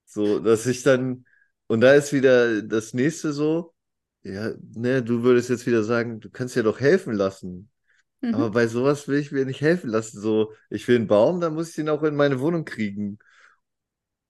so, 0.05 0.39
dass 0.39 0.65
ich 0.65 0.83
dann, 0.83 1.25
und 1.67 1.81
da 1.81 1.93
ist 1.93 2.13
wieder 2.13 2.61
das 2.61 2.93
nächste 2.93 3.33
so, 3.33 3.73
ja, 4.23 4.51
ne, 4.75 5.03
du 5.03 5.23
würdest 5.23 5.49
jetzt 5.49 5.65
wieder 5.67 5.83
sagen, 5.83 6.19
du 6.19 6.29
kannst 6.29 6.55
dir 6.55 6.63
doch 6.63 6.79
helfen 6.79 7.13
lassen. 7.13 7.69
Aber 8.31 8.49
Mhm. 8.49 8.51
bei 8.51 8.67
sowas 8.67 9.07
will 9.07 9.19
ich 9.19 9.31
mir 9.31 9.45
nicht 9.45 9.61
helfen 9.61 9.89
lassen. 9.91 10.21
So, 10.21 10.53
ich 10.69 10.87
will 10.87 10.97
einen 10.97 11.07
Baum, 11.07 11.41
dann 11.41 11.53
muss 11.55 11.69
ich 11.69 11.75
den 11.75 11.89
auch 11.89 12.03
in 12.03 12.15
meine 12.15 12.39
Wohnung 12.41 12.65
kriegen. 12.65 13.19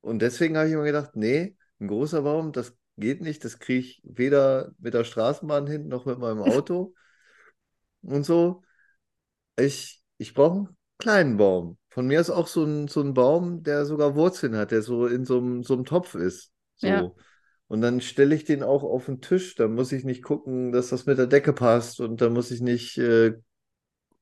Und 0.02 0.22
deswegen 0.22 0.58
habe 0.58 0.68
ich 0.68 0.74
immer 0.74 0.84
gedacht, 0.86 1.16
nee, 1.16 1.56
ein 1.80 1.88
großer 1.88 2.22
Baum, 2.22 2.52
das 2.52 2.76
geht 2.98 3.22
nicht. 3.22 3.44
Das 3.46 3.60
kriege 3.60 3.80
ich 3.80 4.02
weder 4.04 4.72
mit 4.80 4.94
der 4.94 5.04
Straßenbahn 5.04 5.68
hin 5.68 5.88
noch 5.88 6.06
mit 6.06 6.20
meinem 6.20 6.42
Auto 6.42 6.94
und 8.02 8.24
so. 8.26 8.64
Ich, 9.58 9.99
ich 10.20 10.36
brauche 10.36 10.57
einen 10.59 10.78
kleinen 10.99 11.38
Baum. 11.38 11.80
Von 11.91 12.07
mir 12.07 12.22
ist 12.22 12.32
auch 12.32 12.47
so 12.47 12.65
ein, 12.65 12.89
so 12.89 13.01
ein 13.01 13.15
Baum, 13.15 13.63
der 13.63 13.86
sogar 13.88 14.15
Wurzeln 14.15 14.57
hat, 14.57 14.72
der 14.72 14.84
so 14.84 15.07
in 15.07 15.26
so 15.26 15.39
einem, 15.39 15.63
so 15.63 15.76
einem 15.76 15.86
Topf 15.86 16.15
ist. 16.15 16.53
Ja. 16.82 17.01
So. 17.01 17.17
Und 17.70 17.82
dann 17.82 18.01
stelle 18.01 18.36
ich 18.36 18.45
den 18.45 18.63
auch 18.63 18.84
auf 18.84 19.07
den 19.07 19.22
Tisch. 19.22 19.55
Da 19.55 19.70
muss 19.70 19.93
ich 19.93 20.05
nicht 20.05 20.24
gucken, 20.24 20.74
dass 20.74 20.89
das 20.89 21.07
mit 21.07 21.20
der 21.20 21.28
Decke 21.28 21.53
passt. 21.53 22.01
Und 22.01 22.22
da 22.22 22.30
muss 22.30 22.51
ich 22.51 22.61
nicht 22.61 22.97
äh, 22.99 23.36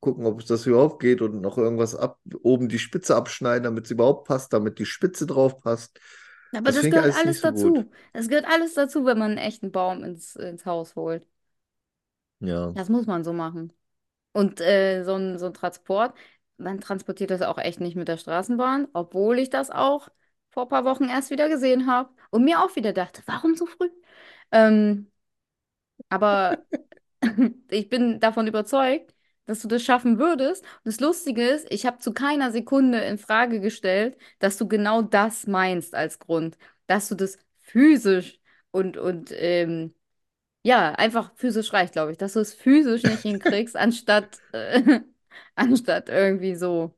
gucken, 0.02 0.26
ob 0.26 0.46
das 0.46 0.66
überhaupt 0.68 1.02
geht 1.02 1.22
und 1.22 1.42
noch 1.42 1.58
irgendwas 1.58 1.96
ab, 1.96 2.20
oben 2.44 2.70
die 2.70 2.80
Spitze 2.80 3.16
abschneiden, 3.16 3.64
damit 3.66 3.86
es 3.86 3.92
überhaupt 3.92 4.28
passt, 4.28 4.54
damit 4.54 4.80
die 4.80 4.86
Spitze 4.88 5.28
drauf 5.28 5.60
passt. 5.62 6.00
Aber 6.54 6.72
Das 6.72 6.76
das 6.76 6.90
gehört 6.90 7.10
alles 7.16 7.16
alles 7.16 7.42
so 7.42 7.52
gut. 7.52 7.76
dazu. 7.76 7.92
Das 8.14 8.28
gehört 8.30 8.46
alles 8.48 8.74
dazu, 8.74 9.06
wenn 9.06 9.18
man 9.18 9.32
einen 9.32 9.38
echten 9.38 9.72
Baum 9.72 10.04
ins, 10.04 10.36
ins 10.36 10.66
Haus 10.66 10.96
holt. 10.96 11.28
Ja. 12.40 12.76
Das 12.76 12.88
muss 12.90 13.06
man 13.08 13.24
so 13.26 13.34
machen. 13.34 13.74
Und 14.38 14.62
äh, 14.62 15.04
so 15.04 15.16
ein, 15.16 15.40
so 15.40 15.48
ein 15.48 15.54
Transport, 15.54 16.16
man 16.58 16.80
transportiert 16.82 17.32
das 17.32 17.42
auch 17.42 17.58
echt 17.58 17.80
nicht 17.80 17.96
mit 17.96 18.08
der 18.08 18.18
Straßenbahn, 18.18 18.88
obwohl 18.94 19.40
ich 19.40 19.50
das 19.50 19.72
auch 19.72 20.10
vor 20.52 20.64
ein 20.66 20.70
paar 20.70 20.86
Wochen 20.86 21.06
erst 21.10 21.32
wieder 21.32 21.50
gesehen 21.50 21.88
habe 21.88 22.10
und 22.32 22.44
mir 22.44 22.62
auch 22.64 22.76
wieder 22.76 22.94
dachte, 22.94 23.24
warum 23.26 23.56
so 23.56 23.66
früh? 23.66 23.90
Ähm, 24.52 25.12
aber 26.10 26.66
ich 27.70 27.90
bin 27.90 28.20
davon 28.20 28.48
überzeugt, 28.48 29.14
dass 29.46 29.62
du 29.62 29.68
das 29.68 29.84
schaffen 29.84 30.20
würdest. 30.20 30.64
Und 30.64 30.86
das 30.86 31.00
Lustige 31.00 31.44
ist, 31.48 31.68
ich 31.72 31.86
habe 31.86 32.00
zu 32.00 32.14
keiner 32.14 32.52
Sekunde 32.52 33.00
in 33.02 33.18
Frage 33.18 33.60
gestellt, 33.62 34.18
dass 34.40 34.58
du 34.58 34.68
genau 34.68 35.02
das 35.02 35.48
meinst 35.48 35.96
als 35.96 36.20
Grund, 36.20 36.58
dass 36.88 37.10
du 37.10 37.16
das 37.16 37.40
physisch 37.62 38.40
und, 38.72 38.98
und 38.98 39.32
ähm, 39.34 39.94
ja, 40.64 40.92
einfach 40.94 41.34
physisch 41.36 41.74
reicht, 41.74 41.94
glaube 41.94 42.12
ich, 42.12 42.18
dass 42.18 42.34
du 42.34 42.40
es 42.40 42.54
physisch 42.54 43.04
nicht 43.04 43.22
hinkriegst, 43.22 43.76
anstatt, 43.78 44.40
äh, 44.52 45.02
anstatt 45.56 46.10
irgendwie 46.10 46.56
so, 46.56 46.94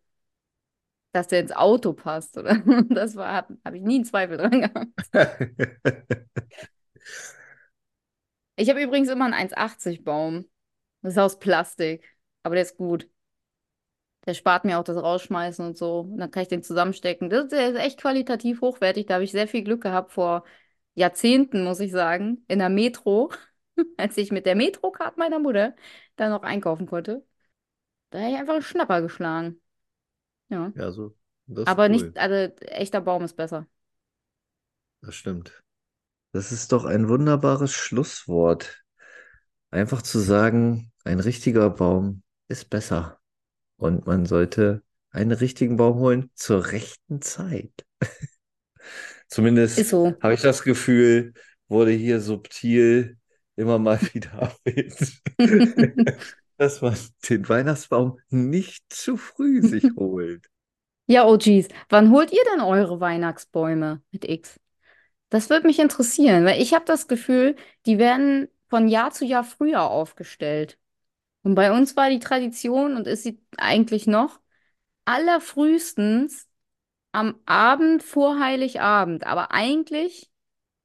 dass 1.12 1.28
der 1.28 1.39
ins 1.41 1.51
Auto 1.51 1.93
passt, 1.93 2.38
oder? 2.38 2.55
Das 2.89 3.16
war, 3.16 3.34
habe 3.34 3.57
hab 3.66 3.74
ich 3.74 3.82
nie 3.82 3.95
einen 3.95 4.05
Zweifel 4.05 4.38
dran 4.38 4.62
gehabt. 4.62 4.88
Ich 8.55 8.70
habe 8.70 8.82
übrigens 8.84 9.10
immer 9.10 9.26
einen 9.26 9.34
1,80 9.34 10.03
Baum. 10.03 10.45
Das 11.01 11.14
ist 11.14 11.20
aus 11.20 11.39
Plastik, 11.39 12.18
aber 12.43 12.55
der 12.55 12.64
ist 12.64 12.78
gut. 12.78 13.10
Der 14.26 14.34
spart 14.34 14.66
mir 14.66 14.78
auch 14.80 14.84
das 14.84 14.97
Rausschmeißen 14.97 15.66
und 15.66 15.78
so. 15.78 16.01
Und 16.01 16.18
dann 16.18 16.30
kann 16.32 16.43
ich 16.43 16.49
den 16.49 16.62
zusammenstecken. 16.64 17.30
Das, 17.30 17.47
der 17.49 17.70
ist 17.70 17.78
echt 17.78 17.99
qualitativ 17.99 18.62
hochwertig. 18.62 19.05
Da 19.07 19.16
habe 19.16 19.24
ich 19.24 19.32
sehr 19.32 19.47
viel 19.47 19.64
Glück 19.64 19.82
gehabt 19.82 20.12
vor 20.12 20.43
Jahrzehnten, 20.93 21.64
muss 21.64 21.80
ich 21.80 21.91
sagen, 21.91 22.43
in 22.47 22.60
der 22.60 22.70
Metro, 22.70 23.32
als 23.97 24.17
ich 24.17 24.32
mit 24.32 24.45
der 24.45 24.55
Metrocard 24.55 25.17
meiner 25.17 25.39
Mutter 25.39 25.75
da 26.15 26.30
noch 26.30 26.43
einkaufen 26.43 26.88
konnte. 26.88 27.25
Da 28.09 28.19
habe 28.19 28.32
ich 28.32 28.38
einfach 28.38 28.53
einen 28.53 28.63
Schnapper 28.63 29.01
geschlagen. 29.01 29.61
Ja. 30.49 30.71
Ja, 30.75 30.91
so, 30.91 31.15
das 31.47 31.67
Aber 31.67 31.84
cool. 31.84 31.89
nicht, 31.89 32.17
also 32.17 32.36
echter 32.61 33.01
Baum 33.01 33.23
ist 33.23 33.36
besser. 33.36 33.67
Das 35.01 35.15
stimmt. 35.15 35.63
Das 36.32 36.51
ist 36.51 36.71
doch 36.71 36.86
ein 36.86 37.09
wunderbares 37.09 37.73
Schlusswort. 37.73 38.84
Einfach 39.71 40.01
zu 40.01 40.19
sagen, 40.19 40.91
ein 41.03 41.19
richtiger 41.19 41.69
Baum 41.69 42.23
ist 42.47 42.69
besser. 42.69 43.19
Und 43.77 44.05
man 44.05 44.25
sollte 44.25 44.84
einen 45.11 45.32
richtigen 45.32 45.77
Baum 45.77 45.95
holen 45.99 46.32
zur 46.36 46.71
rechten 46.71 47.21
Zeit. 47.21 47.86
Zumindest 49.27 49.89
so. 49.89 50.15
habe 50.21 50.34
ich 50.34 50.41
das 50.41 50.63
Gefühl, 50.63 51.34
wurde 51.67 51.91
hier 51.91 52.19
subtil 52.19 53.18
immer 53.60 53.78
mal 53.78 53.99
wieder 54.14 54.55
erwähnt, 54.66 55.22
dass 56.57 56.82
man 56.82 56.97
den 57.30 57.47
Weihnachtsbaum 57.47 58.20
nicht 58.30 58.84
zu 58.89 59.18
früh 59.18 59.62
sich 59.62 59.84
holt. 59.95 60.49
Ja, 61.07 61.26
OGs, 61.26 61.68
wann 61.89 62.12
holt 62.12 62.32
ihr 62.32 62.43
denn 62.53 62.62
eure 62.62 62.99
Weihnachtsbäume 62.99 64.01
mit 64.12 64.26
X? 64.26 64.60
Das 65.30 65.49
würde 65.49 65.68
mich 65.68 65.80
interessieren, 65.80 66.45
weil 66.45 66.62
ich 66.62 66.74
habe 66.74 66.86
das 66.86 67.07
Gefühl, 67.07 67.55
die 67.86 67.97
werden 67.97 68.47
von 68.70 68.88
Jahr 68.88 69.12
zu 69.12 69.26
Jahr 69.26 69.43
früher 69.43 69.84
aufgestellt. 69.84 70.78
Und 71.43 71.55
bei 71.55 71.72
uns 71.72 71.95
war 71.95 72.10
die 72.10 72.20
Tradition 72.20 72.95
und 72.95 73.07
ist 73.07 73.24
sie 73.24 73.41
eigentlich 73.57 74.07
noch 74.07 74.39
allerfrühestens 75.05 76.47
am 77.12 77.39
Abend 77.45 78.03
vor 78.03 78.39
Heiligabend. 78.39 79.26
Aber 79.26 79.51
eigentlich 79.51 80.30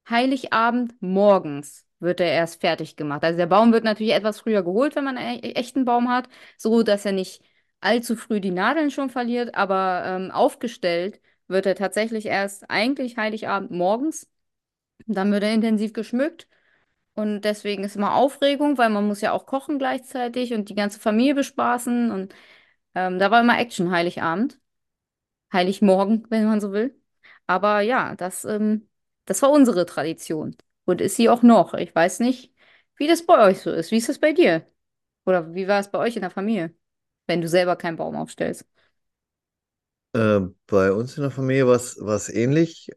Heiligabend 0.09 0.95
morgens 1.01 1.84
wird 2.05 2.21
er 2.21 2.29
erst 2.33 2.61
fertig 2.63 2.97
gemacht. 2.97 3.25
Also 3.25 3.39
der 3.39 3.47
Baum 3.47 3.73
wird 3.73 3.85
natürlich 3.85 4.15
etwas 4.15 4.41
früher 4.41 4.63
geholt, 4.63 4.97
wenn 4.97 5.05
man 5.05 5.19
einen 5.19 5.41
e- 5.45 5.53
echten 5.55 5.85
Baum 5.85 6.11
hat, 6.11 6.29
so 6.59 6.83
dass 6.85 7.05
er 7.05 7.13
nicht 7.13 7.43
allzu 7.81 8.17
früh 8.17 8.41
die 8.41 8.53
Nadeln 8.53 8.91
schon 8.93 9.11
verliert. 9.11 9.55
Aber 9.57 10.05
ähm, 10.07 10.31
aufgestellt 10.31 11.21
wird 11.49 11.67
er 11.67 11.75
tatsächlich 11.77 12.27
erst 12.27 12.71
eigentlich 12.71 13.17
Heiligabend 13.19 13.73
morgens. 13.73 14.29
Dann 15.07 15.33
wird 15.33 15.43
er 15.43 15.53
intensiv 15.55 15.93
geschmückt. 15.93 16.49
Und 17.15 17.43
deswegen 17.43 17.85
ist 17.85 17.97
immer 17.97 18.15
Aufregung, 18.15 18.79
weil 18.79 18.91
man 18.91 19.07
muss 19.07 19.21
ja 19.23 19.33
auch 19.33 19.47
kochen 19.47 19.79
gleichzeitig 19.79 20.55
und 20.55 20.69
die 20.71 20.75
ganze 20.77 21.01
Familie 21.01 21.35
bespaßen. 21.35 22.11
Und 22.13 22.35
ähm, 22.95 23.19
da 23.21 23.31
war 23.31 23.41
immer 23.43 23.59
Action 23.59 23.91
Heiligabend. 23.93 24.61
Heiligmorgen, 25.53 26.27
wenn 26.31 26.47
man 26.47 26.61
so 26.61 26.73
will. 26.73 27.01
Aber 27.47 27.81
ja, 27.81 28.15
das, 28.17 28.45
ähm, 28.45 28.89
das 29.27 29.43
war 29.43 29.51
unsere 29.51 29.87
Tradition. 29.87 30.57
Und 30.85 31.01
ist 31.01 31.17
sie 31.17 31.29
auch 31.29 31.43
noch. 31.43 31.75
Ich 31.75 31.95
weiß 31.95 32.21
nicht, 32.21 32.53
wie 32.97 33.07
das 33.09 33.25
bei 33.27 33.39
euch 33.47 33.61
so 33.61 33.71
ist. 33.73 33.91
Wie 33.91 33.97
ist 33.99 34.09
das 34.09 34.19
bei 34.19 34.33
dir? 34.33 34.67
Oder 35.27 35.55
wie 35.55 35.69
war 35.69 35.81
es 35.81 35.91
bei 35.91 35.99
euch 35.99 36.17
in 36.17 36.23
der 36.23 36.31
Familie, 36.31 36.75
wenn 37.27 37.41
du 37.43 37.49
selber 37.49 37.77
keinen 37.77 37.97
Baum 37.97 38.17
aufstellst? 38.17 38.67
Äh, 40.13 40.41
bei 40.67 40.93
uns 40.93 41.17
in 41.17 41.23
der 41.23 41.31
Familie 41.31 41.67
war 41.67 41.77
es 41.77 42.29
ähnlich, 42.29 42.91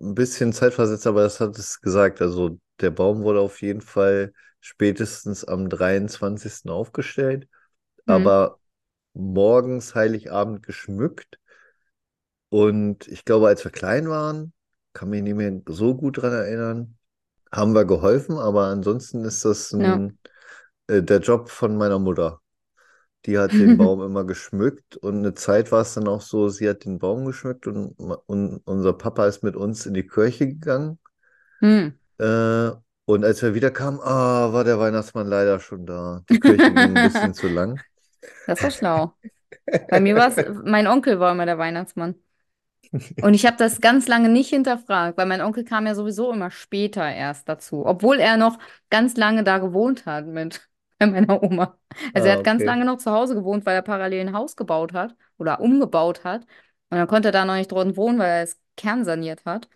ein 0.00 0.14
bisschen 0.14 0.52
zeitversetzt, 0.52 1.06
aber 1.06 1.22
das 1.22 1.40
hat 1.40 1.58
es 1.58 1.80
gesagt. 1.80 2.20
Also 2.22 2.58
der 2.80 2.90
Baum 2.90 3.22
wurde 3.24 3.40
auf 3.40 3.62
jeden 3.62 3.80
Fall 3.82 4.32
spätestens 4.60 5.44
am 5.44 5.68
23. 5.68 6.70
aufgestellt, 6.70 7.48
Mhm. 8.06 8.30
aber 8.30 8.60
morgens 9.14 9.94
Heiligabend 9.94 10.64
geschmückt. 10.66 11.38
Und 12.48 13.08
ich 13.08 13.24
glaube, 13.24 13.48
als 13.48 13.64
wir 13.64 13.70
klein 13.70 14.08
waren, 14.08 14.52
kann 14.92 15.10
mich 15.10 15.22
nicht 15.22 15.34
mehr 15.36 15.60
so 15.68 15.94
gut 15.96 16.18
dran 16.18 16.32
erinnern, 16.32 16.98
haben 17.52 17.74
wir 17.74 17.84
geholfen, 17.84 18.38
aber 18.38 18.66
ansonsten 18.66 19.24
ist 19.24 19.44
das 19.44 19.72
ein, 19.72 20.18
äh, 20.86 21.02
der 21.02 21.20
Job 21.20 21.48
von 21.48 21.76
meiner 21.76 21.98
Mutter. 21.98 22.40
Die 23.26 23.38
hat 23.38 23.52
den 23.52 23.76
Baum 23.78 24.02
immer 24.02 24.24
geschmückt 24.24 24.96
und 24.96 25.18
eine 25.18 25.34
Zeit 25.34 25.72
war 25.72 25.82
es 25.82 25.94
dann 25.94 26.08
auch 26.08 26.22
so, 26.22 26.48
sie 26.48 26.68
hat 26.68 26.84
den 26.84 26.98
Baum 26.98 27.24
geschmückt 27.24 27.66
und, 27.66 27.92
und 27.98 28.60
unser 28.64 28.92
Papa 28.92 29.26
ist 29.26 29.42
mit 29.42 29.56
uns 29.56 29.86
in 29.86 29.94
die 29.94 30.06
Kirche 30.06 30.46
gegangen. 30.46 30.98
Hm. 31.58 31.94
Äh, 32.18 32.70
und 33.04 33.24
als 33.24 33.42
wir 33.42 33.54
wiederkamen, 33.54 34.00
ah, 34.00 34.52
war 34.52 34.64
der 34.64 34.78
Weihnachtsmann 34.78 35.26
leider 35.26 35.58
schon 35.58 35.84
da. 35.84 36.22
Die 36.30 36.38
Kirche 36.38 36.72
ging 36.72 36.78
ein 36.78 36.94
bisschen 36.94 37.34
zu 37.34 37.48
lang. 37.48 37.80
Das 38.46 38.62
war 38.62 38.70
schlau. 38.70 39.14
Bei 39.88 40.00
mir 40.00 40.14
war 40.14 40.28
es, 40.28 40.44
mein 40.64 40.86
Onkel 40.86 41.18
war 41.18 41.32
immer 41.32 41.46
der 41.46 41.58
Weihnachtsmann. 41.58 42.14
Und 43.20 43.34
ich 43.34 43.46
habe 43.46 43.56
das 43.58 43.80
ganz 43.80 44.08
lange 44.08 44.28
nicht 44.30 44.48
hinterfragt, 44.50 45.18
weil 45.18 45.26
mein 45.26 45.42
Onkel 45.42 45.64
kam 45.64 45.86
ja 45.86 45.94
sowieso 45.94 46.32
immer 46.32 46.50
später 46.50 47.06
erst 47.12 47.48
dazu, 47.48 47.84
obwohl 47.86 48.18
er 48.18 48.36
noch 48.36 48.58
ganz 48.90 49.16
lange 49.16 49.44
da 49.44 49.58
gewohnt 49.58 50.06
hat 50.06 50.26
mit 50.26 50.68
meiner 51.00 51.42
Oma. 51.42 51.78
Also 52.14 52.28
er 52.28 52.32
Ah, 52.32 52.38
hat 52.38 52.44
ganz 52.44 52.64
okay. 52.64 52.64
lange 52.64 52.84
noch 52.86 52.98
zu 52.98 53.10
Hause 53.12 53.34
gewohnt, 53.34 53.66
weil 53.66 53.74
er 53.76 53.82
parallel 53.82 54.20
ein 54.28 54.34
Haus 54.34 54.56
gebaut 54.56 54.92
hat 54.94 55.14
oder 55.38 55.60
umgebaut 55.60 56.24
hat. 56.24 56.42
Und 56.90 56.98
dann 56.98 57.06
konnte 57.08 57.28
er 57.28 57.32
da 57.32 57.44
noch 57.44 57.54
nicht 57.54 57.70
drin 57.70 57.96
wohnen, 57.96 58.18
weil 58.18 58.28
er 58.30 58.42
es 58.42 58.58
kernsaniert 58.76 59.44
hat. 59.44 59.68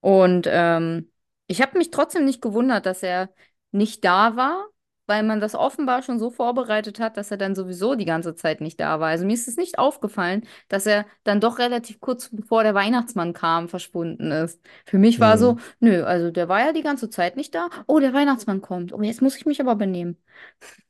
Und 0.00 0.46
ähm, 0.50 1.10
ich 1.46 1.62
habe 1.62 1.78
mich 1.78 1.90
trotzdem 1.90 2.24
nicht 2.24 2.42
gewundert, 2.42 2.86
dass 2.86 3.02
er 3.02 3.30
nicht 3.72 4.04
da 4.04 4.36
war, 4.36 4.66
weil 5.10 5.24
man 5.24 5.40
das 5.40 5.54
offenbar 5.56 6.02
schon 6.02 6.18
so 6.20 6.30
vorbereitet 6.30 7.00
hat, 7.00 7.18
dass 7.18 7.30
er 7.32 7.36
dann 7.38 7.54
sowieso 7.56 7.96
die 7.96 8.06
ganze 8.06 8.34
Zeit 8.36 8.62
nicht 8.62 8.80
da 8.80 9.00
war. 9.00 9.08
Also 9.10 9.26
mir 9.26 9.34
ist 9.34 9.48
es 9.48 9.58
nicht 9.58 9.78
aufgefallen, 9.78 10.44
dass 10.68 10.86
er 10.86 11.06
dann 11.24 11.40
doch 11.40 11.58
relativ 11.58 12.00
kurz 12.00 12.30
bevor 12.30 12.62
der 12.64 12.74
Weihnachtsmann 12.74 13.34
kam, 13.34 13.68
verschwunden 13.68 14.32
ist. 14.32 14.60
Für 14.86 14.98
mich 14.98 15.20
war 15.20 15.38
so, 15.38 15.56
Hm. 15.56 15.60
nö, 15.80 16.04
also 16.04 16.30
der 16.30 16.48
war 16.48 16.60
ja 16.60 16.72
die 16.72 16.82
ganze 16.82 17.10
Zeit 17.10 17.36
nicht 17.36 17.54
da. 17.54 17.68
Oh, 17.88 18.00
der 18.00 18.14
Weihnachtsmann 18.14 18.62
kommt. 18.62 18.92
Oh, 18.94 19.02
jetzt 19.02 19.22
muss 19.22 19.36
ich 19.36 19.46
mich 19.46 19.60
aber 19.60 19.76
benehmen. 19.76 20.16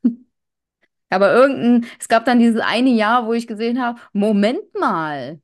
Aber 1.09 1.33
irgendein, 1.33 1.85
es 1.99 2.07
gab 2.07 2.25
dann 2.25 2.39
dieses 2.39 2.61
eine 2.61 2.89
Jahr, 2.91 3.27
wo 3.27 3.33
ich 3.33 3.47
gesehen 3.47 3.81
habe, 3.81 3.99
Moment 4.13 4.61
mal, 4.79 5.41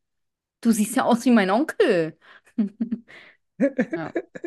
du 0.61 0.71
siehst 0.71 0.95
ja 0.97 1.03
aus 1.05 1.25
wie 1.25 1.32
mein 1.32 1.51
Onkel. 1.51 2.17
Ja. 3.95 4.13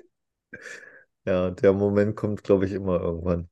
Ja, 1.26 1.51
der 1.51 1.72
Moment 1.72 2.14
kommt, 2.16 2.45
glaube 2.45 2.66
ich, 2.66 2.72
immer 2.72 3.01
irgendwann. 3.01 3.49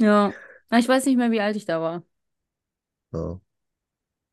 Ja. 0.00 0.32
Ich 0.72 0.88
weiß 0.88 1.04
nicht 1.06 1.16
mehr, 1.16 1.30
wie 1.30 1.40
alt 1.40 1.54
ich 1.56 1.64
da 1.66 1.80
war. 1.80 2.02
Ja. 3.12 3.40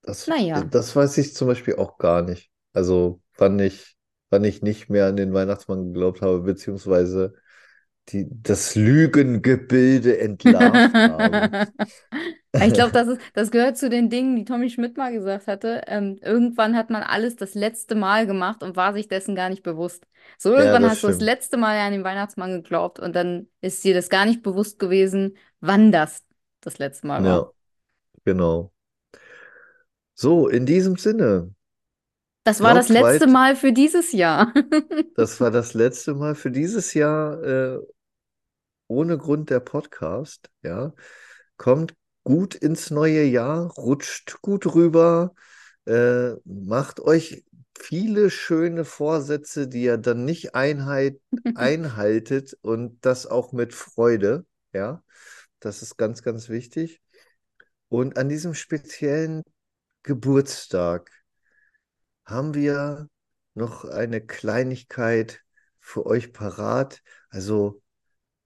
Das, 0.04 0.28
Naja. 0.28 0.72
das 0.72 0.96
weiß 0.96 1.18
ich 1.20 1.36
zum 1.36 1.48
Beispiel 1.50 1.76
auch 1.78 1.98
gar 1.98 2.22
nicht. 2.24 2.52
Also, 2.74 3.22
wann 3.38 3.60
ich, 3.60 3.98
wann 4.30 4.44
ich 4.44 4.62
nicht 4.64 4.90
mehr 4.90 5.08
an 5.08 5.18
den 5.18 5.34
Weihnachtsmann 5.34 5.88
geglaubt 5.94 6.22
habe, 6.22 6.42
beziehungsweise 6.42 7.36
die, 8.10 8.28
das 8.32 8.76
Lügengebilde 8.76 10.20
entlarvt 10.20 11.02
habe. 11.04 11.52
Ich 12.60 12.74
glaube, 12.74 12.92
das 12.92 13.08
ist, 13.08 13.22
das 13.34 13.52
gehört 13.52 13.78
zu 13.78 13.88
den 13.90 14.10
Dingen, 14.10 14.36
die 14.36 14.44
Tommy 14.46 14.70
Schmidt 14.72 14.98
mal 14.98 15.12
gesagt 15.14 15.46
hatte. 15.48 15.84
Ähm, 15.88 16.18
irgendwann 16.24 16.76
hat 16.76 16.90
man 16.90 17.04
alles 17.04 17.36
das 17.36 17.54
letzte 17.54 17.94
Mal 17.96 18.26
gemacht 18.26 18.64
und 18.64 18.76
war 18.76 18.94
sich 18.94 19.08
dessen 19.08 19.36
gar 19.36 19.50
nicht 19.50 19.62
bewusst. 19.64 20.08
So, 20.40 20.54
Ja, 20.56 20.56
irgendwann 20.56 20.82
das 20.82 20.96
hast 20.96 21.04
du 21.04 21.08
das 21.08 21.20
stimmt. 21.20 21.22
letzte 21.22 21.58
Mal 21.58 21.78
an 21.80 21.92
den 21.92 22.04
Weihnachtsmann 22.04 22.54
geglaubt 22.54 23.00
und 23.00 23.16
dann 23.16 23.48
ist 23.62 23.84
dir 23.84 23.94
das 23.94 24.10
gar 24.10 24.26
nicht 24.26 24.42
bewusst 24.42 24.80
gewesen, 24.80 25.38
wann 25.60 25.92
das 25.92 26.26
das 26.62 26.80
letzte 26.80 27.06
Mal 27.08 27.24
war. 27.24 27.38
Ja, 27.38 27.52
genau. 28.26 28.72
So, 30.16 30.50
in 30.50 30.66
diesem 30.66 30.98
Sinne, 30.98 31.56
Das 32.46 32.62
war 32.64 32.74
das 32.74 32.90
letzte 32.90 33.28
Glaubt 33.28 33.28
Mal 33.28 33.56
für 33.56 33.72
dieses 33.74 34.12
Jahr. 34.12 34.52
das 35.16 35.40
war 35.42 35.52
das 35.52 35.74
letzte 35.74 36.14
Mal 36.14 36.36
für 36.36 36.52
dieses 36.52 36.94
Jahr 36.94 37.44
äh, 37.44 37.80
ohne 38.88 39.18
Grund 39.18 39.50
der 39.50 39.60
Podcast. 39.60 40.50
Ja, 40.64 40.94
kommt 41.58 41.94
gut 42.24 42.56
ins 42.56 42.92
neue 42.92 43.24
Jahr, 43.24 43.72
rutscht 43.72 44.42
gut 44.42 44.74
rüber, 44.76 45.34
äh, 45.86 46.32
macht 46.46 47.00
euch 47.00 47.46
viele 47.80 48.30
schöne 48.30 48.86
Vorsätze, 48.86 49.68
die 49.68 49.84
ihr 49.84 49.98
dann 49.98 50.26
nicht 50.26 50.56
einheit, 50.56 51.20
einhaltet 51.56 52.58
und 52.62 53.00
das 53.06 53.26
auch 53.28 53.54
mit 53.54 53.74
Freude. 53.74 54.46
Ja, 54.74 55.04
das 55.60 55.82
ist 55.82 55.98
ganz, 55.98 56.22
ganz 56.24 56.50
wichtig. 56.50 57.02
Und 57.90 58.18
an 58.18 58.30
diesem 58.30 58.54
speziellen 58.54 59.44
Geburtstag 60.04 61.12
haben 62.26 62.54
wir 62.54 63.08
noch 63.54 63.86
eine 63.86 64.22
Kleinigkeit 64.22 65.42
für 65.80 66.06
euch 66.06 66.34
parat. 66.34 67.02
Also 67.30 67.82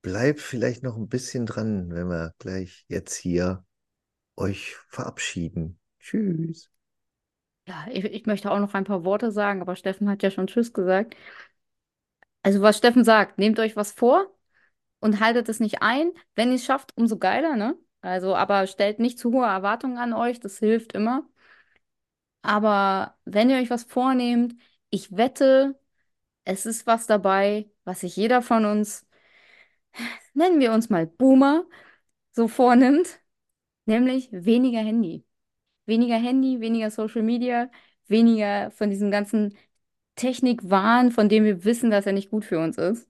bleibt 0.01 0.39
vielleicht 0.39 0.83
noch 0.83 0.97
ein 0.97 1.07
bisschen 1.07 1.45
dran, 1.45 1.93
wenn 1.93 2.07
wir 2.07 2.33
gleich 2.39 2.85
jetzt 2.87 3.15
hier 3.15 3.65
euch 4.35 4.75
verabschieden. 4.89 5.79
Tschüss. 5.99 6.71
Ja, 7.67 7.85
ich, 7.91 8.03
ich 8.05 8.25
möchte 8.25 8.51
auch 8.51 8.59
noch 8.59 8.73
ein 8.73 8.83
paar 8.83 9.03
Worte 9.05 9.31
sagen, 9.31 9.61
aber 9.61 9.75
Steffen 9.75 10.09
hat 10.09 10.23
ja 10.23 10.31
schon 10.31 10.47
Tschüss 10.47 10.73
gesagt. 10.73 11.15
Also, 12.43 12.61
was 12.61 12.77
Steffen 12.77 13.03
sagt, 13.03 13.37
nehmt 13.37 13.59
euch 13.59 13.75
was 13.75 13.91
vor 13.91 14.27
und 14.99 15.19
haltet 15.19 15.49
es 15.49 15.59
nicht 15.59 15.81
ein. 15.81 16.11
Wenn 16.35 16.49
ihr 16.49 16.55
es 16.55 16.65
schafft, 16.65 16.97
umso 16.97 17.17
geiler, 17.17 17.55
ne? 17.55 17.77
Also, 18.01 18.35
aber 18.35 18.67
stellt 18.67 18.99
nicht 18.99 19.19
zu 19.19 19.31
hohe 19.33 19.45
Erwartungen 19.45 19.97
an 19.97 20.13
euch, 20.13 20.39
das 20.39 20.59
hilft 20.59 20.93
immer. 20.93 21.25
Aber 22.41 23.17
wenn 23.25 23.49
ihr 23.49 23.57
euch 23.57 23.69
was 23.69 23.83
vornehmt, 23.83 24.55
ich 24.89 25.15
wette, 25.15 25.79
es 26.45 26.65
ist 26.65 26.87
was 26.87 27.07
dabei, 27.07 27.71
was 27.85 28.01
sich 28.01 28.15
jeder 28.15 28.41
von 28.41 28.65
uns, 28.65 29.07
nennen 30.33 30.59
wir 30.59 30.73
uns 30.73 30.89
mal 30.89 31.07
Boomer, 31.07 31.65
so 32.31 32.47
vornimmt, 32.47 33.19
nämlich 33.85 34.29
weniger 34.31 34.79
Handy. 34.79 35.25
Weniger 35.85 36.17
Handy, 36.17 36.61
weniger 36.61 36.91
Social 36.91 37.23
Media, 37.23 37.69
weniger 38.07 38.71
von 38.71 38.89
diesem 38.89 39.11
ganzen 39.11 39.57
Technikwahn, 40.15 41.11
von 41.11 41.29
dem 41.29 41.43
wir 41.45 41.65
wissen, 41.65 41.91
dass 41.91 42.05
er 42.05 42.13
nicht 42.13 42.29
gut 42.31 42.45
für 42.45 42.59
uns 42.59 42.77
ist. 42.77 43.09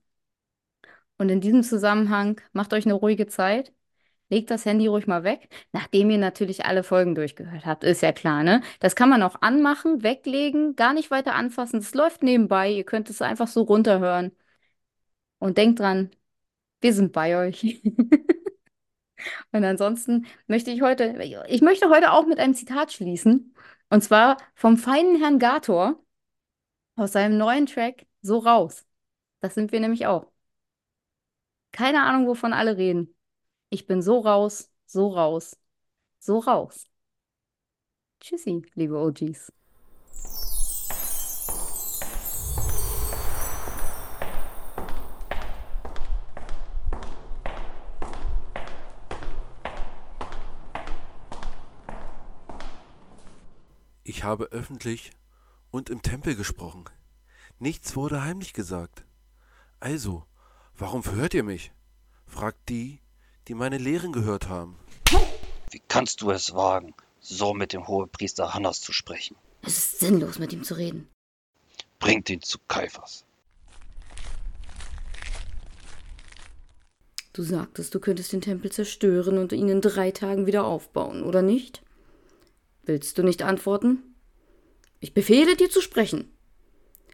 Und 1.18 1.28
in 1.28 1.40
diesem 1.40 1.62
Zusammenhang 1.62 2.40
macht 2.52 2.72
euch 2.74 2.84
eine 2.84 2.94
ruhige 2.94 3.26
Zeit. 3.26 3.72
Legt 4.30 4.50
das 4.50 4.64
Handy 4.64 4.86
ruhig 4.86 5.06
mal 5.06 5.24
weg, 5.24 5.48
nachdem 5.72 6.10
ihr 6.10 6.18
natürlich 6.18 6.64
alle 6.64 6.82
Folgen 6.84 7.14
durchgehört 7.14 7.66
habt. 7.66 7.84
Ist 7.84 8.02
ja 8.02 8.12
klar, 8.12 8.42
ne? 8.42 8.62
Das 8.80 8.96
kann 8.96 9.10
man 9.10 9.22
auch 9.22 9.42
anmachen, 9.42 10.02
weglegen, 10.02 10.74
gar 10.76 10.94
nicht 10.94 11.10
weiter 11.10 11.34
anfassen. 11.34 11.80
Es 11.80 11.94
läuft 11.94 12.22
nebenbei. 12.22 12.70
Ihr 12.72 12.84
könnt 12.84 13.10
es 13.10 13.22
einfach 13.22 13.48
so 13.48 13.62
runterhören. 13.62 14.32
Und 15.38 15.58
denkt 15.58 15.80
dran, 15.80 16.10
wir 16.82 16.92
sind 16.92 17.12
bei 17.12 17.36
euch. 17.36 17.82
Und 19.52 19.64
ansonsten 19.64 20.26
möchte 20.46 20.70
ich 20.70 20.82
heute, 20.82 21.16
ich 21.48 21.62
möchte 21.62 21.88
heute 21.88 22.12
auch 22.12 22.26
mit 22.26 22.38
einem 22.38 22.54
Zitat 22.54 22.92
schließen. 22.92 23.54
Und 23.90 24.02
zwar 24.02 24.38
vom 24.54 24.76
feinen 24.78 25.16
Herrn 25.20 25.38
Gator 25.38 26.02
aus 26.96 27.12
seinem 27.12 27.38
neuen 27.38 27.66
Track 27.66 28.06
So 28.22 28.38
raus. 28.38 28.86
Das 29.40 29.54
sind 29.54 29.72
wir 29.72 29.80
nämlich 29.80 30.06
auch. 30.06 30.30
Keine 31.72 32.02
Ahnung, 32.02 32.26
wovon 32.28 32.52
alle 32.52 32.76
reden. 32.76 33.14
Ich 33.70 33.86
bin 33.86 34.02
so 34.02 34.20
raus, 34.20 34.70
so 34.86 35.08
raus, 35.08 35.56
so 36.18 36.38
raus. 36.38 36.84
Tschüssi, 38.20 38.62
liebe 38.74 38.96
OGs. 38.98 39.52
Ich 54.22 54.26
habe 54.28 54.52
öffentlich 54.52 55.10
und 55.72 55.90
im 55.90 56.00
Tempel 56.00 56.36
gesprochen. 56.36 56.84
Nichts 57.58 57.96
wurde 57.96 58.22
heimlich 58.22 58.52
gesagt. 58.52 59.04
Also, 59.80 60.22
warum 60.78 61.02
verhört 61.02 61.34
ihr 61.34 61.42
mich? 61.42 61.72
fragt 62.28 62.68
die, 62.68 63.00
die 63.48 63.54
meine 63.54 63.78
Lehren 63.78 64.12
gehört 64.12 64.48
haben. 64.48 64.78
Wie 65.72 65.82
kannst 65.88 66.20
du 66.20 66.30
es 66.30 66.54
wagen, 66.54 66.94
so 67.18 67.52
mit 67.52 67.72
dem 67.72 67.88
Hohepriester 67.88 68.54
Hannas 68.54 68.80
zu 68.80 68.92
sprechen? 68.92 69.34
Es 69.62 69.76
ist 69.76 69.98
sinnlos, 69.98 70.38
mit 70.38 70.52
ihm 70.52 70.62
zu 70.62 70.74
reden. 70.74 71.08
Bringt 71.98 72.30
ihn 72.30 72.42
zu 72.42 72.60
Kaiphas. 72.68 73.24
Du 77.32 77.42
sagtest, 77.42 77.92
du 77.92 77.98
könntest 77.98 78.32
den 78.32 78.40
Tempel 78.40 78.70
zerstören 78.70 79.38
und 79.38 79.52
ihn 79.52 79.68
in 79.68 79.80
drei 79.80 80.12
Tagen 80.12 80.46
wieder 80.46 80.64
aufbauen, 80.64 81.24
oder 81.24 81.42
nicht? 81.42 81.82
Willst 82.84 83.18
du 83.18 83.24
nicht 83.24 83.42
antworten? 83.42 84.04
Ich 85.02 85.14
befehle 85.14 85.56
dir 85.56 85.68
zu 85.68 85.80
sprechen. 85.80 86.30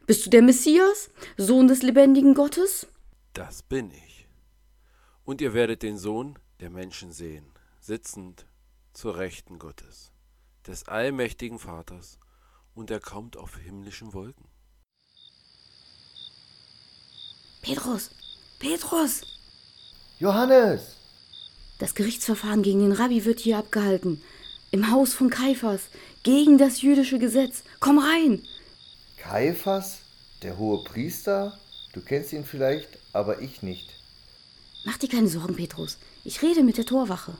Bist 0.07 0.27
du 0.27 0.31
der 0.31 0.43
Messias, 0.43 1.09
Sohn 1.39 1.69
des 1.69 1.81
lebendigen 1.81 2.35
Gottes? 2.35 2.87
Das 3.33 3.63
bin 3.63 3.91
ich. 3.91 4.29
Und 5.25 5.41
ihr 5.41 5.55
werdet 5.55 5.83
den 5.83 5.97
Sohn 5.97 6.39
der 6.61 6.69
Menschen 6.69 7.13
sehen, 7.13 7.47
sitzend 7.81 8.45
zur 8.93 9.17
Rechten 9.17 9.59
Gottes, 9.59 10.13
des 10.67 10.87
allmächtigen 10.87 11.59
Vaters, 11.59 12.19
und 12.75 12.91
er 12.91 13.01
kommt 13.01 13.39
auf 13.39 13.57
himmlischen 13.57 14.13
Wolken. 14.13 14.45
Petrus, 17.63 18.11
Petrus! 18.59 19.23
Johannes! 20.19 20.99
Das 21.79 21.95
Gerichtsverfahren 21.95 22.63
gegen 22.63 22.81
den 22.81 22.93
Rabbi 22.93 23.25
wird 23.25 23.41
hier 23.41 23.57
abgehalten. 23.57 24.23
Im 24.73 24.91
Haus 24.91 25.15
von 25.15 25.31
Kaiphas, 25.31 25.89
gegen 26.29 26.59
das 26.59 26.83
jüdische 26.83 27.19
Gesetz. 27.19 27.63
Komm 27.81 27.99
rein! 27.99 28.43
Kaiphas, 29.17 30.01
der 30.43 30.59
hohe 30.59 30.85
Priester? 30.85 31.59
Du 31.95 32.03
kennst 32.03 32.35
ihn 32.35 32.45
vielleicht, 32.45 32.91
aber 33.15 33.41
ich 33.41 33.63
nicht. 33.63 33.89
Mach 34.85 34.99
dir 34.99 35.09
keine 35.09 35.29
Sorgen, 35.29 35.57
Petrus. 35.57 35.97
Ich 36.25 36.43
rede 36.43 36.63
mit 36.63 36.77
der 36.77 36.85
Torwache. 36.85 37.33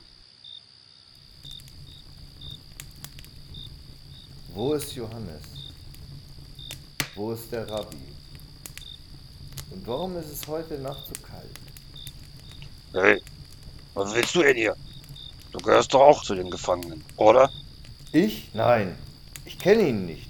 Wo 4.55 4.73
ist 4.73 4.95
Johannes? 4.95 5.43
Wo 7.13 7.33
ist 7.33 7.51
der 7.51 7.69
Rabbi? 7.69 7.95
Und 9.69 9.85
warum 9.85 10.17
ist 10.17 10.31
es 10.31 10.47
heute 10.47 10.79
Nacht 10.79 11.05
so 11.05 11.21
kalt? 11.21 11.55
Hey, 12.93 13.21
was 13.93 14.15
willst 14.15 14.33
du 14.33 14.41
denn 14.41 14.57
hier? 14.57 14.75
Du 15.51 15.59
gehörst 15.59 15.93
doch 15.93 16.01
auch 16.01 16.23
zu 16.23 16.33
den 16.33 16.49
Gefangenen, 16.49 17.03
oder? 17.17 17.51
Ich? 18.11 18.49
Nein, 18.53 18.95
ich 19.45 19.59
kenne 19.59 19.87
ihn 19.87 20.05
nicht. 20.05 20.29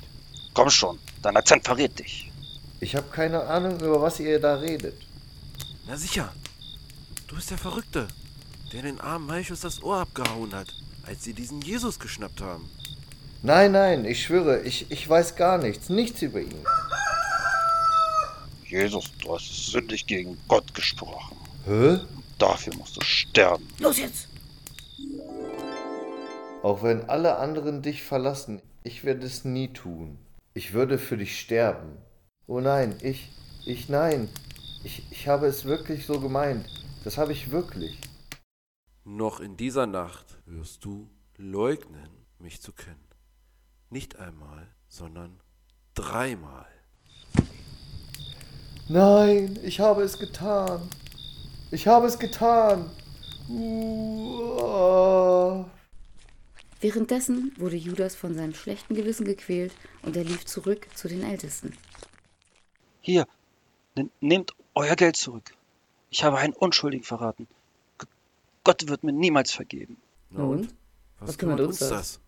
Komm 0.53 0.69
schon, 0.69 0.99
dein 1.21 1.37
Akzent 1.37 1.65
verrät 1.65 1.97
dich. 1.99 2.31
Ich 2.81 2.95
habe 2.95 3.07
keine 3.11 3.43
Ahnung, 3.43 3.79
über 3.79 4.01
was 4.01 4.19
ihr 4.19 4.39
da 4.39 4.55
redet. 4.55 4.95
Na 5.87 5.97
sicher, 5.97 6.33
du 7.27 7.35
bist 7.35 7.51
der 7.51 7.57
Verrückte, 7.57 8.07
der 8.73 8.81
den 8.83 8.99
armen 8.99 9.27
Malchus 9.27 9.61
das 9.61 9.81
Ohr 9.83 9.97
abgehauen 9.97 10.53
hat, 10.53 10.67
als 11.03 11.23
sie 11.23 11.33
diesen 11.33 11.61
Jesus 11.61 11.99
geschnappt 11.99 12.41
haben. 12.41 12.69
Nein, 13.41 13.71
nein, 13.71 14.05
ich 14.05 14.23
schwöre, 14.23 14.61
ich, 14.61 14.91
ich 14.91 15.07
weiß 15.07 15.35
gar 15.35 15.57
nichts, 15.57 15.89
nichts 15.89 16.21
über 16.21 16.41
ihn. 16.41 16.65
Jesus, 18.67 19.11
du 19.21 19.33
hast 19.33 19.71
sündig 19.71 20.05
gegen 20.05 20.37
Gott 20.47 20.73
gesprochen. 20.73 21.37
Hä? 21.65 21.99
Dafür 22.37 22.75
musst 22.75 22.97
du 22.97 23.01
sterben. 23.01 23.67
Los 23.79 23.97
jetzt! 23.97 24.28
Auch 26.61 26.83
wenn 26.83 27.09
alle 27.09 27.37
anderen 27.37 27.81
dich 27.81 28.03
verlassen, 28.03 28.61
ich 28.83 29.05
werde 29.05 29.25
es 29.25 29.45
nie 29.45 29.71
tun. 29.71 30.17
Ich 30.53 30.73
würde 30.73 30.97
für 30.97 31.15
dich 31.15 31.39
sterben. 31.39 31.97
Oh 32.47 32.59
nein, 32.59 32.97
ich, 33.01 33.31
ich 33.65 33.87
nein. 33.87 34.27
Ich, 34.83 35.09
ich 35.09 35.29
habe 35.29 35.47
es 35.47 35.63
wirklich 35.63 36.05
so 36.05 36.19
gemeint. 36.19 36.65
Das 37.05 37.17
habe 37.17 37.31
ich 37.31 37.51
wirklich. 37.51 38.01
Noch 39.05 39.39
in 39.39 39.55
dieser 39.55 39.87
Nacht 39.87 40.37
wirst 40.45 40.83
du 40.83 41.09
leugnen, 41.37 42.09
mich 42.39 42.61
zu 42.61 42.73
kennen. 42.73 43.07
Nicht 43.89 44.19
einmal, 44.19 44.67
sondern 44.89 45.39
dreimal. 45.93 46.67
Nein, 48.89 49.57
ich 49.63 49.79
habe 49.79 50.03
es 50.03 50.19
getan. 50.19 50.81
Ich 51.71 51.87
habe 51.87 52.07
es 52.07 52.19
getan. 52.19 52.91
Uh, 53.49 55.63
Währenddessen 56.81 57.53
wurde 57.57 57.75
Judas 57.75 58.15
von 58.15 58.33
seinem 58.35 58.53
schlechten 58.53 58.95
Gewissen 58.95 59.25
gequält 59.25 59.73
und 60.01 60.15
er 60.15 60.23
lief 60.23 60.45
zurück 60.45 60.87
zu 60.95 61.07
den 61.09 61.23
Ältesten. 61.23 61.73
Hier, 63.01 63.27
ne- 63.95 64.09
nehmt 64.21 64.53
euer 64.75 64.95
Geld 64.95 65.17
zurück. 65.17 65.51
Ich 66.09 66.23
habe 66.23 66.37
einen 66.37 66.53
Unschuldigen 66.53 67.03
verraten. 67.03 67.47
G 67.99 68.05
Gott 68.63 68.87
wird 68.87 69.03
mir 69.03 69.11
niemals 69.11 69.51
vergeben. 69.51 69.97
Na 70.29 70.43
Und? 70.43 70.73
Was, 71.19 71.29
Was 71.29 71.37
kümmert 71.37 71.59
uns 71.59 71.81
uns 71.81 71.89
das? 71.89 72.21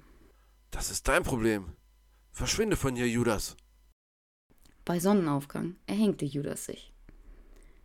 Das 0.72 0.92
ist 0.92 1.08
dein 1.08 1.24
Problem. 1.24 1.70
Verschwinde 2.34 2.76
von 2.76 2.96
hier, 2.96 3.08
Judas. 3.08 3.56
Bei 4.84 5.00
Sonnenaufgang 5.00 5.76
erhängte 5.88 6.26
Judas 6.26 6.66
sich. 6.66 6.92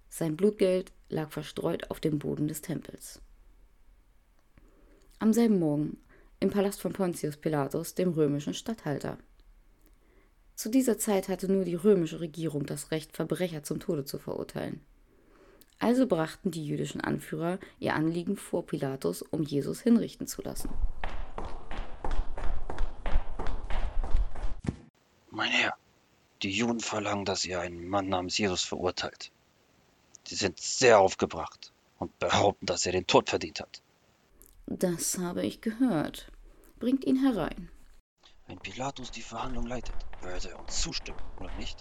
Sein 0.08 0.36
Blutgeld 0.36 0.92
lag 1.08 1.30
verstreut 1.30 1.90
auf 1.90 2.00
dem 2.00 2.18
Boden 2.18 2.48
des 2.48 2.62
Tempels. 2.62 3.20
Am 5.18 5.32
selben 5.32 5.58
Morgen 5.58 5.98
im 6.40 6.50
Palast 6.50 6.80
von 6.80 6.92
Pontius 6.92 7.36
Pilatus, 7.36 7.94
dem 7.94 8.12
römischen 8.12 8.54
Statthalter. 8.54 9.18
Zu 10.54 10.70
dieser 10.70 10.98
Zeit 10.98 11.28
hatte 11.28 11.50
nur 11.50 11.64
die 11.64 11.74
römische 11.74 12.20
Regierung 12.20 12.66
das 12.66 12.90
Recht, 12.90 13.14
Verbrecher 13.14 13.62
zum 13.62 13.80
Tode 13.80 14.04
zu 14.04 14.18
verurteilen. 14.18 14.80
Also 15.78 16.06
brachten 16.06 16.50
die 16.50 16.66
jüdischen 16.66 17.02
Anführer 17.02 17.58
ihr 17.78 17.94
Anliegen 17.94 18.36
vor 18.36 18.64
Pilatus, 18.64 19.20
um 19.22 19.42
Jesus 19.42 19.82
hinrichten 19.82 20.26
zu 20.26 20.40
lassen. 20.40 20.70
Mein 25.30 25.50
Herr, 25.50 25.74
die 26.42 26.50
Juden 26.50 26.80
verlangen, 26.80 27.26
dass 27.26 27.44
ihr 27.44 27.60
einen 27.60 27.86
Mann 27.88 28.08
namens 28.08 28.38
Jesus 28.38 28.64
verurteilt. 28.64 29.30
Sie 30.26 30.34
sind 30.34 30.58
sehr 30.58 30.98
aufgebracht 30.98 31.72
und 31.98 32.18
behaupten, 32.18 32.64
dass 32.64 32.86
er 32.86 32.92
den 32.92 33.06
Tod 33.06 33.28
verdient 33.28 33.60
hat. 33.60 33.82
Das 34.66 35.18
habe 35.18 35.44
ich 35.46 35.60
gehört. 35.60 36.30
Bringt 36.78 37.04
ihn 37.04 37.22
herein. 37.22 37.70
Wenn 38.46 38.58
Pilatus 38.58 39.10
die 39.10 39.22
Verhandlung 39.22 39.66
leitet, 39.66 39.94
würde 40.22 40.50
er 40.50 40.60
uns 40.60 40.82
zustimmen, 40.82 41.18
oder 41.40 41.52
nicht? 41.56 41.78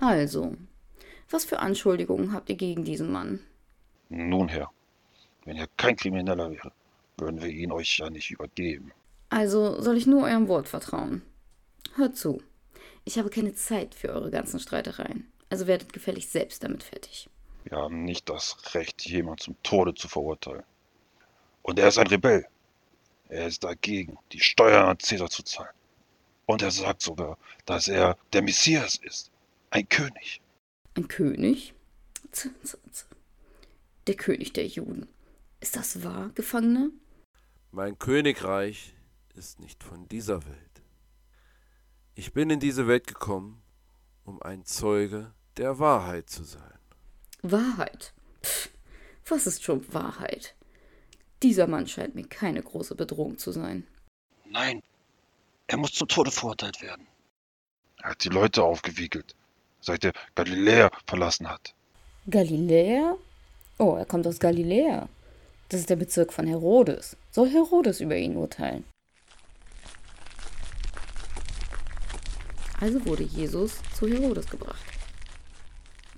Also, 0.00 0.54
was 1.30 1.44
für 1.44 1.58
Anschuldigungen 1.58 2.32
habt 2.32 2.50
ihr 2.50 2.56
gegen 2.56 2.84
diesen 2.84 3.10
Mann? 3.10 3.40
Nun, 4.08 4.48
Herr, 4.48 4.70
wenn 5.44 5.56
er 5.56 5.68
kein 5.76 5.96
Krimineller 5.96 6.50
wäre, 6.50 6.72
würden 7.16 7.40
wir 7.40 7.48
ihn 7.48 7.72
euch 7.72 7.98
ja 7.98 8.10
nicht 8.10 8.30
übergeben. 8.30 8.92
Also 9.30 9.80
soll 9.80 9.96
ich 9.96 10.06
nur 10.06 10.24
eurem 10.24 10.48
Wort 10.48 10.68
vertrauen? 10.68 11.22
Hört 11.94 12.16
zu. 12.16 12.42
Ich 13.04 13.18
habe 13.18 13.30
keine 13.30 13.54
Zeit 13.54 13.94
für 13.94 14.08
eure 14.08 14.30
ganzen 14.30 14.60
Streitereien. 14.60 15.32
Also 15.48 15.66
werdet 15.66 15.92
gefällig 15.92 16.28
selbst 16.28 16.62
damit 16.62 16.82
fertig. 16.82 17.28
Wir 17.64 17.78
haben 17.78 18.04
nicht 18.04 18.28
das 18.28 18.74
Recht, 18.74 19.06
jemand 19.06 19.40
zum 19.40 19.60
Tode 19.62 19.94
zu 19.94 20.08
verurteilen. 20.08 20.64
Und 21.66 21.80
er 21.80 21.88
ist 21.88 21.98
ein 21.98 22.06
Rebell. 22.06 22.46
Er 23.28 23.48
ist 23.48 23.64
dagegen, 23.64 24.16
die 24.30 24.38
Steuern 24.38 24.86
an 24.86 24.98
Caesar 24.98 25.28
zu 25.28 25.42
zahlen. 25.42 25.74
Und 26.46 26.62
er 26.62 26.70
sagt 26.70 27.02
sogar, 27.02 27.38
dass 27.64 27.88
er 27.88 28.16
der 28.32 28.42
Messias 28.42 28.94
ist. 28.98 29.32
Ein 29.70 29.88
König. 29.88 30.40
Ein 30.94 31.08
König? 31.08 31.74
Der 34.06 34.14
König 34.14 34.52
der 34.52 34.68
Juden. 34.68 35.08
Ist 35.58 35.74
das 35.74 36.04
wahr, 36.04 36.30
Gefangene? 36.36 36.92
Mein 37.72 37.98
Königreich 37.98 38.94
ist 39.34 39.58
nicht 39.58 39.82
von 39.82 40.06
dieser 40.06 40.46
Welt. 40.46 40.82
Ich 42.14 42.32
bin 42.32 42.48
in 42.48 42.60
diese 42.60 42.86
Welt 42.86 43.08
gekommen, 43.08 43.60
um 44.24 44.40
ein 44.40 44.64
Zeuge 44.64 45.34
der 45.56 45.80
Wahrheit 45.80 46.30
zu 46.30 46.44
sein. 46.44 46.78
Wahrheit. 47.42 48.14
Pff, 48.44 48.70
was 49.26 49.48
ist 49.48 49.64
schon 49.64 49.92
Wahrheit? 49.92 50.54
Dieser 51.46 51.68
Mann 51.68 51.86
scheint 51.86 52.16
mir 52.16 52.26
keine 52.26 52.60
große 52.60 52.96
Bedrohung 52.96 53.38
zu 53.38 53.52
sein. 53.52 53.86
Nein, 54.50 54.82
er 55.68 55.76
muss 55.76 55.92
zum 55.92 56.08
Tode 56.08 56.32
verurteilt 56.32 56.82
werden. 56.82 57.06
Er 58.02 58.10
hat 58.10 58.24
die 58.24 58.30
Leute 58.30 58.64
aufgewiegelt, 58.64 59.36
seit 59.80 60.02
er 60.02 60.12
Galiläa 60.34 60.90
verlassen 61.06 61.48
hat. 61.48 61.72
Galiläa? 62.28 63.16
Oh, 63.78 63.94
er 63.94 64.06
kommt 64.06 64.26
aus 64.26 64.40
Galiläa. 64.40 65.08
Das 65.68 65.78
ist 65.78 65.88
der 65.88 65.94
Bezirk 65.94 66.32
von 66.32 66.48
Herodes. 66.48 67.16
Soll 67.30 67.48
Herodes 67.48 68.00
über 68.00 68.16
ihn 68.16 68.36
urteilen? 68.36 68.82
Also 72.80 73.06
wurde 73.06 73.22
Jesus 73.22 73.76
zu 73.96 74.08
Herodes 74.08 74.50
gebracht. 74.50 74.82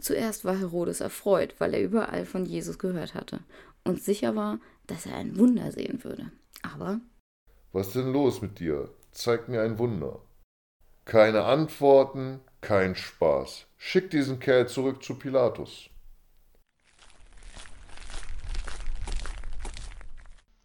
Zuerst 0.01 0.47
war 0.47 0.59
Herodes 0.59 1.03
erfreut, 1.03 1.55
weil 1.59 1.75
er 1.75 1.83
überall 1.83 2.25
von 2.25 2.47
Jesus 2.47 2.79
gehört 2.79 3.13
hatte 3.13 3.41
und 3.85 4.03
sicher 4.03 4.35
war, 4.35 4.59
dass 4.89 5.07
er 5.07 5.17
ein 5.17 5.39
Wunder 5.39 5.71
sehen 5.71 6.03
würde. 6.03 6.33
Aber 6.63 7.01
Was 7.73 7.93
denn 7.93 8.13
los 8.13 8.43
mit 8.43 8.59
dir? 8.59 8.93
Zeig 9.13 9.49
mir 9.49 9.63
ein 9.63 9.79
Wunder. 9.79 10.21
Keine 11.05 11.45
Antworten, 11.45 12.41
kein 12.61 12.97
Spaß. 12.97 13.67
Schick 13.77 14.11
diesen 14.11 14.41
Kerl 14.41 14.69
zurück 14.69 15.03
zu 15.03 15.15
Pilatus. 15.15 15.89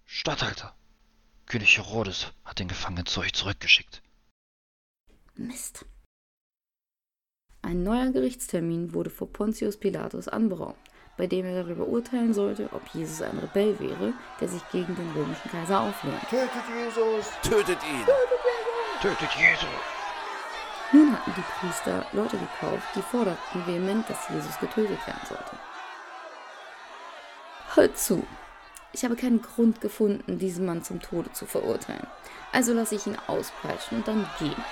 Statthalter, 0.06 0.76
König 1.46 1.78
Herodes 1.78 2.34
hat 2.46 2.60
den 2.60 2.68
Gefangenen 2.68 3.06
zu 3.06 3.20
euch 3.20 3.34
zurückgeschickt. 3.34 4.02
Mist. 5.36 5.86
Ein 7.62 7.84
neuer 7.84 8.12
Gerichtstermin 8.12 8.94
wurde 8.94 9.10
vor 9.10 9.32
Pontius 9.32 9.78
Pilatus 9.78 10.28
anberaumt, 10.28 10.78
bei 11.18 11.28
dem 11.28 11.46
er 11.46 11.64
darüber 11.64 11.88
urteilen 11.88 12.34
sollte, 12.34 12.70
ob 12.72 12.82
Jesus 12.94 13.22
ein 13.22 13.38
Rebell 13.38 13.80
wäre, 13.80 14.14
der 14.40 14.48
sich 14.48 14.62
gegen 14.72 14.96
den 14.96 15.12
römischen 15.12 15.52
Kaiser 15.52 15.82
auflehnt. 15.82 16.22
Tötet 16.30 16.64
Jesus! 16.76 17.32
Tötet 17.42 17.78
ihn! 17.84 18.06
Tötet 19.02 19.32
Jesus! 19.32 19.70
Nun 20.92 21.12
hatten 21.12 21.34
die 21.36 21.44
Priester 21.60 22.06
Leute 22.14 22.38
gekauft, 22.38 22.88
die 22.96 23.02
forderten 23.02 23.66
vehement, 23.66 24.10
dass 24.10 24.30
Jesus 24.30 24.60
getötet 24.60 25.06
werden 25.08 25.22
sollte. 25.28 25.58
Hört 27.76 27.98
zu. 27.98 28.26
Ich 28.92 29.04
habe 29.04 29.16
keinen 29.16 29.42
Grund 29.42 29.82
gefunden, 29.82 30.38
diesen 30.38 30.68
Mann 30.68 30.84
zum 30.84 31.02
Tode 31.02 31.32
zu 31.34 31.48
verurteilen. 31.48 32.06
Also 32.52 32.74
lasse 32.74 32.94
ich 32.94 33.08
ihn 33.08 33.18
auspeitschen 33.26 33.98
und 33.98 34.08
dann 34.08 34.30
gehen. 34.38 34.64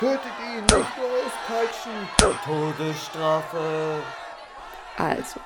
Tötet 0.00 0.20
ihn, 0.40 0.62
nicht 0.62 0.72
nur 0.72 1.06
auspeitschen. 1.22 2.08
Todesstrafe. 2.44 4.02
Also, 5.02 5.40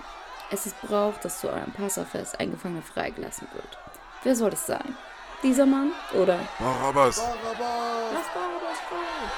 es 0.50 0.66
ist 0.66 0.78
Brauch, 0.82 1.16
dass 1.16 1.40
zu 1.40 1.48
eurem 1.48 1.72
Passafest 1.72 2.38
ein 2.38 2.50
Gefangener 2.50 2.82
freigelassen 2.82 3.48
wird. 3.54 3.78
Wer 4.22 4.36
soll 4.36 4.52
es 4.52 4.66
sein? 4.66 4.94
Dieser 5.42 5.64
Mann 5.64 5.92
oder 6.12 6.38
Barabbas! 6.59 7.16
Barabbas. 7.16 8.12
Lass 8.12 8.26
Barabbas 8.34 8.78
frei! 8.86 9.30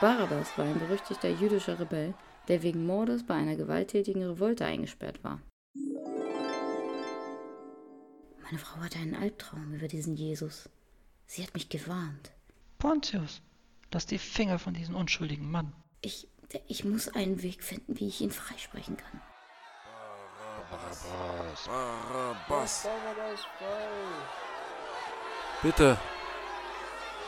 Barabbas 0.00 0.56
war 0.56 0.66
ein 0.66 0.78
berüchtigter 0.78 1.28
jüdischer 1.28 1.80
Rebell, 1.80 2.14
der 2.46 2.62
wegen 2.62 2.86
Mordes 2.86 3.26
bei 3.26 3.34
einer 3.34 3.56
gewalttätigen 3.56 4.22
Revolte 4.22 4.64
eingesperrt 4.64 5.24
war. 5.24 5.40
Meine 8.44 8.58
Frau 8.58 8.80
hatte 8.80 9.00
einen 9.00 9.16
Albtraum 9.16 9.74
über 9.74 9.88
diesen 9.88 10.14
Jesus. 10.14 10.68
Sie 11.26 11.42
hat 11.42 11.52
mich 11.54 11.68
gewarnt. 11.68 12.30
Pontius, 12.78 13.42
lass 13.92 14.06
die 14.06 14.18
Finger 14.18 14.60
von 14.60 14.74
diesem 14.74 14.94
unschuldigen 14.94 15.50
Mann. 15.50 15.72
Ich, 16.00 16.28
ich 16.68 16.84
muss 16.84 17.08
einen 17.14 17.42
Weg 17.42 17.62
finden, 17.62 17.98
wie 17.98 18.08
ich 18.08 18.20
ihn 18.20 18.30
freisprechen 18.30 18.96
kann. 18.96 19.20
Barabbas. 20.70 21.04
Barabbas! 21.66 22.82
Barabbas. 22.82 23.40
Bitte! 25.62 25.96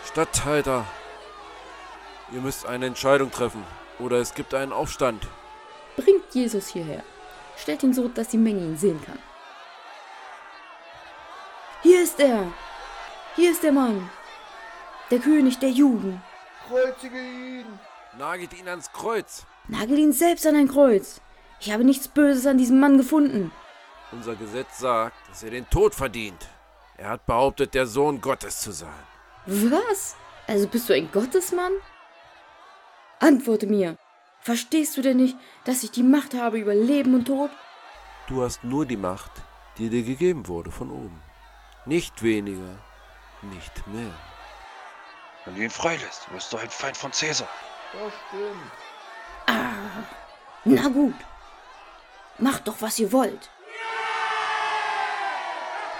Statthalter! 0.04 0.86
Ihr 2.32 2.40
müsst 2.40 2.66
eine 2.66 2.86
Entscheidung 2.86 3.30
treffen, 3.30 3.64
oder 3.98 4.18
es 4.18 4.34
gibt 4.34 4.54
einen 4.54 4.72
Aufstand. 4.72 5.26
Bringt 5.96 6.34
Jesus 6.34 6.68
hierher. 6.68 7.02
Stellt 7.56 7.82
ihn 7.82 7.94
so, 7.94 8.08
dass 8.08 8.28
die 8.28 8.38
Menge 8.38 8.60
ihn 8.60 8.76
sehen 8.76 9.00
kann. 9.04 9.18
Hier 11.82 12.02
ist 12.02 12.20
er! 12.20 12.52
Hier 13.34 13.50
ist 13.50 13.62
der 13.62 13.72
Mann! 13.72 14.10
Der 15.10 15.18
König 15.18 15.58
der 15.58 15.70
Juden! 15.70 16.22
Kreuzige 16.68 17.18
ihn. 17.18 17.78
Nagelt 18.16 18.52
ihn 18.58 18.68
ans 18.68 18.90
Kreuz! 18.92 19.44
Nagel 19.68 19.98
ihn 19.98 20.12
selbst 20.12 20.46
an 20.46 20.56
ein 20.56 20.68
Kreuz! 20.68 21.20
Ich 21.60 21.72
habe 21.72 21.84
nichts 21.84 22.08
Böses 22.08 22.46
an 22.46 22.58
diesem 22.58 22.80
Mann 22.80 22.96
gefunden. 22.96 23.52
Unser 24.12 24.36
Gesetz 24.36 24.78
sagt, 24.78 25.16
dass 25.28 25.42
er 25.42 25.50
den 25.50 25.68
Tod 25.68 25.94
verdient. 25.94 26.48
Er 26.96 27.10
hat 27.10 27.26
behauptet, 27.26 27.74
der 27.74 27.86
Sohn 27.86 28.20
Gottes 28.20 28.60
zu 28.60 28.72
sein. 28.72 29.04
Was? 29.46 30.16
Also 30.46 30.66
bist 30.66 30.88
du 30.88 30.94
ein 30.94 31.10
Gottesmann? 31.12 31.72
Antworte 33.20 33.66
mir. 33.66 33.96
Verstehst 34.40 34.96
du 34.96 35.02
denn 35.02 35.18
nicht, 35.18 35.36
dass 35.64 35.82
ich 35.82 35.90
die 35.90 36.02
Macht 36.02 36.34
habe 36.34 36.58
über 36.58 36.74
Leben 36.74 37.14
und 37.14 37.26
Tod? 37.26 37.50
Du 38.28 38.42
hast 38.42 38.64
nur 38.64 38.86
die 38.86 38.96
Macht, 38.96 39.32
die 39.76 39.90
dir 39.90 40.02
gegeben 40.02 40.48
wurde 40.48 40.70
von 40.70 40.90
oben. 40.90 41.20
Nicht 41.84 42.22
weniger, 42.22 42.78
nicht 43.42 43.86
mehr. 43.88 44.14
Wenn 45.44 45.56
du 45.56 45.62
ihn 45.62 45.70
freilässt, 45.70 46.30
wirst 46.32 46.52
du 46.52 46.56
ein 46.56 46.70
Feind 46.70 46.96
von 46.96 47.12
Cäsar. 47.12 47.48
Das 47.92 48.12
stimmt. 48.28 48.72
Ah, 49.46 50.04
na 50.64 50.88
gut. 50.88 51.14
Macht 52.38 52.68
doch, 52.68 52.76
was 52.80 52.98
ihr 52.98 53.10
wollt. 53.12 53.50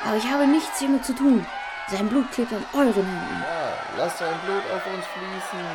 Aber 0.05 0.16
ich 0.16 0.24
habe 0.24 0.47
nichts 0.47 0.78
hiermit 0.78 1.05
zu 1.05 1.14
tun. 1.14 1.45
Sein 1.89 2.09
Blut 2.09 2.30
klebt 2.30 2.53
an 2.53 2.64
euren 2.74 3.05
Händen. 3.05 3.43
Ja, 3.43 3.78
lass 3.97 4.18
sein 4.18 4.39
Blut 4.45 4.62
auf 4.70 4.86
uns 4.86 5.05
fließen. 5.07 5.66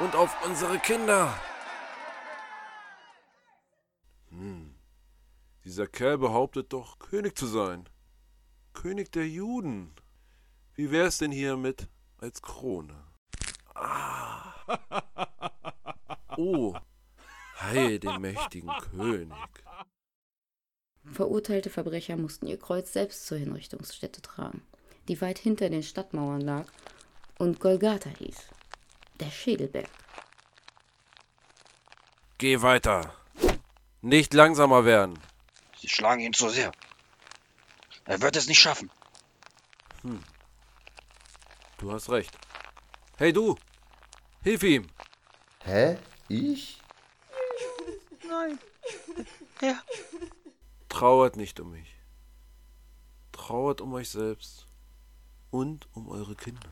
Und 0.00 0.14
auf 0.16 0.44
unsere 0.44 0.78
Kinder. 0.78 1.32
Hm. 4.30 4.74
Dieser 5.64 5.86
Kerl 5.86 6.18
behauptet 6.18 6.72
doch, 6.72 6.98
König 6.98 7.36
zu 7.36 7.46
sein. 7.46 7.88
König 8.72 9.12
der 9.12 9.28
Juden. 9.28 9.94
Wie 10.74 10.90
wär's 10.90 11.18
denn 11.18 11.30
hier 11.30 11.56
mit 11.56 11.88
als 12.18 12.40
Krone? 12.40 13.04
Ah. 13.74 14.51
Oh. 16.36 16.74
Heil 17.60 17.98
dem 17.98 18.20
mächtigen 18.20 18.70
König. 18.90 19.32
Verurteilte 21.04 21.70
Verbrecher 21.70 22.16
mussten 22.16 22.46
ihr 22.46 22.58
Kreuz 22.58 22.92
selbst 22.92 23.26
zur 23.26 23.38
Hinrichtungsstätte 23.38 24.22
tragen, 24.22 24.62
die 25.08 25.20
weit 25.20 25.38
hinter 25.38 25.68
den 25.68 25.82
Stadtmauern 25.82 26.40
lag 26.40 26.66
und 27.38 27.60
Golgatha 27.60 28.10
hieß. 28.18 28.48
Der 29.20 29.30
Schädelberg. 29.30 29.90
Geh 32.38 32.62
weiter. 32.62 33.14
Nicht 34.00 34.34
langsamer 34.34 34.84
werden. 34.84 35.18
Sie 35.78 35.88
schlagen 35.88 36.22
ihn 36.22 36.32
zu 36.32 36.48
sehr. 36.48 36.72
Er 38.04 38.20
wird 38.20 38.36
es 38.36 38.48
nicht 38.48 38.60
schaffen. 38.60 38.90
Du 41.78 41.92
hast 41.92 42.10
recht. 42.10 42.36
Hey 43.16 43.32
du! 43.32 43.56
Hilf 44.42 44.62
ihm! 44.64 44.88
Hä? 45.64 45.98
Ich? 46.28 46.80
Nein. 48.28 48.58
Herr. 49.60 49.80
Trauert 50.88 51.36
nicht 51.36 51.60
um 51.60 51.70
mich. 51.70 51.96
Trauert 53.30 53.80
um 53.80 53.94
euch 53.94 54.10
selbst 54.10 54.66
und 55.50 55.86
um 55.94 56.08
eure 56.08 56.34
Kinder. 56.34 56.70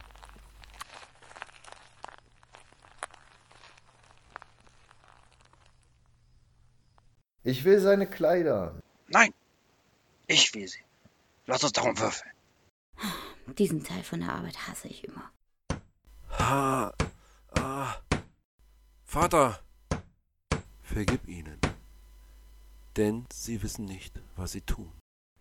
Ich 7.44 7.64
will 7.64 7.80
seine 7.80 8.06
Kleider. 8.06 8.80
Nein, 9.08 9.32
ich 10.26 10.52
will 10.54 10.68
sie. 10.68 10.84
Lass 11.46 11.62
uns 11.62 11.72
darum 11.72 11.98
würfeln. 11.98 12.30
Diesen 13.58 13.82
Teil 13.82 14.02
von 14.02 14.20
der 14.20 14.32
Arbeit 14.32 14.68
hasse 14.68 14.88
ich 14.88 15.04
immer. 15.04 15.30
Ha. 16.38 16.92
Vater, 19.12 19.58
vergib 20.82 21.26
ihnen, 21.26 21.58
denn 22.96 23.26
sie 23.32 23.60
wissen 23.60 23.84
nicht, 23.84 24.20
was 24.36 24.52
sie 24.52 24.60
tun. 24.60 24.92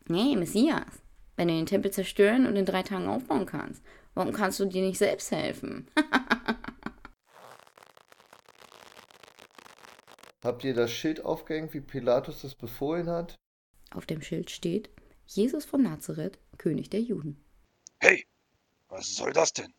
Nee, 0.08 0.36
Messias. 0.36 1.04
Wenn 1.36 1.50
du 1.50 1.54
den 1.54 1.68
Tempel 1.68 1.92
zerstören 1.92 2.48
und 2.48 2.56
in 2.56 2.66
drei 2.66 2.82
Tagen 2.82 3.08
aufbauen 3.08 3.46
kannst, 3.46 3.84
warum 4.16 4.34
kannst 4.34 4.60
du 4.60 4.66
dir 4.66 4.82
nicht 4.82 4.98
selbst 4.98 5.30
helfen? 5.30 5.88
Habt 10.44 10.64
ihr 10.64 10.74
das 10.74 10.90
Schild 10.90 11.24
aufgehängt, 11.24 11.76
wie 11.76 11.82
Pilatus 11.82 12.44
es 12.44 12.56
befohlen 12.56 13.08
hat? 13.08 13.36
Auf 13.92 14.08
dem 14.08 14.24
Schild 14.24 14.50
steht 14.50 14.90
Jesus 15.28 15.66
von 15.66 15.84
Nazareth, 15.84 16.40
König 16.58 16.90
der 16.90 17.02
Juden. 17.02 17.40
Hey, 18.00 18.26
was 18.88 19.14
soll 19.14 19.32
das 19.32 19.54
denn? 19.54 19.72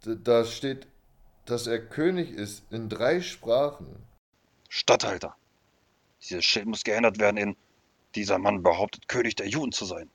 Da 0.00 0.46
steht, 0.46 0.86
dass 1.46 1.66
er 1.66 1.78
König 1.78 2.30
ist 2.30 2.64
in 2.70 2.88
drei 2.88 3.20
Sprachen. 3.20 4.02
Statthalter. 4.68 5.36
Dieses 6.22 6.44
Schild 6.44 6.66
muss 6.66 6.84
geändert 6.84 7.18
werden 7.18 7.36
in 7.36 7.56
Dieser 8.14 8.38
Mann 8.38 8.62
behauptet, 8.62 9.08
König 9.08 9.34
der 9.34 9.48
Juden 9.48 9.72
zu 9.72 9.84
sein. 9.84 10.08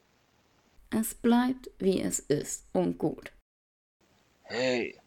Es 0.90 1.14
bleibt, 1.14 1.70
wie 1.78 2.02
es 2.02 2.20
ist 2.20 2.66
und 2.74 2.98
gut. 2.98 3.32
Hey, 4.44 5.00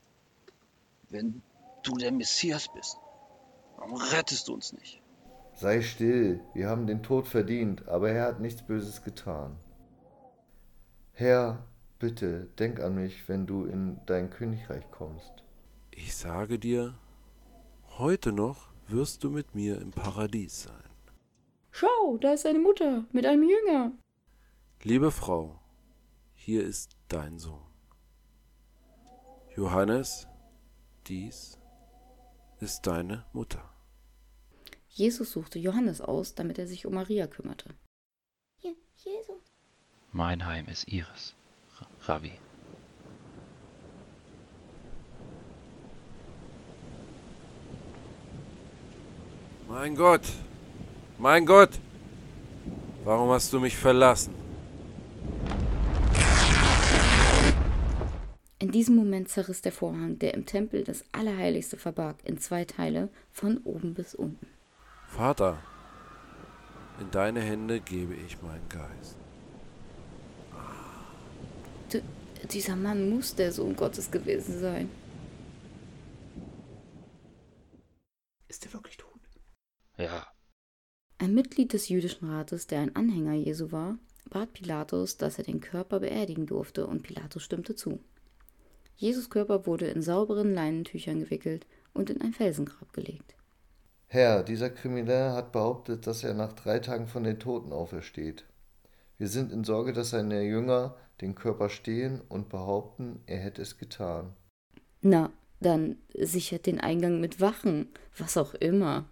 wenn 1.08 1.42
du 1.82 1.96
der 1.96 2.12
Messias 2.12 2.68
bist, 2.72 2.96
warum 3.76 3.94
rettest 3.94 4.46
du 4.46 4.54
uns 4.54 4.72
nicht? 4.72 5.02
Sei 5.54 5.82
still, 5.82 6.40
wir 6.54 6.68
haben 6.68 6.86
den 6.86 7.02
Tod 7.02 7.26
verdient, 7.26 7.88
aber 7.88 8.10
er 8.10 8.26
hat 8.26 8.40
nichts 8.40 8.62
Böses 8.62 9.02
getan. 9.02 9.58
Herr, 11.12 11.66
bitte, 11.98 12.48
denk 12.58 12.80
an 12.80 12.94
mich, 12.94 13.28
wenn 13.28 13.46
du 13.46 13.64
in 13.64 14.00
dein 14.06 14.30
Königreich 14.30 14.90
kommst. 14.90 15.41
Ich 15.94 16.16
sage 16.16 16.58
dir, 16.58 16.98
heute 17.98 18.32
noch 18.32 18.72
wirst 18.88 19.24
du 19.24 19.30
mit 19.30 19.54
mir 19.54 19.80
im 19.80 19.90
Paradies 19.90 20.62
sein. 20.62 20.90
Schau, 21.70 22.16
da 22.18 22.32
ist 22.32 22.42
seine 22.42 22.58
Mutter 22.58 23.04
mit 23.12 23.26
einem 23.26 23.48
Jünger. 23.48 23.92
Liebe 24.82 25.10
Frau, 25.10 25.60
hier 26.34 26.64
ist 26.64 26.96
dein 27.08 27.38
Sohn. 27.38 27.66
Johannes, 29.54 30.26
dies 31.06 31.58
ist 32.60 32.86
deine 32.86 33.26
Mutter. 33.32 33.68
Jesus 34.88 35.32
suchte 35.32 35.58
Johannes 35.58 36.00
aus, 36.00 36.34
damit 36.34 36.58
er 36.58 36.66
sich 36.66 36.86
um 36.86 36.94
Maria 36.94 37.26
kümmerte. 37.26 37.74
Hier, 38.56 38.74
Jesus. 38.96 39.42
Mein 40.10 40.46
Heim 40.46 40.68
ist 40.68 40.88
ihres, 40.88 41.34
R 42.06 42.20
Mein 49.68 49.94
Gott, 49.94 50.22
mein 51.18 51.46
Gott, 51.46 51.70
warum 53.04 53.30
hast 53.30 53.52
du 53.52 53.60
mich 53.60 53.76
verlassen? 53.76 54.34
In 58.58 58.70
diesem 58.70 58.96
Moment 58.96 59.28
zerriss 59.28 59.60
der 59.60 59.72
Vorhang, 59.72 60.18
der 60.18 60.34
im 60.34 60.46
Tempel 60.46 60.84
das 60.84 61.04
Allerheiligste 61.12 61.76
verbarg, 61.76 62.16
in 62.24 62.38
zwei 62.38 62.64
Teile, 62.64 63.08
von 63.30 63.58
oben 63.64 63.94
bis 63.94 64.14
unten. 64.14 64.46
Vater, 65.08 65.58
in 67.00 67.10
deine 67.10 67.40
Hände 67.40 67.80
gebe 67.80 68.14
ich 68.14 68.40
meinen 68.40 68.68
Geist. 68.68 69.16
D 71.92 72.02
dieser 72.52 72.76
Mann 72.76 73.10
muss 73.10 73.34
der 73.34 73.52
Sohn 73.52 73.76
Gottes 73.76 74.10
gewesen 74.10 74.58
sein. 74.58 74.90
Ist 78.48 78.66
er 78.66 78.72
wirklich 78.72 78.96
tot? 78.96 79.11
Ja, 79.96 80.26
Ein 81.18 81.34
Mitglied 81.34 81.72
des 81.72 81.88
jüdischen 81.88 82.28
Rates, 82.28 82.66
der 82.66 82.80
ein 82.80 82.96
Anhänger 82.96 83.34
Jesu 83.34 83.72
war, 83.72 83.98
bat 84.28 84.52
Pilatus, 84.52 85.16
dass 85.16 85.38
er 85.38 85.44
den 85.44 85.60
Körper 85.60 86.00
beerdigen 86.00 86.46
durfte, 86.46 86.86
und 86.86 87.02
Pilatus 87.02 87.42
stimmte 87.44 87.74
zu. 87.76 88.00
Jesus 88.96 89.30
Körper 89.30 89.66
wurde 89.66 89.86
in 89.88 90.02
sauberen 90.02 90.52
Leinentüchern 90.54 91.20
gewickelt 91.20 91.66
und 91.94 92.10
in 92.10 92.20
ein 92.20 92.32
Felsengrab 92.32 92.92
gelegt. 92.92 93.34
Herr, 94.08 94.42
dieser 94.42 94.70
Kriminelle 94.70 95.32
hat 95.32 95.52
behauptet, 95.52 96.06
dass 96.06 96.22
er 96.24 96.34
nach 96.34 96.52
drei 96.52 96.78
Tagen 96.80 97.06
von 97.06 97.24
den 97.24 97.38
Toten 97.40 97.72
aufersteht. 97.72 98.44
Wir 99.18 99.28
sind 99.28 99.52
in 99.52 99.64
Sorge, 99.64 99.92
dass 99.92 100.10
seine 100.10 100.42
Jünger 100.42 100.96
den 101.20 101.34
Körper 101.34 101.68
stehlen 101.68 102.20
und 102.28 102.48
behaupten, 102.48 103.22
er 103.26 103.38
hätte 103.38 103.62
es 103.62 103.78
getan. 103.78 104.34
Na, 105.00 105.32
dann 105.60 105.96
sichert 106.14 106.66
den 106.66 106.80
Eingang 106.80 107.20
mit 107.20 107.40
Wachen, 107.40 107.88
was 108.18 108.36
auch 108.36 108.54
immer. 108.54 109.06